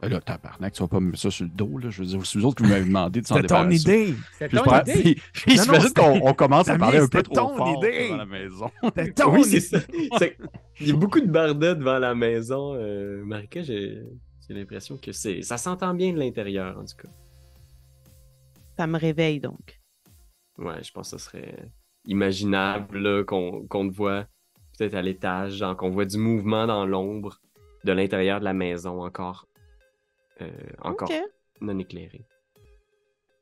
Ben 0.02 0.10
là, 0.10 0.20
tabarnak, 0.20 0.74
tu 0.74 0.82
vas 0.82 0.88
pas 0.88 1.00
me 1.00 1.06
mettre 1.06 1.20
ça 1.22 1.30
sur 1.30 1.44
le 1.46 1.50
dos, 1.50 1.78
là. 1.78 1.88
Je 1.88 2.02
veux 2.02 2.06
dire, 2.08 2.26
c'est 2.26 2.38
vous 2.38 2.44
autres 2.44 2.62
qui 2.62 2.68
m'avez 2.68 2.84
demandé 2.84 3.22
de 3.22 3.26
s'en 3.26 3.36
C'était 3.36 3.46
ton 3.48 3.64
débarrasser. 3.64 3.80
idée! 4.10 4.14
C'était 4.38 4.56
ton 4.58 4.64
je 4.64 4.90
idée. 4.92 5.14
puis- 5.32 5.58
c'était- 5.58 5.92
qu'on 6.02 6.20
on 6.28 6.34
commence 6.34 6.68
à 6.68 6.76
parler 6.76 6.98
un 6.98 7.08
peu 7.08 7.22
trop 7.22 7.34
ton 7.34 7.56
fort 7.56 7.78
idée. 7.82 8.04
devant 8.08 8.16
la 8.18 8.26
maison. 8.26 8.70
C'était 8.84 9.12
ton 9.14 9.32
oui, 9.34 9.44
c'est 9.44 9.56
idée! 9.56 10.08
ça. 10.18 10.26
Il 10.80 10.88
y 10.88 10.90
a 10.92 10.96
beaucoup 10.96 11.20
de 11.20 11.26
bardas 11.26 11.74
devant 11.76 11.98
la 11.98 12.14
maison. 12.14 12.74
Euh, 12.74 13.24
Marika, 13.24 13.62
j'ai 13.62 14.02
j'ai 14.46 14.54
l'impression 14.54 14.98
que 14.98 15.12
c'est 15.12 15.40
ça 15.40 15.56
s'entend 15.56 15.94
bien 15.94 16.12
de 16.12 16.18
l'intérieur, 16.18 16.78
en 16.78 16.84
tout 16.84 16.96
cas. 17.02 17.08
Ça 18.78 18.86
me 18.86 18.98
réveille 18.98 19.40
donc. 19.40 19.80
Ouais, 20.58 20.82
je 20.82 20.92
pense 20.92 21.10
que 21.10 21.16
ce 21.16 21.24
serait 21.24 21.70
imaginable 22.04 22.98
là, 22.98 23.24
qu'on 23.24 23.66
qu'on 23.66 23.88
te 23.88 23.94
voit 23.94 24.26
peut-être 24.76 24.94
à 24.94 25.02
l'étage, 25.02 25.54
genre 25.54 25.76
qu'on 25.76 25.90
voit 25.90 26.04
du 26.04 26.18
mouvement 26.18 26.66
dans 26.66 26.86
l'ombre 26.86 27.40
de 27.86 27.92
l'intérieur 27.92 28.40
de 28.40 28.44
la 28.44 28.52
maison 28.52 29.02
encore, 29.02 29.46
euh, 30.42 30.50
encore 30.82 31.10
non 31.60 31.78
éclairé. 31.78 32.26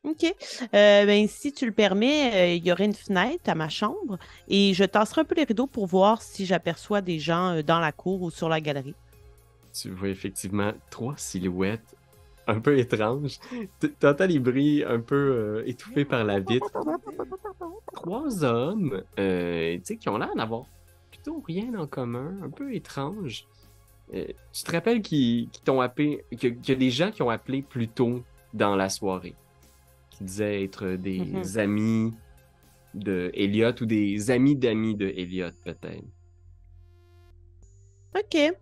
OK. 0.04 0.24
Euh, 0.24 1.06
ben, 1.06 1.26
si 1.26 1.52
tu 1.52 1.64
le 1.64 1.72
permets, 1.72 2.34
euh, 2.34 2.54
il 2.54 2.64
y 2.64 2.70
aurait 2.70 2.84
une 2.84 2.94
fenêtre 2.94 3.48
à 3.48 3.54
ma 3.54 3.70
chambre 3.70 4.18
et 4.48 4.74
je 4.74 4.84
tasserai 4.84 5.22
un 5.22 5.24
peu 5.24 5.34
les 5.34 5.44
rideaux 5.44 5.66
pour 5.66 5.86
voir 5.86 6.20
si 6.20 6.44
j'aperçois 6.44 7.00
des 7.00 7.18
gens 7.18 7.62
dans 7.62 7.80
la 7.80 7.90
cour 7.90 8.20
ou 8.20 8.30
sur 8.30 8.50
la 8.50 8.60
galerie. 8.60 8.94
Tu 9.72 9.90
vois 9.90 10.08
effectivement 10.08 10.72
trois 10.90 11.14
silhouettes 11.16 11.96
un 12.46 12.60
peu 12.60 12.78
étranges. 12.78 13.38
T'entends 13.98 14.26
les 14.26 14.38
bruits 14.38 14.84
un 14.84 15.00
peu 15.00 15.64
étouffés 15.66 16.04
par 16.04 16.22
la 16.22 16.38
vitre. 16.38 16.70
Trois 17.94 18.44
hommes, 18.44 19.02
tu 19.16 19.80
sais, 19.82 19.96
qui 19.98 20.10
ont 20.10 20.18
l'air 20.18 20.34
d'avoir 20.36 20.66
plutôt 21.24 21.42
rien 21.46 21.74
en 21.74 21.86
commun, 21.86 22.36
un 22.42 22.50
peu 22.50 22.74
étranges. 22.74 23.46
Euh, 24.12 24.26
tu 24.52 24.62
te 24.62 24.72
rappelles 24.72 25.00
qu'ils 25.00 25.48
t'ont 25.64 25.80
appelé, 25.80 26.24
que- 26.32 26.48
qu'il 26.48 26.68
y 26.68 26.72
a 26.72 26.74
des 26.74 26.90
gens 26.90 27.10
qui 27.10 27.22
ont 27.22 27.30
appelé 27.30 27.62
plus 27.62 27.88
tôt 27.88 28.22
dans 28.52 28.76
la 28.76 28.90
soirée, 28.90 29.34
qui 30.10 30.24
disaient 30.24 30.62
être 30.62 30.96
des 30.96 31.20
Mhm. 31.20 31.58
amis 31.58 32.12
de 32.92 33.30
Elliot 33.34 33.72
ou 33.80 33.86
des 33.86 34.30
amis 34.30 34.54
d'amis 34.54 34.94
de 34.94 35.06
Elliot, 35.06 35.50
peut-être. 35.64 36.04
OK. 38.16 38.52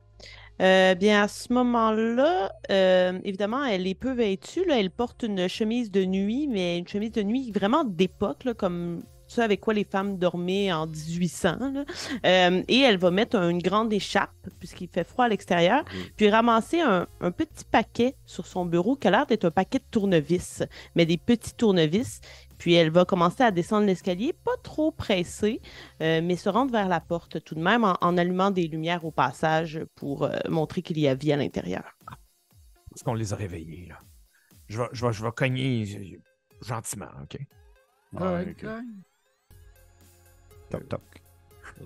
Euh, 0.61 0.94
bien, 0.94 1.22
à 1.25 1.29
ce 1.29 1.53
moment-là, 1.53 2.53
euh, 2.70 3.18
évidemment, 3.25 3.64
elle 3.64 3.87
est 3.87 3.94
peu 3.94 4.12
vêtue. 4.12 4.64
Là. 4.64 4.79
Elle 4.79 4.90
porte 4.90 5.25
une 5.25 5.48
chemise 5.48 5.90
de 5.90 6.05
nuit, 6.05 6.46
mais 6.46 6.79
une 6.79 6.87
chemise 6.87 7.12
de 7.12 7.22
nuit 7.22 7.51
vraiment 7.51 7.85
d'époque, 7.85 8.44
là, 8.44 8.55
comme 8.55 9.03
avec 9.40 9.60
quoi 9.60 9.72
les 9.74 9.84
femmes 9.84 10.18
dormaient 10.18 10.72
en 10.72 10.86
1800. 10.86 11.56
là. 11.72 11.84
Euh, 12.26 12.62
et 12.68 12.80
elle 12.80 12.98
va 12.98 13.10
mettre 13.10 13.36
une 13.36 13.62
grande 13.62 13.92
écharpe, 13.92 14.48
puisqu'il 14.58 14.88
fait 14.88 15.04
froid 15.04 15.24
à 15.24 15.28
l'extérieur, 15.28 15.84
Mhm. 15.84 16.02
puis 16.16 16.28
ramasser 16.30 16.80
un, 16.80 17.06
un 17.20 17.30
petit 17.30 17.64
paquet 17.64 18.14
sur 18.26 18.46
son 18.46 18.66
bureau 18.66 18.96
qui 18.96 19.08
a 19.08 19.10
l'air 19.10 19.26
d'être 19.26 19.44
un 19.44 19.50
paquet 19.50 19.78
de 19.78 19.84
tournevis, 19.90 20.62
mais 20.94 21.06
des 21.06 21.18
petits 21.18 21.54
tournevis. 21.54 22.20
Puis 22.58 22.74
elle 22.74 22.90
va 22.90 23.04
commencer 23.04 23.42
à 23.42 23.50
descendre 23.50 23.86
l'escalier, 23.86 24.32
pas 24.44 24.56
trop 24.62 24.92
pressée, 24.92 25.60
euh, 26.00 26.20
mais 26.22 26.36
se 26.36 26.48
rendre 26.48 26.70
vers 26.70 26.86
la 26.86 27.00
porte 27.00 27.42
tout 27.42 27.56
de 27.56 27.60
même 27.60 27.82
en, 27.82 27.96
en 28.00 28.16
allumant 28.16 28.52
des 28.52 28.68
lumières 28.68 29.04
au 29.04 29.10
passage 29.10 29.80
pour 29.96 30.22
euh, 30.22 30.36
montrer 30.48 30.80
qu'il 30.82 30.98
y 31.00 31.08
a 31.08 31.14
vie 31.16 31.32
à 31.32 31.36
l'intérieur. 31.36 31.96
Est-ce 32.94 33.02
qu'on 33.02 33.14
les 33.14 33.32
a 33.32 33.36
réveillés, 33.36 33.86
là? 33.88 33.98
Je 34.68 34.78
vais, 34.78 34.88
je 34.92 35.04
vais, 35.04 35.12
je 35.12 35.24
vais 35.24 35.32
cogner 35.32 36.20
gentiment, 36.60 37.08
OK? 37.22 37.38
Ouais, 38.12 38.46
ok. 38.50 38.64
Toc, 40.72 40.88
toc. 40.88 41.00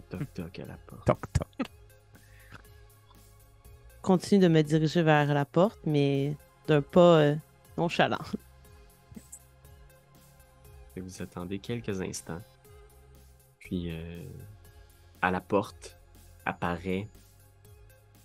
Toc 0.09 0.33
toc 0.33 0.59
à 0.61 0.67
la 0.67 0.77
porte. 0.77 1.07
Toc, 1.07 1.33
toc. 1.33 1.67
Continue 4.01 4.43
de 4.43 4.47
me 4.47 4.63
diriger 4.63 5.03
vers 5.03 5.35
la 5.35 5.45
porte, 5.45 5.81
mais 5.87 6.37
d'un 6.69 6.83
pas 6.83 7.19
euh, 7.19 7.37
nonchalant. 7.77 8.25
Que 10.95 11.01
Vous 11.01 11.21
attendez 11.21 11.59
quelques 11.59 12.01
instants. 12.01 12.41
Puis, 13.59 13.91
euh, 13.91 14.23
à 15.21 15.33
la 15.33 15.41
porte 15.41 15.99
apparaît 16.45 17.09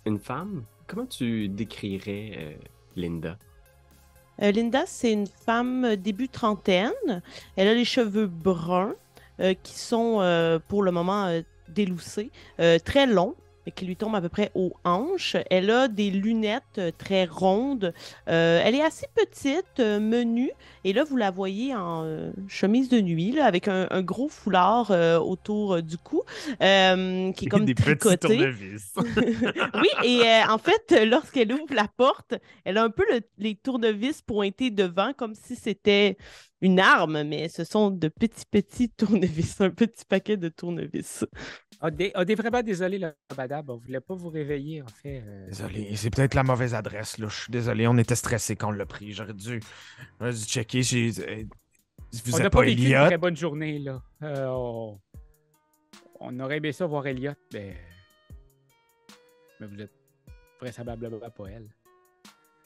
une 0.06 0.20
femme. 0.20 0.62
Comment 0.86 1.06
tu 1.06 1.48
décrirais 1.48 2.34
euh, 2.36 2.54
Linda? 2.94 3.36
Euh, 4.40 4.52
Linda, 4.52 4.86
c'est 4.86 5.12
une 5.12 5.26
femme 5.26 5.96
début 5.96 6.28
trentaine. 6.28 7.20
Elle 7.56 7.66
a 7.66 7.74
les 7.74 7.84
cheveux 7.84 8.28
bruns 8.28 8.94
qui 9.62 9.78
sont 9.78 10.18
euh, 10.20 10.58
pour 10.68 10.82
le 10.82 10.90
moment 10.92 11.26
euh, 11.26 11.40
déloussés, 11.68 12.30
euh, 12.60 12.78
très 12.78 13.06
longs 13.06 13.34
et 13.64 13.70
qui 13.70 13.84
lui 13.84 13.94
tombent 13.94 14.16
à 14.16 14.20
peu 14.20 14.28
près 14.28 14.50
aux 14.56 14.72
hanches. 14.84 15.36
Elle 15.48 15.70
a 15.70 15.86
des 15.86 16.10
lunettes 16.10 16.64
euh, 16.78 16.90
très 16.98 17.26
rondes. 17.26 17.94
Euh, 18.28 18.60
elle 18.64 18.74
est 18.74 18.82
assez 18.82 19.06
petite, 19.14 19.78
euh, 19.78 20.00
menue. 20.00 20.50
Et 20.82 20.92
là, 20.92 21.04
vous 21.04 21.16
la 21.16 21.30
voyez 21.30 21.72
en 21.72 22.02
euh, 22.04 22.32
chemise 22.48 22.88
de 22.88 23.00
nuit, 23.00 23.30
là, 23.30 23.46
avec 23.46 23.68
un, 23.68 23.86
un 23.90 24.02
gros 24.02 24.28
foulard 24.28 24.90
euh, 24.90 25.16
autour 25.20 25.74
euh, 25.74 25.80
du 25.80 25.96
cou, 25.96 26.22
euh, 26.60 27.30
qui 27.34 27.44
est 27.44 27.48
comme 27.48 27.64
des 27.64 27.74
petits 27.74 27.84
tricoté. 27.96 28.18
tournevis. 28.36 28.94
oui, 28.96 29.88
et 30.04 30.20
euh, 30.22 30.42
en 30.48 30.58
fait, 30.58 31.04
lorsqu'elle 31.06 31.52
ouvre 31.52 31.72
la 31.72 31.86
porte, 31.96 32.34
elle 32.64 32.78
a 32.78 32.82
un 32.82 32.90
peu 32.90 33.04
le- 33.12 33.20
les 33.38 33.54
tournevis 33.54 34.22
pointés 34.22 34.70
devant, 34.72 35.12
comme 35.16 35.36
si 35.36 35.54
c'était 35.54 36.16
une 36.62 36.78
arme, 36.80 37.24
mais 37.24 37.48
ce 37.48 37.64
sont 37.64 37.90
de 37.90 38.08
petits, 38.08 38.46
petits 38.50 38.88
tournevis, 38.96 39.60
un 39.60 39.70
petit 39.70 40.04
paquet 40.06 40.36
de 40.38 40.48
tournevis. 40.48 41.26
Ah, 41.80 41.90
dé- 41.90 42.12
ah, 42.14 42.24
vraiment 42.24 42.62
désolé, 42.62 42.98
là, 42.98 43.12
madame. 43.36 43.68
On 43.68 43.76
voulait 43.76 44.00
pas 44.00 44.14
vous 44.14 44.28
réveiller, 44.30 44.80
en 44.82 44.86
fait. 44.86 45.22
euh, 45.26 45.46
Désolé, 45.48 45.94
c'est 45.96 46.10
peut-être 46.10 46.34
la 46.34 46.44
mauvaise 46.44 46.72
adresse, 46.74 47.18
là. 47.18 47.26
Je 47.28 47.42
suis 47.42 47.50
désolé, 47.50 47.88
on 47.88 47.98
était 47.98 48.14
stressé 48.14 48.54
quand 48.54 48.68
on 48.68 48.72
l'a 48.72 48.86
pris. 48.86 49.12
J'aurais 49.12 49.34
dû, 49.34 49.58
dû 50.20 50.36
checker. 50.46 50.82
J'ai... 50.82 51.10
euh, 51.28 51.44
Vous 52.24 52.34
on 52.34 52.38
n'a 52.38 52.44
pas, 52.50 52.60
pas 52.60 52.64
vécu 52.64 52.86
une 52.94 53.06
très 53.06 53.18
bonne 53.18 53.36
journée, 53.36 53.80
là. 53.80 54.00
Euh, 54.22 54.46
on... 54.48 55.00
on 56.20 56.38
aurait 56.40 56.58
aimé 56.58 56.70
ça 56.72 56.86
voir 56.86 57.04
Elliot, 57.06 57.32
mais... 57.52 57.76
Mais 59.58 59.66
vous 59.66 59.80
êtes 59.80 59.92
vraisemblablement 60.60 61.18
pas 61.30 61.46
elle. 61.48 61.68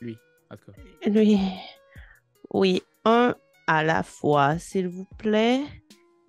Lui, 0.03 0.19
en 0.51 0.57
tout 0.57 0.71
cas. 0.73 1.09
Lui, 1.11 1.39
oui, 2.53 2.83
un 3.07 3.35
à 3.67 3.83
la 3.83 4.03
fois, 4.03 4.59
s'il 4.59 4.89
vous 4.89 5.07
plaît. 5.19 5.63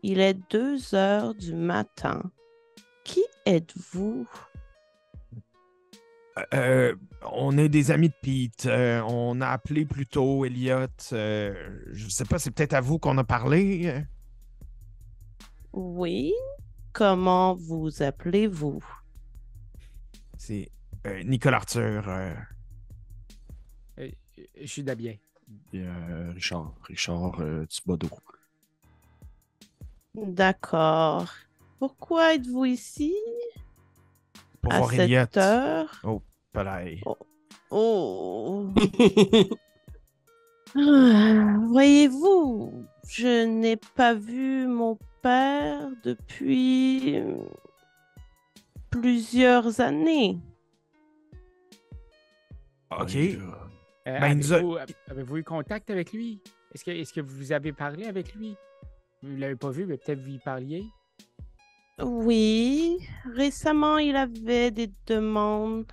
Il 0.03 0.19
est 0.19 0.37
2 0.51 0.95
heures 0.95 1.33
du 1.35 1.53
matin. 1.55 2.31
Qui 3.03 3.23
êtes-vous? 3.45 4.27
Euh, 6.53 6.95
on 7.31 7.57
est 7.57 7.69
des 7.69 7.89
amis 7.89 8.09
de 8.09 8.13
Pete. 8.21 8.67
Euh, 8.67 9.01
on 9.07 9.41
a 9.41 9.47
appelé 9.47 9.85
plus 9.85 10.05
tôt 10.05 10.45
Elliot. 10.45 10.85
Euh, 11.13 11.79
je 11.91 12.07
sais 12.09 12.25
pas, 12.25 12.37
c'est 12.37 12.51
peut-être 12.51 12.73
à 12.73 12.81
vous 12.81 12.99
qu'on 12.99 13.17
a 13.17 13.23
parlé. 13.23 14.03
Oui. 15.73 16.33
Comment 16.93 17.55
vous 17.55 18.01
appelez-vous? 18.03 18.83
C'est 20.37 20.69
euh, 21.07 21.23
Nicole 21.23 21.55
Arthur. 21.55 22.07
euh, 22.07 22.33
Euh, 23.99 24.09
Je 24.61 24.65
suis 24.67 24.83
Damien. 24.83 25.13
Et, 25.73 25.81
euh, 25.81 26.31
Richard, 26.33 26.73
Richard 26.83 27.39
euh, 27.39 27.65
Thibodeau. 27.65 28.09
D'accord. 30.15 31.31
Pourquoi 31.79 32.35
êtes-vous 32.35 32.65
ici? 32.65 33.15
Pour 34.61 34.73
à 34.73 34.77
voir 34.79 34.89
cette 34.91 34.99
Elliot. 35.01 35.25
heure? 35.37 36.01
Palais. 36.51 37.01
Oh. 37.69 38.73
Ah, 40.75 41.57
Voyez-vous, 41.69 42.85
je 43.07 43.45
n'ai 43.45 43.77
pas 43.77 44.13
vu 44.13 44.67
mon 44.67 44.97
père 45.21 45.89
depuis 46.03 47.17
euh, 47.19 47.35
plusieurs 48.89 49.81
années. 49.81 50.39
OK. 52.91 53.13
Là. 53.13 53.66
Euh, 54.07 54.19
Ben, 54.19 54.29
il 54.31 54.37
nous 54.37 54.53
a- 54.53 54.55
avez-vous, 54.57 54.77
avez-vous 55.09 55.37
eu 55.37 55.43
contact 55.43 55.89
avec 55.89 56.13
lui? 56.13 56.41
Est-ce 56.73 56.83
que, 56.85 56.91
est-ce 56.91 57.13
que 57.13 57.21
vous 57.21 57.51
avez 57.51 57.73
parlé 57.73 58.05
avec 58.05 58.33
lui? 58.35 58.55
Vous 59.23 59.31
ne 59.33 59.39
l'avez 59.39 59.55
pas 59.55 59.69
vu, 59.71 59.85
mais 59.85 59.97
peut-être 59.97 60.19
vous 60.19 60.31
y 60.35 60.39
parliez. 60.39 60.83
Oui, 62.01 62.99
récemment, 63.35 63.97
il 63.97 64.15
avait 64.15 64.71
des 64.71 64.91
demandes 65.07 65.85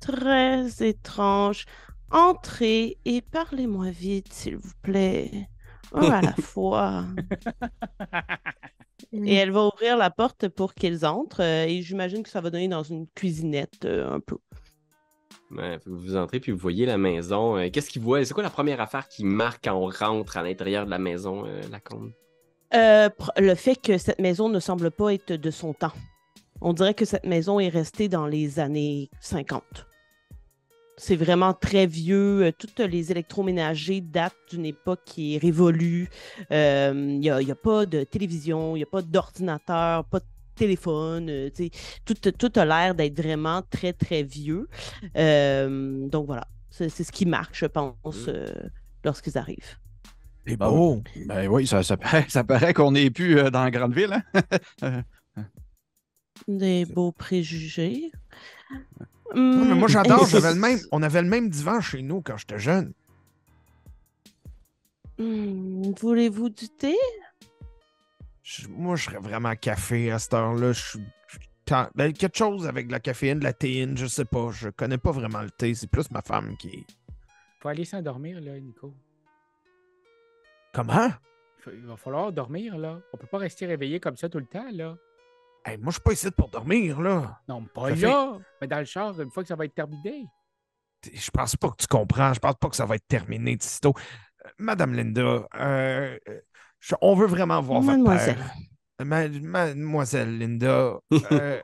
très 0.00 0.66
étranges. 0.86 1.64
Entrez 2.10 2.98
et 3.04 3.22
parlez-moi 3.22 3.90
vite, 3.90 4.32
s'il 4.32 4.56
vous 4.58 4.74
plaît. 4.82 5.48
Un 5.92 6.10
à 6.10 6.20
la 6.20 6.32
fois. 6.40 7.04
Et 9.12 9.34
elle 9.34 9.50
va 9.50 9.66
ouvrir 9.66 9.96
la 9.96 10.10
porte 10.10 10.48
pour 10.48 10.74
qu'ils 10.74 11.06
entrent. 11.06 11.40
euh, 11.42 11.64
et 11.66 11.80
j'imagine 11.82 12.22
que 12.22 12.28
ça 12.28 12.40
va 12.40 12.50
donner 12.50 12.68
dans 12.68 12.82
une 12.82 13.06
cuisinette 13.14 13.84
euh, 13.84 14.12
un 14.12 14.20
peu. 14.20 14.36
Vous 15.50 16.16
entrez 16.16 16.40
puis 16.40 16.52
vous 16.52 16.58
voyez 16.58 16.86
la 16.86 16.98
maison. 16.98 17.56
Euh, 17.56 17.68
Qu'est-ce 17.72 17.90
qu'il 17.90 18.02
voit? 18.02 18.24
C'est 18.24 18.34
quoi 18.34 18.42
la 18.42 18.50
première 18.50 18.80
affaire 18.80 19.08
qui 19.08 19.24
marque 19.24 19.64
quand 19.64 19.74
on 19.74 19.88
rentre 19.88 20.36
à 20.36 20.42
l'intérieur 20.42 20.84
de 20.86 20.90
la 20.90 20.98
maison, 20.98 21.44
euh, 21.46 21.60
la? 21.70 21.78
Euh, 22.74 23.08
le 23.38 23.54
fait 23.54 23.76
que 23.76 23.96
cette 23.96 24.18
maison 24.18 24.48
ne 24.48 24.58
semble 24.58 24.90
pas 24.90 25.14
être 25.14 25.32
de 25.32 25.50
son 25.50 25.72
temps. 25.72 25.92
On 26.60 26.72
dirait 26.72 26.94
que 26.94 27.04
cette 27.04 27.26
maison 27.26 27.60
est 27.60 27.68
restée 27.68 28.08
dans 28.08 28.26
les 28.26 28.58
années 28.58 29.08
50. 29.20 29.62
C'est 30.96 31.16
vraiment 31.16 31.52
très 31.52 31.86
vieux. 31.86 32.46
Euh, 32.46 32.52
Toutes 32.58 32.80
les 32.80 33.12
électroménagers 33.12 34.00
datent 34.00 34.34
d'une 34.50 34.66
époque 34.66 35.02
qui 35.04 35.36
est 35.36 35.38
révolue. 35.38 36.08
Il 36.50 37.18
n'y 37.20 37.30
a, 37.30 37.36
a 37.36 37.54
pas 37.54 37.86
de 37.86 38.02
télévision, 38.02 38.74
il 38.74 38.80
n'y 38.80 38.84
a 38.84 38.86
pas 38.86 39.02
d'ordinateur, 39.02 40.04
pas 40.06 40.18
de 40.18 40.24
téléphone. 40.56 41.28
euh, 41.30 41.50
tout, 42.04 42.14
tout 42.32 42.52
a 42.60 42.64
l'air 42.64 42.94
d'être 42.94 43.16
vraiment 43.20 43.62
très, 43.70 43.92
très 43.92 44.22
vieux. 44.24 44.68
Euh, 45.16 46.08
donc 46.08 46.26
voilà, 46.26 46.46
c'est 46.70 46.88
c'est 46.88 47.04
ce 47.04 47.12
qui 47.12 47.26
marque, 47.26 47.54
je 47.56 47.66
pense, 47.66 48.26
euh, 48.28 48.46
lorsqu'ils 49.04 49.38
arrivent. 49.38 49.76
C'est 50.46 50.56
Ben 50.56 50.68
beau. 50.70 51.02
Ben 51.26 51.48
oui, 51.48 51.66
ça, 51.66 51.82
ça 51.82 51.96
paraît, 51.96 52.26
ça 52.28 52.44
paraît 52.44 52.74
qu'on 52.74 52.92
n'est 52.92 53.10
plus 53.10 53.38
euh, 53.38 53.50
dans 53.50 53.64
la 53.64 53.70
grande 53.70 53.94
ville. 53.94 54.22
Hein? 54.82 55.02
Des 56.48 56.84
beaux 56.84 57.12
préjugés. 57.12 58.10
Non, 59.34 59.64
mais 59.64 59.74
moi, 59.74 59.88
j'adore. 59.88 60.26
J'avais 60.26 60.54
le 60.54 60.60
même, 60.60 60.78
on 60.92 61.02
avait 61.02 61.22
le 61.22 61.28
même 61.28 61.48
divan 61.50 61.80
chez 61.80 62.02
nous 62.02 62.20
quand 62.22 62.36
j'étais 62.36 62.58
jeune. 62.58 62.92
Hmm, 65.18 65.92
Voulez-vous 65.98 66.50
du 66.50 66.68
thé? 66.68 66.94
Je- 68.46 68.68
moi, 68.68 68.94
je 68.94 69.06
serais 69.06 69.18
vraiment 69.18 69.56
café 69.56 70.12
à 70.12 70.20
cette 70.20 70.32
heure-là. 70.34 70.72
Je 70.72 70.80
suis- 70.80 71.04
je 71.26 71.38
ben, 71.96 72.12
quelque 72.12 72.38
chose 72.38 72.68
avec 72.68 72.86
de 72.86 72.92
la 72.92 73.00
caféine, 73.00 73.40
de 73.40 73.44
la 73.44 73.52
théine, 73.52 73.96
je 73.96 74.06
sais 74.06 74.24
pas. 74.24 74.52
Je 74.52 74.68
connais 74.68 74.98
pas 74.98 75.10
vraiment 75.10 75.42
le 75.42 75.50
thé. 75.50 75.74
C'est 75.74 75.90
plus 75.90 76.08
ma 76.12 76.22
femme 76.22 76.56
qui. 76.56 76.86
faut 77.58 77.68
aller 77.68 77.84
s'endormir, 77.84 78.40
là, 78.40 78.60
Nico. 78.60 78.94
Comment? 80.72 81.10
Il, 81.72 81.86
va 81.86 81.96
falloir 81.96 82.32
dormir, 82.32 82.78
là. 82.78 83.00
On 83.12 83.16
peut 83.16 83.26
pas 83.26 83.38
rester 83.38 83.66
réveillé 83.66 83.98
comme 83.98 84.16
ça 84.16 84.28
tout 84.28 84.38
le 84.38 84.46
temps, 84.46 84.68
là. 84.70 84.96
Hey, 85.64 85.76
moi, 85.78 85.86
je 85.88 85.94
suis 85.94 86.02
pas 86.02 86.12
ici 86.12 86.30
pour 86.30 86.48
dormir, 86.48 87.00
là. 87.00 87.40
Non, 87.48 87.64
pas 87.64 87.88
Ça 87.88 87.96
fait- 87.96 88.06
là, 88.06 88.38
mais 88.60 88.68
dans 88.68 88.78
le 88.78 88.84
char, 88.84 89.20
une 89.20 89.32
fois 89.32 89.42
que 89.42 89.48
ça 89.48 89.56
va 89.56 89.64
être 89.64 89.74
terminé. 89.74 90.26
Je 91.12 91.30
pense 91.32 91.56
pas 91.56 91.70
que 91.70 91.76
tu 91.78 91.88
comprends. 91.88 92.32
Je 92.32 92.38
pense 92.38 92.54
pas 92.54 92.68
que 92.68 92.76
ça 92.76 92.86
va 92.86 92.94
être 92.94 93.08
terminé 93.08 93.58
tôt. 93.82 93.94
Euh, 94.44 94.48
Madame 94.58 94.94
Linda, 94.94 95.20
euh, 95.22 95.46
euh, 96.28 96.40
je- 96.80 96.94
on 97.00 97.14
veut 97.14 97.26
vraiment 97.26 97.60
voir 97.60 97.82
Mademoiselle. 97.82 98.36
votre 98.36 98.48
père. 98.48 99.06
Ma- 99.06 99.28
Mademoiselle 99.28 100.38
Linda, 100.38 100.98
euh, 101.32 101.60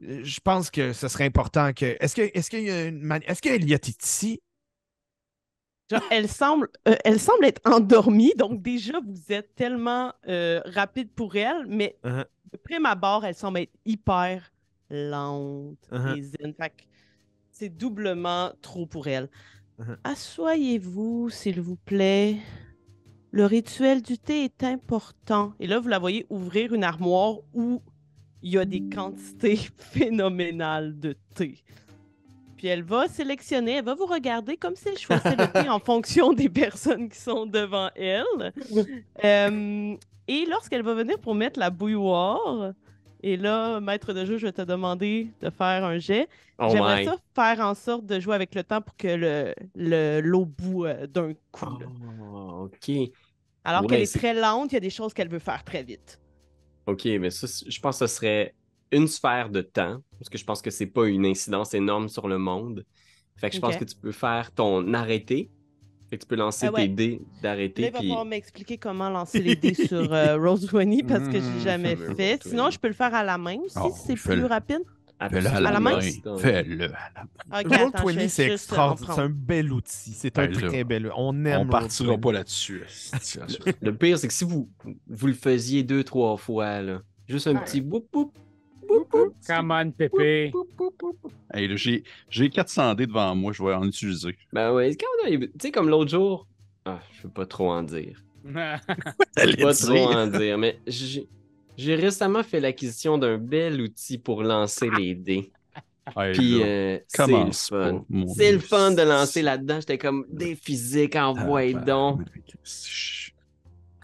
je 0.00 0.40
pense 0.40 0.70
que 0.70 0.92
ce 0.92 1.08
serait 1.08 1.24
important 1.26 1.72
que. 1.72 1.96
Est-ce 2.00 2.14
que 2.14 2.22
est-ce 2.34 2.50
qu'il 2.50 2.62
y 2.64 2.70
a 2.70 2.84
une 2.86 3.02
mani- 3.02 3.24
Est-ce 3.26 3.42
qu'Eliott 3.42 3.88
est 3.88 4.02
ici? 4.04 4.40
Genre, 5.90 6.02
elle 6.10 6.28
semble, 6.28 6.68
euh, 6.88 6.94
elle 7.04 7.20
semble 7.20 7.44
être 7.46 7.60
endormie, 7.64 8.32
donc 8.36 8.62
déjà, 8.62 9.00
vous 9.04 9.32
êtes 9.32 9.54
tellement 9.54 10.12
euh, 10.28 10.60
rapide 10.64 11.10
pour 11.12 11.36
elle, 11.36 11.66
mais 11.68 11.96
Uh-huh. 12.04 12.24
de 12.52 12.56
prime 12.58 12.86
abord, 12.86 13.24
elle 13.24 13.34
semble 13.34 13.58
être 13.60 13.72
hyper 13.84 14.50
lente 14.90 15.76
Uh-huh. 15.90 16.16
et 16.16 16.22
zen. 16.22 16.54
C'est 17.50 17.68
doublement 17.68 18.52
trop 18.62 18.86
pour 18.86 19.06
elle. 19.08 19.28
Uh-huh. 19.80 19.96
Assoyez-vous, 20.04 21.30
s'il 21.30 21.60
vous 21.60 21.76
plaît. 21.76 22.38
Le 23.34 23.46
rituel 23.46 24.00
du 24.00 24.16
thé 24.16 24.44
est 24.44 24.62
important. 24.62 25.54
Et 25.58 25.66
là, 25.66 25.80
vous 25.80 25.88
la 25.88 25.98
voyez 25.98 26.24
ouvrir 26.30 26.72
une 26.72 26.84
armoire 26.84 27.38
où 27.52 27.82
il 28.44 28.52
y 28.52 28.58
a 28.58 28.64
des 28.64 28.80
quantités 28.82 29.56
phénoménales 29.76 31.00
de 31.00 31.16
thé. 31.34 31.64
Puis 32.56 32.68
elle 32.68 32.84
va 32.84 33.08
sélectionner, 33.08 33.72
elle 33.72 33.84
va 33.84 33.96
vous 33.96 34.06
regarder 34.06 34.56
comme 34.56 34.76
si 34.76 34.88
elle 34.88 34.98
choisissait 34.98 35.34
le 35.34 35.50
thé 35.50 35.68
en 35.68 35.80
fonction 35.84 36.32
des 36.32 36.48
personnes 36.48 37.08
qui 37.08 37.18
sont 37.18 37.44
devant 37.44 37.90
elle. 37.96 38.52
Euh, 39.24 39.96
et 40.28 40.46
lorsqu'elle 40.48 40.82
va 40.82 40.94
venir 40.94 41.18
pour 41.18 41.34
mettre 41.34 41.58
la 41.58 41.70
bouilloire, 41.70 42.72
et 43.20 43.36
là, 43.36 43.80
maître 43.80 44.12
de 44.12 44.24
jeu, 44.24 44.36
je 44.38 44.46
vais 44.46 44.52
te 44.52 44.62
demander 44.62 45.28
de 45.40 45.50
faire 45.50 45.84
un 45.84 45.98
jet. 45.98 46.28
Oh 46.60 46.68
J'aimerais 46.70 47.04
ça 47.06 47.16
faire 47.34 47.66
en 47.66 47.74
sorte 47.74 48.06
de 48.06 48.20
jouer 48.20 48.36
avec 48.36 48.54
le 48.54 48.62
temps 48.62 48.80
pour 48.80 48.96
que 48.96 49.08
le 49.08 49.54
le- 49.74 50.20
l'eau 50.20 50.44
bout 50.44 50.84
euh, 50.84 51.06
d'un 51.08 51.32
coup. 51.50 51.66
Oh, 52.22 52.66
ok. 52.66 52.90
Alors 53.64 53.84
ouais, 53.84 53.86
qu'elle 53.86 54.02
est 54.02 54.06
c'est- 54.06 54.18
très 54.18 54.34
lente, 54.34 54.72
il 54.72 54.74
y 54.74 54.78
a 54.78 54.80
des 54.80 54.90
choses 54.90 55.12
qu'elle 55.14 55.28
veut 55.28 55.38
faire 55.38 55.64
très 55.64 55.82
vite. 55.82 56.20
Ok, 56.86 57.04
mais 57.06 57.30
ça, 57.30 57.46
je 57.66 57.80
pense 57.80 57.98
que 57.98 58.06
ce 58.06 58.14
serait 58.16 58.54
une 58.92 59.08
sphère 59.08 59.48
de 59.50 59.62
temps, 59.62 60.02
parce 60.18 60.28
que 60.28 60.36
je 60.38 60.44
pense 60.44 60.60
que 60.62 60.70
c'est 60.70 60.86
pas 60.86 61.06
une 61.06 61.24
incidence 61.26 61.72
énorme 61.74 62.08
sur 62.08 62.28
le 62.28 62.38
monde. 62.38 62.84
Fait 63.36 63.48
que 63.50 63.56
je 63.56 63.60
pense 63.60 63.76
que 63.76 63.84
tu 63.84 63.96
peux 63.96 64.12
faire 64.12 64.52
ton 64.52 64.92
arrêté. 64.94 65.50
Fait 66.10 66.18
que 66.18 66.22
tu 66.24 66.28
peux 66.28 66.36
lancer 66.36 66.68
Ah 66.68 66.72
ouais. 66.72 66.82
tes 66.82 66.88
dés 66.88 67.26
d'arrêté. 67.40 67.86
il 67.86 67.92
va 67.92 67.98
Puis... 67.98 68.08
falloir 68.08 68.24
m'expliquer 68.26 68.78
comment 68.78 69.10
lancer 69.10 69.42
les 69.42 69.56
dés 69.56 69.74
sur 69.74 70.12
euh, 70.12 70.36
Rose 70.38 70.66
20 70.72 71.02
parce 71.06 71.28
que 71.28 71.40
j'ai 71.40 71.58
Mmh, 71.58 71.58
jamais 71.58 71.96
fait. 71.96 72.42
Sinon, 72.42 72.64
20. 72.64 72.70
je 72.70 72.78
peux 72.78 72.88
le 72.88 72.94
faire 72.94 73.14
à 73.14 73.24
la 73.24 73.38
main 73.38 73.58
aussi 73.64 73.76
Oh, 73.76 73.92
si 73.92 74.02
c'est 74.06 74.16
fais-le. 74.16 74.42
plus 74.42 74.44
rapide. 74.44 74.82
Fais-le 75.20 75.46
à 75.48 75.60
la, 75.60 75.80
main? 75.80 75.98
main? 75.98 76.38
Fais-le 76.38 76.84
à 76.84 76.88
la 77.14 77.24
main. 77.24 77.60
Ok, 77.60 77.72
attends, 77.72 77.98
je 77.98 78.02
Roll20, 78.12 78.14
vais 78.16 78.28
c'est 78.28 78.50
extraordinaire. 78.52 79.14
C'est 79.14 79.20
un 79.20 79.28
bel 79.30 79.72
outil. 79.72 80.12
C'est 80.12 80.38
un 80.38 80.46
Ben 80.46 80.52
très 80.52 80.84
bel 80.84 81.06
outil. 81.06 81.14
On 81.16 81.28
On 81.28 81.44
aime 81.44 81.68
partira 81.68 82.14
Roll20. 82.14 82.20
pas 82.20 82.32
là-dessus. 82.32 82.82
Le 83.82 83.96
pire, 83.96 84.18
c'est 84.18 84.28
que 84.28 84.34
si 84.34 84.44
vous, 84.44 84.68
vous 85.08 85.26
le 85.26 85.32
faisiez 85.32 85.82
deux, 85.82 86.04
trois 86.04 86.36
fois, 86.36 86.80
là, 86.82 87.00
juste 87.28 87.46
un 87.46 87.54
Ouais. 87.54 87.60
petit 87.64 87.80
boop, 87.80 88.06
boop, 88.12 88.36
boop, 88.88 89.10
boop, 89.10 89.34
Come 89.46 89.70
on, 89.70 89.90
Pépé. 89.92 90.52
Hey, 91.52 91.68
là, 91.68 91.76
j'ai, 91.76 92.02
j'ai 92.28 92.50
400 92.50 92.94
dés 92.94 93.06
devant 93.06 93.34
moi, 93.34 93.52
je 93.52 93.62
vais 93.62 93.72
en 93.74 93.86
utiliser. 93.86 94.36
Ben 94.52 94.74
même- 94.74 94.94
tu 94.94 95.48
sais, 95.60 95.70
comme 95.70 95.88
l'autre 95.88 96.10
jour. 96.10 96.46
Ah, 96.84 97.00
je 97.12 97.22
peux 97.22 97.28
pas 97.30 97.46
trop 97.46 97.70
en 97.70 97.82
dire. 97.82 98.20
Allez 99.36 99.56
Pas 99.56 99.72
dire? 99.72 99.86
trop 99.86 100.12
en 100.12 100.26
dire, 100.26 100.58
mais 100.58 100.78
j'ai 101.76 101.94
récemment 101.94 102.42
fait 102.42 102.60
l'acquisition 102.60 103.18
d'un 103.18 103.38
bel 103.38 103.80
outil 103.80 104.18
pour 104.18 104.42
lancer 104.42 104.88
les 104.90 105.14
dés. 105.14 105.50
Hey, 106.18 106.34
Puis 106.34 106.62
euh, 106.62 106.98
c'est 107.08 107.26
le 107.26 107.50
fun. 107.52 108.04
C'est 108.36 108.52
le 108.52 108.58
fun 108.58 108.90
de 108.90 109.00
lancer 109.00 109.40
là-dedans. 109.40 109.80
J'étais 109.80 109.96
comme 109.96 110.26
des 110.28 110.54
physiques, 110.54 111.16
envoie 111.16 111.60
Ah, 111.60 111.72
ben, 111.72 111.84
donc. 111.86 112.20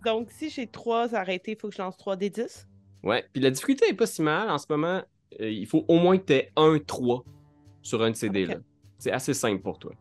Donc, 0.05 0.31
si 0.31 0.49
j'ai 0.49 0.67
trois 0.67 1.15
arrêtés, 1.15 1.53
il 1.53 1.59
faut 1.59 1.69
que 1.69 1.75
je 1.75 1.83
lance 1.83 1.99
3 1.99 2.17
des 2.17 2.31
10. 2.31 2.67
Ouais, 3.03 3.27
puis 3.33 3.43
la 3.43 3.51
difficulté 3.51 3.87
est 3.91 3.95
pas 3.95 4.07
si 4.07 4.23
mal 4.23 4.49
en 4.51 4.57
ce 4.57 4.65
moment. 4.71 5.03
euh, 5.41 5.51
il 5.51 5.67
faut 5.67 5.85
au 5.89 5.99
moins 5.99 6.17
que 6.17 6.25
tu 6.25 6.33
aies 6.33 6.51
un 6.57 6.79
3 6.79 7.23
sur 7.83 8.03
un 8.03 8.11
de 8.11 8.17
ces 8.17 8.31
dés-là. 8.31 8.57
C'est 8.99 9.13
assez 9.13 9.35
simple 9.35 9.63
pour 9.63 9.79
toi. 9.79 9.93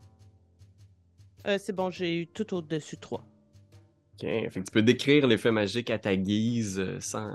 Euh, 1.46 1.58
c'est 1.60 1.74
bon, 1.74 1.90
j'ai 1.90 2.16
eu 2.22 2.26
tout 2.26 2.54
au-dessus 2.54 2.96
de 2.96 3.00
3. 3.02 3.22
Ok, 4.22 4.28
fait 4.28 4.50
que 4.50 4.58
tu 4.60 4.70
peux 4.70 4.82
décrire 4.82 5.26
l'effet 5.26 5.50
magique 5.50 5.88
à 5.90 5.98
ta 5.98 6.14
guise 6.14 6.78
euh, 6.78 7.00
sans. 7.00 7.30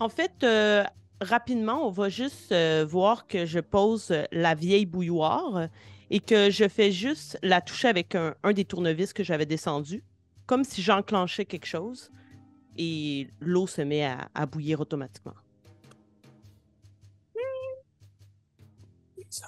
En 0.00 0.08
fait, 0.08 0.32
euh, 0.42 0.82
rapidement, 1.20 1.86
on 1.86 1.90
va 1.90 2.08
juste 2.08 2.50
euh, 2.50 2.84
voir 2.88 3.26
que 3.28 3.46
je 3.46 3.60
pose 3.60 4.12
la 4.32 4.54
vieille 4.54 4.86
bouilloire 4.86 5.68
et 6.10 6.18
que 6.18 6.50
je 6.50 6.68
fais 6.68 6.90
juste 6.90 7.38
la 7.42 7.60
toucher 7.60 7.88
avec 7.88 8.16
un, 8.16 8.34
un 8.42 8.52
des 8.52 8.64
tournevis 8.64 9.12
que 9.12 9.22
j'avais 9.22 9.46
descendu, 9.46 10.02
comme 10.46 10.64
si 10.64 10.82
j'enclenchais 10.82 11.44
quelque 11.44 11.66
chose. 11.66 12.10
Et 12.76 13.28
l'eau 13.40 13.68
se 13.68 13.82
met 13.82 14.04
à, 14.04 14.28
à 14.34 14.46
bouillir 14.46 14.80
automatiquement. 14.80 15.34
Ça. 19.30 19.46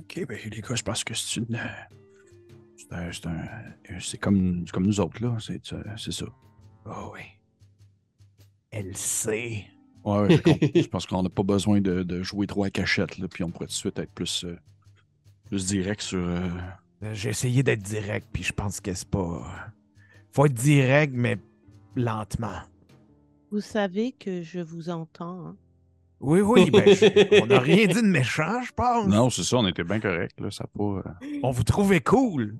Ok, 0.00 0.26
ben 0.26 0.38
les 0.50 0.60
gars, 0.60 0.74
je 0.74 0.82
pense 0.82 1.04
que 1.04 1.14
c'est 1.14 1.40
une. 1.40 1.58
C'est 2.90 3.26
un. 3.26 3.46
C'est 4.00 4.18
comme, 4.18 4.64
comme 4.72 4.86
nous 4.86 5.00
autres, 5.00 5.22
là. 5.22 5.36
C'est 5.40 5.60
c'est 5.96 6.12
ça. 6.12 6.26
Oh 6.86 7.10
oui. 7.14 7.20
Elle 8.70 8.96
sait. 8.96 9.64
Ouais, 10.04 10.38
compris. 10.40 10.70
je 10.82 10.86
pense 10.88 11.06
qu'on 11.06 11.22
n'a 11.22 11.28
pas 11.28 11.42
besoin 11.42 11.80
de, 11.80 12.02
de 12.02 12.22
jouer 12.22 12.46
trop 12.46 12.64
à 12.64 12.70
cachette, 12.70 13.18
là, 13.18 13.26
puis 13.28 13.42
on 13.42 13.50
pourrait 13.50 13.66
tout 13.66 13.70
de 13.72 13.76
suite 13.76 13.98
être 13.98 14.12
plus, 14.12 14.44
euh, 14.44 14.56
plus 15.46 15.66
direct 15.66 16.00
sur. 16.00 16.18
euh, 16.18 16.48
Euh, 17.02 17.12
J'ai 17.12 17.30
essayé 17.30 17.62
d'être 17.62 17.82
direct, 17.82 18.28
puis 18.32 18.42
je 18.42 18.52
pense 18.52 18.80
que 18.80 18.94
c'est 18.94 19.08
pas. 19.10 19.42
Faut 20.32 20.46
être 20.46 20.54
direct, 20.54 21.12
mais 21.14 21.38
lentement. 21.96 22.60
Vous 23.50 23.60
savez 23.60 24.12
que 24.12 24.42
je 24.42 24.60
vous 24.60 24.90
entends. 24.90 25.46
hein? 25.48 25.56
Oui, 26.20 26.40
oui, 26.40 26.70
ben, 26.70 26.86
je- 26.94 27.42
on 27.42 27.46
n'a 27.46 27.58
rien 27.58 27.86
dit 27.86 27.94
de 28.00 28.06
méchant, 28.06 28.62
je 28.62 28.72
pense. 28.72 29.06
Non, 29.08 29.28
c'est 29.28 29.42
ça, 29.44 29.58
on 29.58 29.66
était 29.66 29.84
bien 29.84 30.00
correct, 30.00 30.38
là. 30.40 30.50
Ça 30.50 30.66
pas. 30.66 30.84
euh, 30.84 31.02
On 31.42 31.50
vous 31.50 31.64
trouvait 31.64 32.00
cool. 32.00 32.56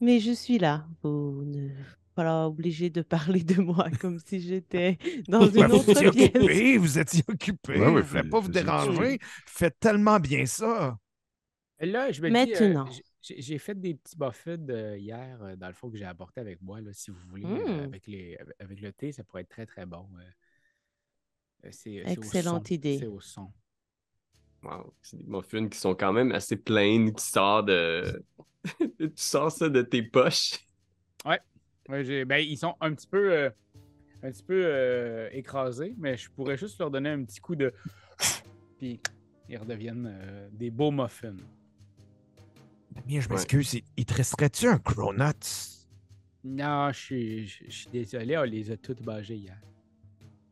Mais 0.00 0.18
je 0.20 0.32
suis 0.32 0.58
là. 0.58 0.86
Vous 1.02 1.42
ne 1.44 1.68
pas 2.14 2.46
obligé 2.48 2.90
de 2.90 3.02
parler 3.02 3.42
de 3.44 3.60
moi 3.60 3.88
comme 4.00 4.18
si 4.18 4.40
j'étais 4.40 4.98
dans 5.28 5.48
une 5.48 5.66
vous 5.66 5.90
étiez 5.90 6.08
autre 6.08 6.10
pièce. 6.12 6.28
occupé, 6.34 6.76
vous 6.78 6.98
étiez 6.98 7.22
occupé. 7.28 7.72
Ouais, 7.74 7.78
ouais, 7.86 8.02
voulais 8.02 8.22
fais- 8.22 8.28
pas 8.28 8.40
vous 8.40 8.48
déranger. 8.50 9.18
Faites 9.46 9.78
tellement 9.78 10.18
bien 10.18 10.44
ça. 10.46 10.98
Là, 11.80 12.12
je 12.12 12.20
me 12.20 12.28
dis, 12.28 12.36
euh, 12.54 12.74
Maintenant. 12.74 12.90
j'ai- 13.22 13.58
fait 13.58 13.78
des 13.80 13.94
petits 13.94 14.16
buffets 14.16 14.58
de 14.58 14.96
hier, 14.98 15.42
euh, 15.42 15.56
dans 15.56 15.68
le 15.68 15.72
fond, 15.72 15.88
que 15.90 15.96
j'ai 15.96 16.04
apporté 16.04 16.40
avec 16.40 16.60
moi, 16.60 16.80
là, 16.82 16.92
si 16.92 17.10
vous 17.10 17.20
voulez. 17.28 17.46
Mm. 17.46 17.56
euh, 17.56 17.84
avec, 17.84 18.06
les, 18.06 18.36
avec- 18.58 18.80
le 18.80 18.92
thé, 18.92 19.12
ça 19.12 19.24
pourrait 19.24 19.42
être 19.42 19.48
très, 19.48 19.64
très 19.66 19.86
bon. 19.86 20.06
euh. 20.18 21.70
Excellente 22.06 22.68
son, 22.68 22.74
idée. 22.74 22.98
C'est 22.98 23.06
au 23.06 23.20
son. 23.20 23.50
Wow, 24.62 24.92
c'est 25.00 25.16
des 25.16 25.24
muffins 25.26 25.68
qui 25.68 25.78
sont 25.78 25.94
quand 25.94 26.12
même 26.12 26.32
assez 26.32 26.56
pleines, 26.56 27.14
qui 27.14 27.24
sortent 27.24 27.66
de. 27.68 28.22
tu 28.98 29.12
sors 29.16 29.50
ça 29.50 29.68
de 29.68 29.80
tes 29.82 30.02
poches. 30.02 30.58
Ouais, 31.24 32.04
j'ai- 32.04 32.24
ben, 32.24 32.36
ils 32.36 32.56
sont 32.58 32.76
un 32.80 32.94
petit 32.94 33.06
peu, 33.06 33.32
euh, 33.32 33.50
un 34.22 34.30
petit 34.30 34.42
peu 34.44 34.62
euh, 34.64 35.28
écrasés, 35.32 35.94
mais 35.98 36.16
je 36.16 36.30
pourrais 36.30 36.56
juste 36.56 36.78
leur 36.78 36.90
donner 36.90 37.08
un 37.10 37.24
petit 37.24 37.40
coup 37.40 37.56
de. 37.56 37.72
Puis 38.78 39.00
ils 39.48 39.56
redeviennent 39.58 40.06
euh, 40.08 40.48
des 40.52 40.70
beaux 40.70 40.90
muffins. 40.92 41.34
Damien, 42.92 43.20
je 43.20 43.28
m'excuse. 43.28 43.74
il- 43.74 43.84
Il 43.96 44.04
te 44.04 44.14
resterait-tu 44.14 44.66
un 44.68 44.78
Cronuts? 44.78 45.86
Non, 46.44 46.90
je 46.92 46.98
suis, 46.98 47.46
je, 47.46 47.64
je 47.66 47.70
suis 47.70 47.90
désolé, 47.90 48.36
on 48.38 48.42
les 48.44 48.70
a 48.70 48.76
toutes 48.76 49.02
bâgés 49.02 49.36
hier. 49.36 49.58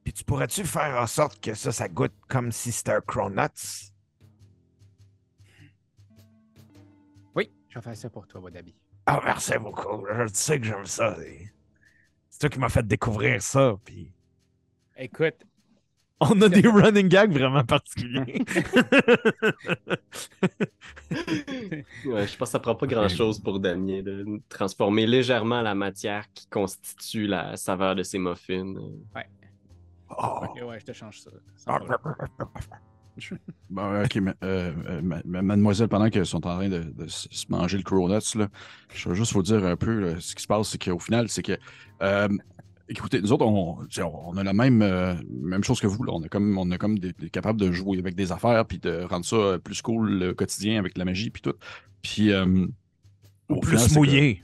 Puis 0.04 0.12
tu 0.12 0.24
pourrais-tu 0.24 0.64
faire 0.64 1.00
en 1.00 1.06
sorte 1.06 1.40
que 1.40 1.54
ça, 1.54 1.70
ça 1.72 1.88
goûte 1.88 2.14
comme 2.28 2.50
si 2.52 2.72
c'était 2.72 2.92
un 2.92 3.00
Cronuts? 3.00 3.92
Vais 7.79 7.83
faire 7.83 7.97
ça 7.97 8.11
pour 8.11 8.26
toi, 8.26 8.41
Wadabi. 8.41 8.74
Ah, 9.07 9.20
merci 9.24 9.59
beaucoup. 9.59 10.05
Je 10.11 10.26
sais 10.33 10.59
que 10.61 10.66
j'aime 10.66 10.87
ça. 10.87 11.16
C'est 12.29 12.39
toi 12.41 12.51
qui 12.51 12.59
m'as 12.59 12.68
fait 12.68 12.87
découvrir 12.87 13.41
ça. 13.43 13.76
Puis 13.85 14.12
Écoute, 14.97 15.47
on 16.20 16.41
a 16.43 16.49
des 16.49 16.66
running 16.66 17.09
gags 17.09 17.33
vraiment 17.33 17.64
particuliers. 17.64 18.45
Ouais, 22.05 22.26
je 22.26 22.37
pense 22.37 22.49
que 22.49 22.53
ça 22.53 22.59
prend 22.59 22.74
pas 22.74 22.87
grand 22.87 23.09
chose 23.09 23.41
pour 23.41 23.59
Damien 23.61 24.03
de 24.03 24.41
transformer 24.49 25.07
légèrement 25.07 25.62
la 25.62 25.74
matière 25.74 26.31
qui 26.35 26.47
constitue 26.49 27.26
la 27.26 27.57
saveur 27.57 27.95
de 27.95 28.03
ses 28.03 28.18
muffins. 28.18 28.74
Oh. 30.11 30.41
ok, 30.43 30.68
ouais, 30.68 30.81
je 30.81 30.85
te 30.85 30.93
change 30.93 31.20
ça. 31.20 31.31
Bon, 33.71 34.03
ok, 34.03 34.16
mais, 34.16 34.33
euh, 34.45 34.73
euh, 34.89 35.03
ma- 35.03 35.21
ma- 35.25 35.43
mademoiselle, 35.43 35.89
pendant 35.89 36.09
qu'elles 36.09 36.25
sont 36.27 36.47
en 36.47 36.57
train 36.57 36.69
de, 36.69 36.81
de 36.81 37.07
se 37.07 37.29
manger 37.51 37.77
le 37.77 37.83
Cronuts, 37.83 38.37
là, 38.39 38.49
je 38.95 39.09
vais 39.09 39.14
juste 39.14 39.33
vous 39.35 39.43
dire 39.43 39.64
un 39.64 39.77
peu 39.77 39.99
là, 40.01 40.21
ce 40.21 40.35
qui 40.35 40.43
se 40.43 40.47
passe, 40.47 40.69
c'est 40.71 40.83
qu'au 40.83 40.99
final, 40.99 41.29
c'est 41.29 41.43
que. 41.43 41.59
euh, 42.03 42.29
écoutez, 42.89 43.21
nous 43.21 43.33
autres, 43.33 43.45
on, 43.45 44.37
a 44.37 44.43
la 44.43 44.53
même, 44.55 44.81
euh, 44.83 45.14
même 45.31 45.62
chose 45.64 45.81
que 45.81 45.87
vous. 45.87 46.03
Là. 46.05 46.12
On 46.14 46.23
est 46.23 46.29
comme, 46.31 46.57
on 46.57 46.71
est 46.71 46.79
comme 46.79 46.99
des, 46.99 47.12
des- 47.12 47.29
capable 47.29 47.61
de 47.61 47.71
jouer 47.73 47.99
avec 47.99 48.14
des 48.14 48.33
affaires 48.33 48.64
puis 48.64 48.79
de 48.79 49.03
rendre 49.03 49.27
ça 49.27 49.59
plus 49.62 49.83
cool 49.83 50.19
le 50.19 50.33
quotidien 50.35 50.79
avec 50.79 50.97
la 50.97 51.05
magie 51.05 51.31
puis 51.31 51.43
tout. 51.43 51.55
Puis. 52.03 52.33
au 53.49 53.61
Plus 53.61 53.95
mouillé. 53.95 54.43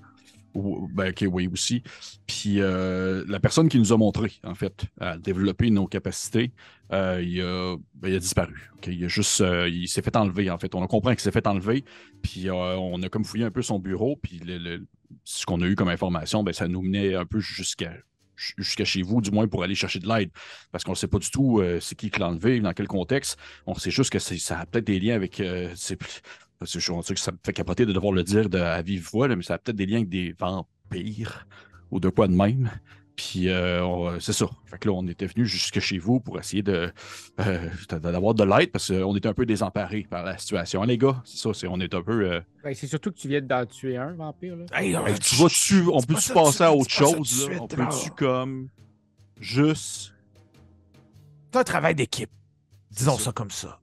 Ben, 0.54 1.10
ok, 1.10 1.24
oui, 1.32 1.48
aussi. 1.52 1.82
Puis 2.26 2.60
euh, 2.60 3.24
la 3.26 3.40
personne 3.40 3.68
qui 3.68 3.78
nous 3.78 3.92
a 3.92 3.96
montré, 3.96 4.32
en 4.44 4.54
fait, 4.54 4.84
à 5.00 5.18
développer 5.18 5.70
nos 5.70 5.86
capacités, 5.88 6.52
euh, 6.92 7.20
il, 7.22 7.40
a, 7.40 7.76
ben, 7.94 8.08
il 8.10 8.14
a 8.14 8.18
disparu. 8.20 8.70
Il 8.86 9.04
a 9.04 9.08
juste, 9.08 9.40
euh, 9.40 9.68
il 9.68 9.88
s'est 9.88 10.02
fait 10.02 10.14
enlever, 10.16 10.50
en 10.50 10.58
fait. 10.58 10.74
On 10.76 10.82
a 10.82 10.86
compris 10.86 11.14
qu'il 11.16 11.22
s'est 11.22 11.32
fait 11.32 11.46
enlever. 11.48 11.84
Puis 12.22 12.50
on 12.50 13.02
a 13.02 13.08
comme 13.08 13.24
fouillé 13.24 13.44
un 13.44 13.50
peu 13.50 13.62
son 13.62 13.78
bureau. 13.80 14.16
Puis 14.22 14.38
le- 14.38 14.86
ce 15.24 15.44
qu'on 15.44 15.60
a 15.60 15.66
eu 15.66 15.74
comme 15.74 15.88
information, 15.88 16.42
ben, 16.44 16.52
ça 16.52 16.68
nous 16.68 16.82
menait 16.82 17.14
un 17.14 17.26
peu 17.26 17.40
jusqu'à 17.40 17.92
jusqu'à 18.36 18.84
chez 18.84 19.02
vous, 19.02 19.20
du 19.20 19.30
moins 19.30 19.46
pour 19.46 19.62
aller 19.62 19.76
chercher 19.76 20.00
de 20.00 20.08
l'aide. 20.08 20.30
Parce 20.72 20.82
qu'on 20.82 20.90
ne 20.92 20.96
sait 20.96 21.06
pas 21.06 21.20
du 21.20 21.30
tout 21.30 21.62
c'est 21.80 21.94
qui 21.94 22.10
qui 22.10 22.18
l'a 22.18 22.28
enlevé, 22.28 22.58
dans 22.60 22.72
quel 22.72 22.88
contexte. 22.88 23.38
On 23.66 23.74
sait 23.74 23.92
juste 23.92 24.10
que 24.10 24.18
ça 24.18 24.58
a 24.58 24.66
peut-être 24.66 24.86
des 24.86 24.98
liens 24.98 25.14
avec. 25.14 25.40
Parce 26.58 26.72
que 26.72 26.78
je 26.80 26.92
on 26.92 27.02
sait 27.02 27.14
que 27.14 27.20
ça 27.20 27.32
me 27.32 27.38
fait 27.44 27.52
capoter 27.52 27.84
de 27.86 27.92
devoir 27.92 28.12
le 28.12 28.22
dire 28.22 28.48
de, 28.48 28.58
à 28.58 28.80
vive 28.82 29.08
voix, 29.12 29.28
là, 29.28 29.36
mais 29.36 29.42
ça 29.42 29.54
a 29.54 29.58
peut-être 29.58 29.76
des 29.76 29.86
liens 29.86 29.98
avec 29.98 30.08
des 30.08 30.32
vampires 30.38 31.46
ou 31.90 32.00
de 32.00 32.08
quoi 32.08 32.26
de 32.28 32.34
même. 32.34 32.70
Puis 33.16 33.48
euh, 33.48 33.84
on- 33.84 34.18
c'est 34.18 34.32
ça. 34.32 34.46
Fait 34.64 34.76
que 34.76 34.88
là, 34.88 34.94
on 34.96 35.06
était 35.06 35.26
venu 35.26 35.46
jusque 35.46 35.78
chez 35.78 35.98
vous 35.98 36.18
pour 36.18 36.36
essayer 36.40 36.64
de 36.64 36.92
euh, 37.38 37.68
de- 37.88 37.98
d'avoir 37.98 38.34
de 38.34 38.42
l'aide 38.42 38.72
parce 38.72 38.88
qu'on 38.90 39.14
était 39.14 39.28
un 39.28 39.34
peu 39.34 39.46
désemparés 39.46 40.04
par 40.10 40.24
la 40.24 40.36
situation. 40.36 40.82
Hein, 40.82 40.86
les 40.86 40.98
gars, 40.98 41.22
c'est 41.24 41.36
ça, 41.38 41.54
c'est, 41.54 41.68
on 41.68 41.78
est 41.78 41.94
un 41.94 42.02
peu. 42.02 42.28
euh, 42.28 42.40
Ben, 42.64 42.74
c'est 42.74 42.88
surtout 42.88 43.12
que 43.12 43.16
tu 43.18 43.28
viens 43.28 43.40
d'en 43.40 43.64
tuer 43.66 43.96
un 43.96 44.14
vampire. 44.14 44.56
Là. 44.56 44.64
Hey, 44.72 44.94
Hey, 44.94 45.18
tu 45.20 45.36
on 45.92 46.00
peut-tu 46.02 46.32
passer 46.32 46.64
à 46.64 46.72
autre 46.74 46.90
chose? 46.90 47.48
là? 47.48 47.54
suite, 47.54 47.60
on 47.60 47.68
peut-tu 47.68 48.10
comme 48.10 48.68
juste. 49.38 50.12
C'est 51.52 51.60
un 51.60 51.64
travail 51.64 51.94
d'équipe. 51.94 52.30
Disons 52.90 53.16
ça. 53.16 53.26
ça 53.26 53.32
comme 53.32 53.50
ça. 53.52 53.78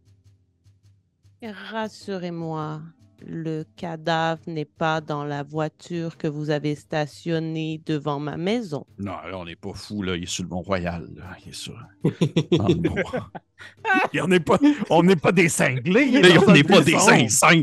Rassurez-moi, 1.43 2.81
le 3.27 3.63
cadavre 3.75 4.41
n'est 4.47 4.65
pas 4.65 5.01
dans 5.01 5.23
la 5.23 5.43
voiture 5.43 6.17
que 6.17 6.27
vous 6.27 6.49
avez 6.49 6.75
stationnée 6.75 7.81
devant 7.85 8.19
ma 8.19 8.37
maison. 8.37 8.85
Non, 8.99 9.11
là, 9.29 9.37
on 9.37 9.45
n'est 9.45 9.55
pas 9.55 9.73
fou, 9.73 10.01
là. 10.01 10.15
Il 10.15 10.23
est 10.23 10.27
sur 10.27 10.43
le 10.43 10.49
Mont-Royal, 10.49 11.07
là. 11.15 11.23
Il 11.45 11.49
est 11.49 11.53
sur. 11.53 11.73
dans 12.51 12.67
le 12.67 12.75
Mont- 12.89 12.95
Et 14.13 14.21
on 14.21 14.27
n'est 14.27 14.39
pas, 14.39 14.57
on 14.89 15.03
n'est 15.03 15.15
pas 15.15 15.31
des 15.31 15.49
cinglés. 15.49 16.05
il 16.07 16.17
est 16.17 16.33
Là, 16.35 16.41
on 16.47 16.51
n'est 16.51 16.63
pas 16.63 16.81
des 16.81 16.97
saints 16.97 17.27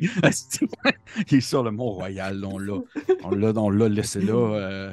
Il 1.30 1.36
est 1.36 1.40
sur 1.40 1.62
le 1.62 1.70
Mont-Royal, 1.70 2.44
on 2.44 2.58
l'a. 2.58 2.78
On 3.24 3.30
l'a, 3.30 3.52
on 3.56 3.70
l'a 3.70 3.88
laissé 3.88 4.20
là. 4.20 4.34
euh, 4.34 4.92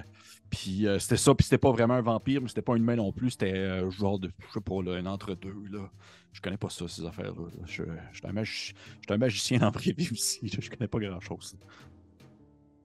puis 0.50 0.88
euh, 0.88 1.00
c'était 1.00 1.18
ça, 1.18 1.34
puis 1.36 1.44
c'était 1.44 1.58
pas 1.58 1.72
vraiment 1.72 1.96
un 1.96 2.02
vampire, 2.02 2.42
mais 2.42 2.48
c'était 2.48 2.62
pas 2.62 2.76
une 2.76 2.84
main 2.84 2.96
non 2.96 3.12
plus. 3.12 3.32
C'était 3.32 3.54
euh, 3.54 3.90
genre 3.92 4.20
de, 4.20 4.30
je 4.48 4.54
sais 4.54 4.62
pas, 4.62 4.82
là, 4.84 4.94
un 4.94 5.06
entre-deux, 5.06 5.56
là. 5.72 5.90
Je 6.32 6.42
connais 6.42 6.58
pas 6.58 6.70
ça, 6.70 6.88
ces 6.88 7.06
affaires-là. 7.06 7.42
là. 7.44 7.64
Je, 7.66 7.84
je 8.12 8.18
suis 8.18 8.28
un, 8.28 8.34
magi- 8.34 8.52
je 8.52 8.74
suis 8.74 9.14
un 9.14 9.18
magicien 9.18 9.62
en 9.62 9.72
privé 9.72 10.08
aussi. 10.12 10.46
là. 10.48 10.58
Je 10.60 10.70
connais 10.70 10.88
pas 10.88 11.00
grand-chose. 11.00 11.56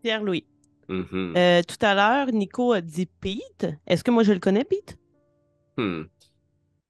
Pierre-Louis, 0.02 0.46
Mhm. 0.88 1.34
euh, 1.36 1.62
tout 1.62 1.84
à 1.84 1.94
l'heure, 1.94 2.32
Nico 2.32 2.72
a 2.72 2.80
dit 2.80 3.06
Pete. 3.06 3.66
Est-ce 3.86 4.02
que 4.02 4.10
moi 4.10 4.22
je 4.24 4.32
le 4.32 4.40
connais, 4.40 4.64
Pete? 4.64 4.98
Hmm. 5.76 6.02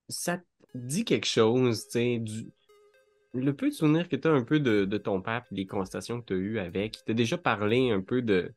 Ça 0.08 0.38
te 0.38 0.44
dit 0.74 1.04
quelque 1.04 1.26
chose, 1.26 1.84
tu 1.86 1.90
sais, 1.92 2.18
du... 2.18 2.50
le 3.34 3.54
peu 3.54 3.68
de 3.68 3.74
souvenirs 3.74 4.08
que 4.08 4.16
tu 4.16 4.28
as 4.28 4.32
un 4.32 4.42
peu 4.42 4.60
de, 4.60 4.84
de 4.84 4.98
ton 4.98 5.20
père 5.20 5.44
et 5.50 5.54
les 5.54 5.66
conversations 5.66 6.20
que 6.20 6.26
tu 6.26 6.32
as 6.34 6.36
eues 6.36 6.58
avec. 6.58 6.98
Il 7.00 7.04
t'a 7.04 7.14
déjà 7.14 7.36
parlé 7.38 7.90
un 7.90 8.00
peu 8.00 8.22
de, 8.22 8.52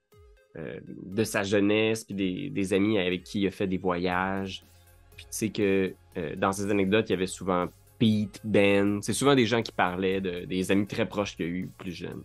euh, 0.57 0.79
de 0.85 1.23
sa 1.23 1.43
jeunesse 1.43 2.03
puis 2.03 2.13
des, 2.15 2.49
des 2.49 2.73
amis 2.73 2.99
avec 2.99 3.23
qui 3.23 3.41
il 3.41 3.47
a 3.47 3.51
fait 3.51 3.67
des 3.67 3.77
voyages. 3.77 4.63
Puis 5.15 5.25
tu 5.25 5.31
sais 5.31 5.49
que 5.49 5.93
euh, 6.17 6.35
dans 6.35 6.51
ces 6.51 6.69
anecdotes, 6.69 7.09
il 7.09 7.13
y 7.13 7.15
avait 7.15 7.27
souvent 7.27 7.67
Pete, 7.99 8.39
Ben. 8.43 9.01
C'est 9.01 9.13
souvent 9.13 9.35
des 9.35 9.45
gens 9.45 9.61
qui 9.61 9.71
parlaient 9.71 10.21
de, 10.21 10.45
des 10.45 10.71
amis 10.71 10.87
très 10.87 11.07
proches 11.07 11.35
qu'il 11.35 11.45
a 11.45 11.49
eu 11.49 11.69
plus 11.77 11.91
jeunes. 11.91 12.23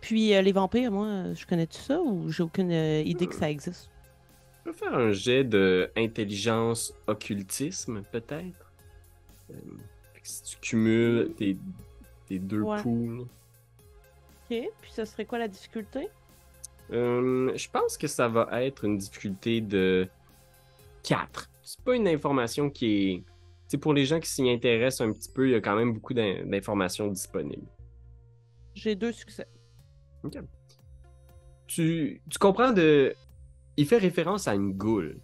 Puis 0.00 0.34
euh, 0.34 0.42
les 0.42 0.52
vampires, 0.52 0.92
moi, 0.92 1.32
je 1.34 1.44
connais 1.46 1.66
tout 1.66 1.78
ça 1.78 2.00
ou 2.00 2.30
j'ai 2.30 2.42
aucune 2.42 2.70
idée 2.70 3.26
que 3.26 3.34
ça 3.34 3.50
existe? 3.50 3.90
Tu 4.58 4.64
peux 4.64 4.72
faire 4.72 4.94
un 4.94 5.10
jet 5.10 5.42
de 5.42 5.90
intelligence 5.96 6.94
occultisme, 7.06 8.02
peut-être? 8.12 8.72
Si 10.22 10.42
tu 10.42 10.56
cumules 10.60 11.32
tes, 11.36 11.56
tes 12.28 12.38
deux 12.38 12.60
Ouais. 12.60 12.80
poules. 12.82 13.26
Puis 14.80 14.90
ce 14.92 15.04
serait 15.04 15.24
quoi 15.24 15.38
la 15.38 15.48
difficulté? 15.48 16.08
Euh, 16.92 17.52
je 17.56 17.70
pense 17.70 17.96
que 17.96 18.06
ça 18.08 18.28
va 18.28 18.48
être 18.64 18.84
une 18.84 18.98
difficulté 18.98 19.60
de 19.60 20.08
4. 21.04 21.48
C'est 21.62 21.80
pas 21.84 21.94
une 21.94 22.08
information 22.08 22.68
qui 22.68 22.86
est. 23.12 23.24
C'est 23.68 23.78
pour 23.78 23.94
les 23.94 24.04
gens 24.04 24.18
qui 24.18 24.28
s'y 24.28 24.50
intéressent 24.50 25.06
un 25.08 25.12
petit 25.12 25.30
peu, 25.32 25.48
il 25.48 25.52
y 25.52 25.54
a 25.54 25.60
quand 25.60 25.76
même 25.76 25.92
beaucoup 25.92 26.12
d'in- 26.14 26.44
d'informations 26.44 27.06
disponibles. 27.06 27.68
J'ai 28.74 28.96
deux 28.96 29.12
succès. 29.12 29.46
Tu, 31.66 32.20
tu 32.28 32.38
comprends 32.38 32.72
de. 32.72 33.14
Il 33.76 33.86
fait 33.86 33.98
référence 33.98 34.48
à 34.48 34.54
une 34.54 34.72
goule. 34.72 35.20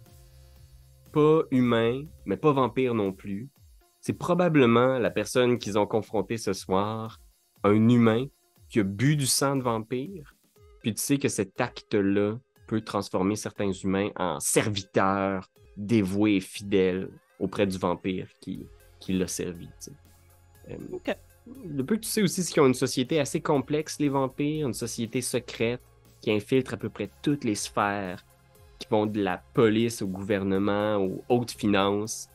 Pas 1.11 1.41
humain, 1.51 2.03
mais 2.25 2.37
pas 2.37 2.53
vampire 2.53 2.93
non 2.93 3.11
plus. 3.11 3.49
C'est 3.99 4.13
probablement 4.13 4.97
la 4.99 5.09
personne 5.11 5.57
qu'ils 5.59 5.77
ont 5.77 5.85
confrontée 5.87 6.37
ce 6.37 6.53
soir, 6.53 7.19
un 7.63 7.89
humain 7.89 8.25
qui 8.69 8.79
a 8.79 8.83
bu 8.83 9.15
du 9.15 9.25
sang 9.25 9.55
de 9.55 9.63
vampire. 9.63 10.33
Puis 10.81 10.93
tu 10.93 11.01
sais 11.01 11.17
que 11.17 11.29
cet 11.29 11.59
acte-là 11.59 12.37
peut 12.67 12.81
transformer 12.81 13.35
certains 13.35 13.71
humains 13.71 14.09
en 14.17 14.39
serviteurs 14.39 15.49
dévoués 15.77 16.37
et 16.37 16.41
fidèles 16.41 17.09
auprès 17.39 17.67
du 17.67 17.77
vampire 17.77 18.27
qui, 18.41 18.67
qui 18.99 19.13
l'a 19.13 19.27
servi. 19.27 19.69
sais. 19.79 19.91
Euh, 20.69 20.75
le 21.65 21.85
peu 21.85 21.95
que 21.95 22.01
tu 22.01 22.09
sais 22.09 22.21
aussi, 22.21 22.43
c'est 22.43 22.51
qu'ils 22.51 22.61
ont 22.61 22.67
une 22.67 22.73
société 22.73 23.19
assez 23.19 23.39
complexe, 23.39 23.99
les 23.99 24.09
vampires, 24.09 24.67
une 24.67 24.73
société 24.73 25.21
secrète 25.21 25.81
qui 26.21 26.31
infiltre 26.31 26.73
à 26.73 26.77
peu 26.77 26.89
près 26.89 27.09
toutes 27.21 27.43
les 27.43 27.55
sphères, 27.55 28.25
qui 28.79 28.87
vont 28.89 29.05
de 29.05 29.21
la 29.21 29.41
police 29.53 30.01
au 30.01 30.07
gouvernement, 30.07 30.97
aux 30.97 31.23
hautes 31.29 31.51
finances. 31.51 32.29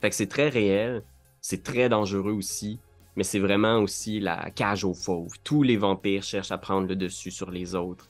Fait 0.00 0.10
que 0.10 0.16
c'est 0.16 0.26
très 0.26 0.48
réel, 0.48 1.02
c'est 1.40 1.62
très 1.62 1.88
dangereux 1.88 2.32
aussi, 2.32 2.80
mais 3.16 3.24
c'est 3.24 3.38
vraiment 3.38 3.78
aussi 3.78 4.20
la 4.20 4.50
cage 4.50 4.84
aux 4.84 4.94
fauves. 4.94 5.34
Tous 5.44 5.62
les 5.62 5.76
vampires 5.76 6.22
cherchent 6.22 6.52
à 6.52 6.58
prendre 6.58 6.86
le 6.88 6.96
dessus 6.96 7.30
sur 7.30 7.50
les 7.50 7.74
autres. 7.74 8.08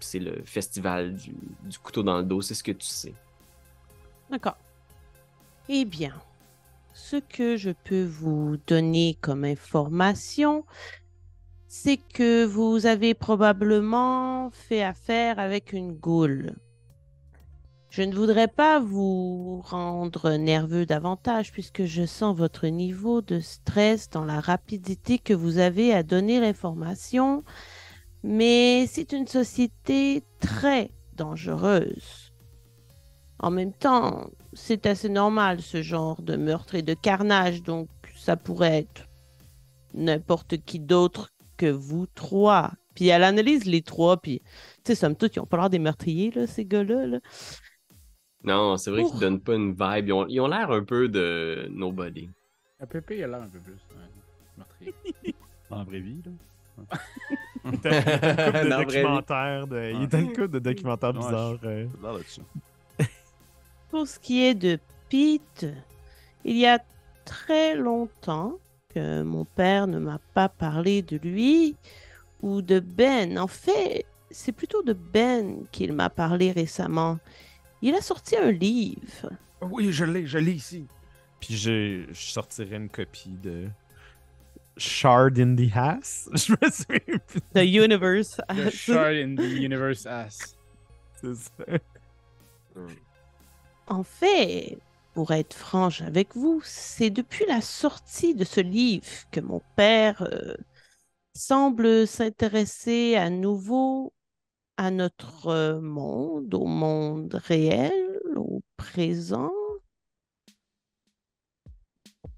C'est 0.00 0.18
le 0.18 0.42
festival 0.44 1.14
du, 1.14 1.34
du 1.62 1.78
couteau 1.78 2.02
dans 2.02 2.18
le 2.18 2.24
dos, 2.24 2.42
c'est 2.42 2.54
ce 2.54 2.64
que 2.64 2.72
tu 2.72 2.86
sais. 2.86 3.14
D'accord. 4.30 4.56
Eh 5.68 5.84
bien, 5.84 6.14
ce 6.92 7.16
que 7.16 7.56
je 7.56 7.70
peux 7.84 8.04
vous 8.04 8.56
donner 8.66 9.16
comme 9.20 9.44
information, 9.44 10.64
c'est 11.68 11.96
que 11.96 12.44
vous 12.44 12.84
avez 12.84 13.14
probablement 13.14 14.50
fait 14.50 14.82
affaire 14.82 15.38
avec 15.38 15.72
une 15.72 15.92
goule. 15.92 16.54
Je 17.92 18.00
ne 18.00 18.14
voudrais 18.14 18.48
pas 18.48 18.80
vous 18.80 19.60
rendre 19.66 20.30
nerveux 20.30 20.86
davantage 20.86 21.52
puisque 21.52 21.84
je 21.84 22.06
sens 22.06 22.34
votre 22.34 22.66
niveau 22.68 23.20
de 23.20 23.38
stress 23.38 24.08
dans 24.08 24.24
la 24.24 24.40
rapidité 24.40 25.18
que 25.18 25.34
vous 25.34 25.58
avez 25.58 25.92
à 25.92 26.02
donner 26.02 26.40
l'information, 26.40 27.44
mais 28.22 28.86
c'est 28.86 29.12
une 29.12 29.26
société 29.26 30.24
très 30.40 30.90
dangereuse. 31.18 32.32
En 33.38 33.50
même 33.50 33.74
temps, 33.74 34.30
c'est 34.54 34.86
assez 34.86 35.10
normal 35.10 35.60
ce 35.60 35.82
genre 35.82 36.22
de 36.22 36.36
meurtre 36.36 36.76
et 36.76 36.82
de 36.82 36.94
carnage, 36.94 37.62
donc 37.62 37.90
ça 38.16 38.36
pourrait 38.36 38.78
être 38.78 39.06
n'importe 39.92 40.56
qui 40.64 40.80
d'autre 40.80 41.28
que 41.58 41.66
vous 41.70 42.06
trois. 42.06 42.72
Puis 42.94 43.08
elle 43.08 43.22
analyse 43.22 43.66
les 43.66 43.82
trois, 43.82 44.16
puis 44.16 44.40
tu 44.82 44.82
sais, 44.86 44.94
somme 44.94 45.14
toute, 45.14 45.36
ils 45.36 45.40
ont 45.40 45.46
pas 45.46 45.58
l'air 45.58 45.70
des 45.70 45.78
meurtriers, 45.78 46.30
là, 46.30 46.46
ces 46.46 46.64
gars-là. 46.64 47.06
là. 47.06 47.18
Non, 48.44 48.76
c'est 48.76 48.90
vrai 48.90 49.04
qu'ils 49.04 49.20
donnent 49.20 49.40
pas 49.40 49.54
une 49.54 49.72
vibe. 49.72 50.08
Ils 50.08 50.12
ont 50.12 50.26
ils 50.26 50.40
ont 50.40 50.48
l'air 50.48 50.70
un 50.70 50.84
peu 50.84 51.08
de 51.08 51.68
nobody. 51.70 52.28
Un 52.80 52.86
peu 52.86 53.02
il 53.10 53.22
a 53.22 53.26
l'air 53.28 53.42
un 53.42 53.48
peu 53.48 53.58
plus. 53.60 53.72
ouais, 53.72 54.08
meurtrier. 54.58 54.94
Dans 55.70 55.78
la 55.78 55.84
vraie 55.84 56.00
vie, 56.00 56.22
là. 56.24 56.32
Il 57.64 57.74
était 57.74 57.90
une 60.20 60.28
couple 60.28 60.48
de. 60.48 60.70
Il 60.70 60.78
une 60.80 60.88
Ouais, 60.88 61.12
bizarres. 61.12 61.58
euh. 61.64 61.86
Pour 63.90 64.06
ce 64.08 64.18
qui 64.18 64.42
est 64.44 64.54
de 64.54 64.78
Pete, 65.08 65.66
il 66.44 66.56
y 66.56 66.66
a 66.66 66.80
très 67.24 67.76
longtemps 67.76 68.58
que 68.94 69.22
mon 69.22 69.44
père 69.44 69.86
ne 69.86 69.98
m'a 69.98 70.18
pas 70.34 70.48
parlé 70.48 71.02
de 71.02 71.16
lui 71.18 71.76
ou 72.42 72.62
de 72.62 72.80
Ben. 72.80 73.38
En 73.38 73.46
fait, 73.46 74.06
c'est 74.30 74.52
plutôt 74.52 74.82
de 74.82 74.92
Ben 74.92 75.64
qu'il 75.70 75.92
m'a 75.92 76.10
parlé 76.10 76.50
récemment. 76.52 77.18
Il 77.82 77.94
a 77.94 78.00
sorti 78.00 78.36
un 78.36 78.52
livre. 78.52 79.30
Oui, 79.60 79.92
je 79.92 80.04
l'ai, 80.04 80.26
je 80.26 80.38
l'ai 80.38 80.52
ici. 80.52 80.86
Puis 81.40 81.56
je, 81.56 82.04
je 82.08 82.20
sortirai 82.32 82.76
une 82.76 82.88
copie 82.88 83.36
de 83.42 83.68
Shard 84.76 85.38
in 85.38 85.56
the 85.56 85.70
Ass. 85.74 86.28
Je 86.34 86.52
me 86.52 86.70
souviens 86.70 87.18
plus. 87.26 87.40
The 87.54 87.64
Universe. 87.64 88.40
The 88.48 88.70
Shard 88.70 89.16
in 89.16 89.34
the 89.36 89.42
Universe 89.42 90.06
Ass. 90.06 90.56
C'est 91.20 91.34
ça. 91.34 91.78
En 93.86 94.02
fait, 94.02 94.78
pour 95.12 95.32
être 95.32 95.54
franche 95.54 96.00
avec 96.02 96.34
vous, 96.36 96.60
c'est 96.64 97.10
depuis 97.10 97.44
la 97.46 97.60
sortie 97.60 98.34
de 98.34 98.44
ce 98.44 98.60
livre 98.60 99.06
que 99.30 99.40
mon 99.40 99.62
père 99.76 100.22
euh, 100.22 100.54
semble 101.34 102.06
s'intéresser 102.06 103.16
à 103.16 103.28
nouveau 103.30 104.12
à 104.76 104.90
notre 104.90 105.80
monde, 105.80 106.54
au 106.54 106.66
monde 106.66 107.34
réel, 107.44 108.20
au 108.36 108.62
présent, 108.76 109.52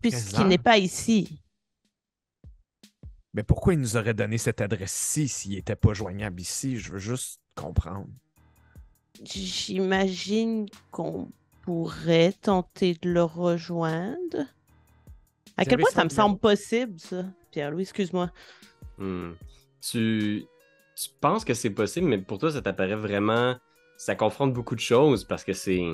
puisqu'il 0.01 0.47
n'est 0.47 0.59
pas 0.59 0.79
ici. 0.79 1.41
Mais 3.33 3.43
pourquoi 3.43 3.75
il 3.75 3.81
nous 3.81 3.97
aurait 3.97 4.15
donné 4.15 4.39
cette 4.39 4.61
adresse-ci 4.61 5.29
s'il 5.29 5.53
n'était 5.53 5.77
pas 5.77 5.93
joignable 5.93 6.41
ici? 6.41 6.77
Je 6.79 6.93
veux 6.93 6.99
juste 6.99 7.41
comprendre. 7.57 8.09
J'imagine 9.25 10.67
qu'on 10.91 11.31
pourrait 11.63 12.33
tenter 12.33 12.95
de 12.95 13.11
le 13.11 13.23
rejoindre. 13.23 14.47
À 15.57 15.65
quel 15.65 15.79
point 15.79 15.91
ça 15.91 16.05
me 16.05 16.11
semble 16.11 16.39
possible, 16.39 16.99
ça? 16.99 17.25
Pierre-Louis, 17.51 17.83
excuse-moi. 17.83 18.31
Hmm. 18.99 19.33
Tu, 19.81 20.45
tu 20.97 21.11
penses 21.21 21.45
que 21.45 21.55
c'est 21.55 21.71
possible, 21.71 22.07
mais 22.07 22.19
pour 22.19 22.39
toi, 22.39 22.51
ça 22.51 22.63
t'apparaît 22.63 22.95
vraiment. 22.97 23.57
Ça 23.97 24.15
confronte 24.17 24.53
beaucoup 24.53 24.75
de 24.75 24.81
choses 24.81 25.25
parce 25.25 25.45
que 25.45 25.53
c'est. 25.53 25.85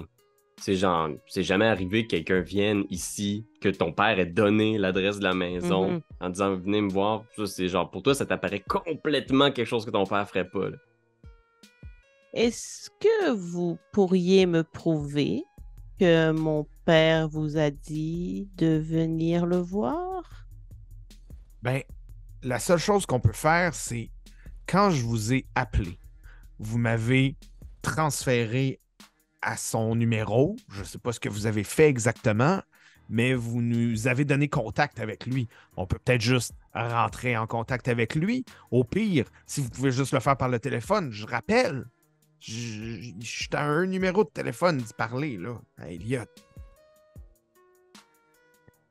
C'est 0.61 0.75
genre. 0.75 1.09
C'est 1.27 1.43
jamais 1.43 1.67
arrivé 1.67 2.05
que 2.07 2.11
quelqu'un 2.11 2.41
vienne 2.41 2.85
ici, 2.91 3.47
que 3.63 3.69
ton 3.71 3.93
père 3.93 4.19
ait 4.19 4.27
donné 4.27 4.77
l'adresse 4.77 5.19
de 5.19 5.25
la 5.25 5.33
maison 5.35 5.93
Mhm. 5.93 6.01
en 6.21 6.29
disant 6.29 6.55
venez 6.57 6.83
me 6.83 6.91
voir. 6.91 7.25
Ça, 7.37 7.47
c'est 7.47 7.69
genre. 7.69 7.91
Pour 7.91 8.03
toi, 8.03 8.15
ça 8.15 8.27
t'apparaît 8.27 8.61
complètement 8.61 9.51
quelque 9.53 9.67
chose 9.67 9.87
que 9.87 9.91
ton 9.91 10.05
père 10.05 10.29
ferait 10.29 10.49
pas. 10.49 10.69
Est-ce 12.33 12.91
que 13.01 13.31
vous 13.33 13.79
pourriez 13.93 14.47
me 14.47 14.63
prouver 14.63 15.45
que 15.99 16.31
mon 16.31 16.67
père 16.85 17.29
vous 17.29 17.57
a 17.57 17.71
dit 17.71 18.49
de 18.57 18.79
venir 18.79 19.47
le 19.47 19.57
voir? 19.57 20.47
Ben, 21.63 21.83
la 22.43 22.59
seule 22.59 22.79
chose 22.79 23.05
qu'on 23.07 23.21
peut 23.21 23.33
faire, 23.33 23.75
c'est 23.75 24.11
quand 24.71 24.91
je 24.91 25.05
vous 25.05 25.35
ai 25.35 25.47
appelé, 25.57 25.99
vous 26.61 26.79
m'avez 26.79 27.37
transféré 27.83 28.81
à 29.43 29.57
son 29.57 29.97
numéro. 29.97 30.55
Je 30.68 30.81
ne 30.81 30.85
sais 30.85 30.99
pas 30.99 31.12
ce 31.12 31.18
que 31.18 31.29
vous 31.29 31.47
avez 31.47 31.64
fait 31.64 31.89
exactement, 31.89 32.61
mais 33.09 33.35
vous 33.35 33.62
nous 33.62 34.07
avez 34.07 34.25
donné 34.25 34.49
contact 34.49 35.01
avec 35.01 35.27
lui. 35.27 35.49
On 35.77 35.87
peut 35.87 35.99
peut-être 35.99 36.21
juste 36.21 36.55
rentrer 36.73 37.37
en 37.37 37.49
contact 37.49 37.89
avec 37.89 38.14
lui. 38.14 38.45
Au 38.71 38.85
pire, 38.85 39.25
si 39.45 39.61
vous 39.61 39.71
pouvez 39.71 39.91
juste 39.91 40.12
le 40.12 40.21
faire 40.21 40.37
par 40.37 40.49
le 40.49 40.61
téléphone, 40.61 41.11
je 41.11 41.27
rappelle. 41.27 41.87
Je 42.39 43.12
suis 43.21 43.49
à 43.53 43.64
un 43.64 43.87
numéro 43.87 44.23
de 44.23 44.31
téléphone 44.31 44.79
d'y 44.79 44.95
parler, 44.95 45.37
là, 45.37 45.61
à 45.79 45.91
Elliot. 45.91 46.23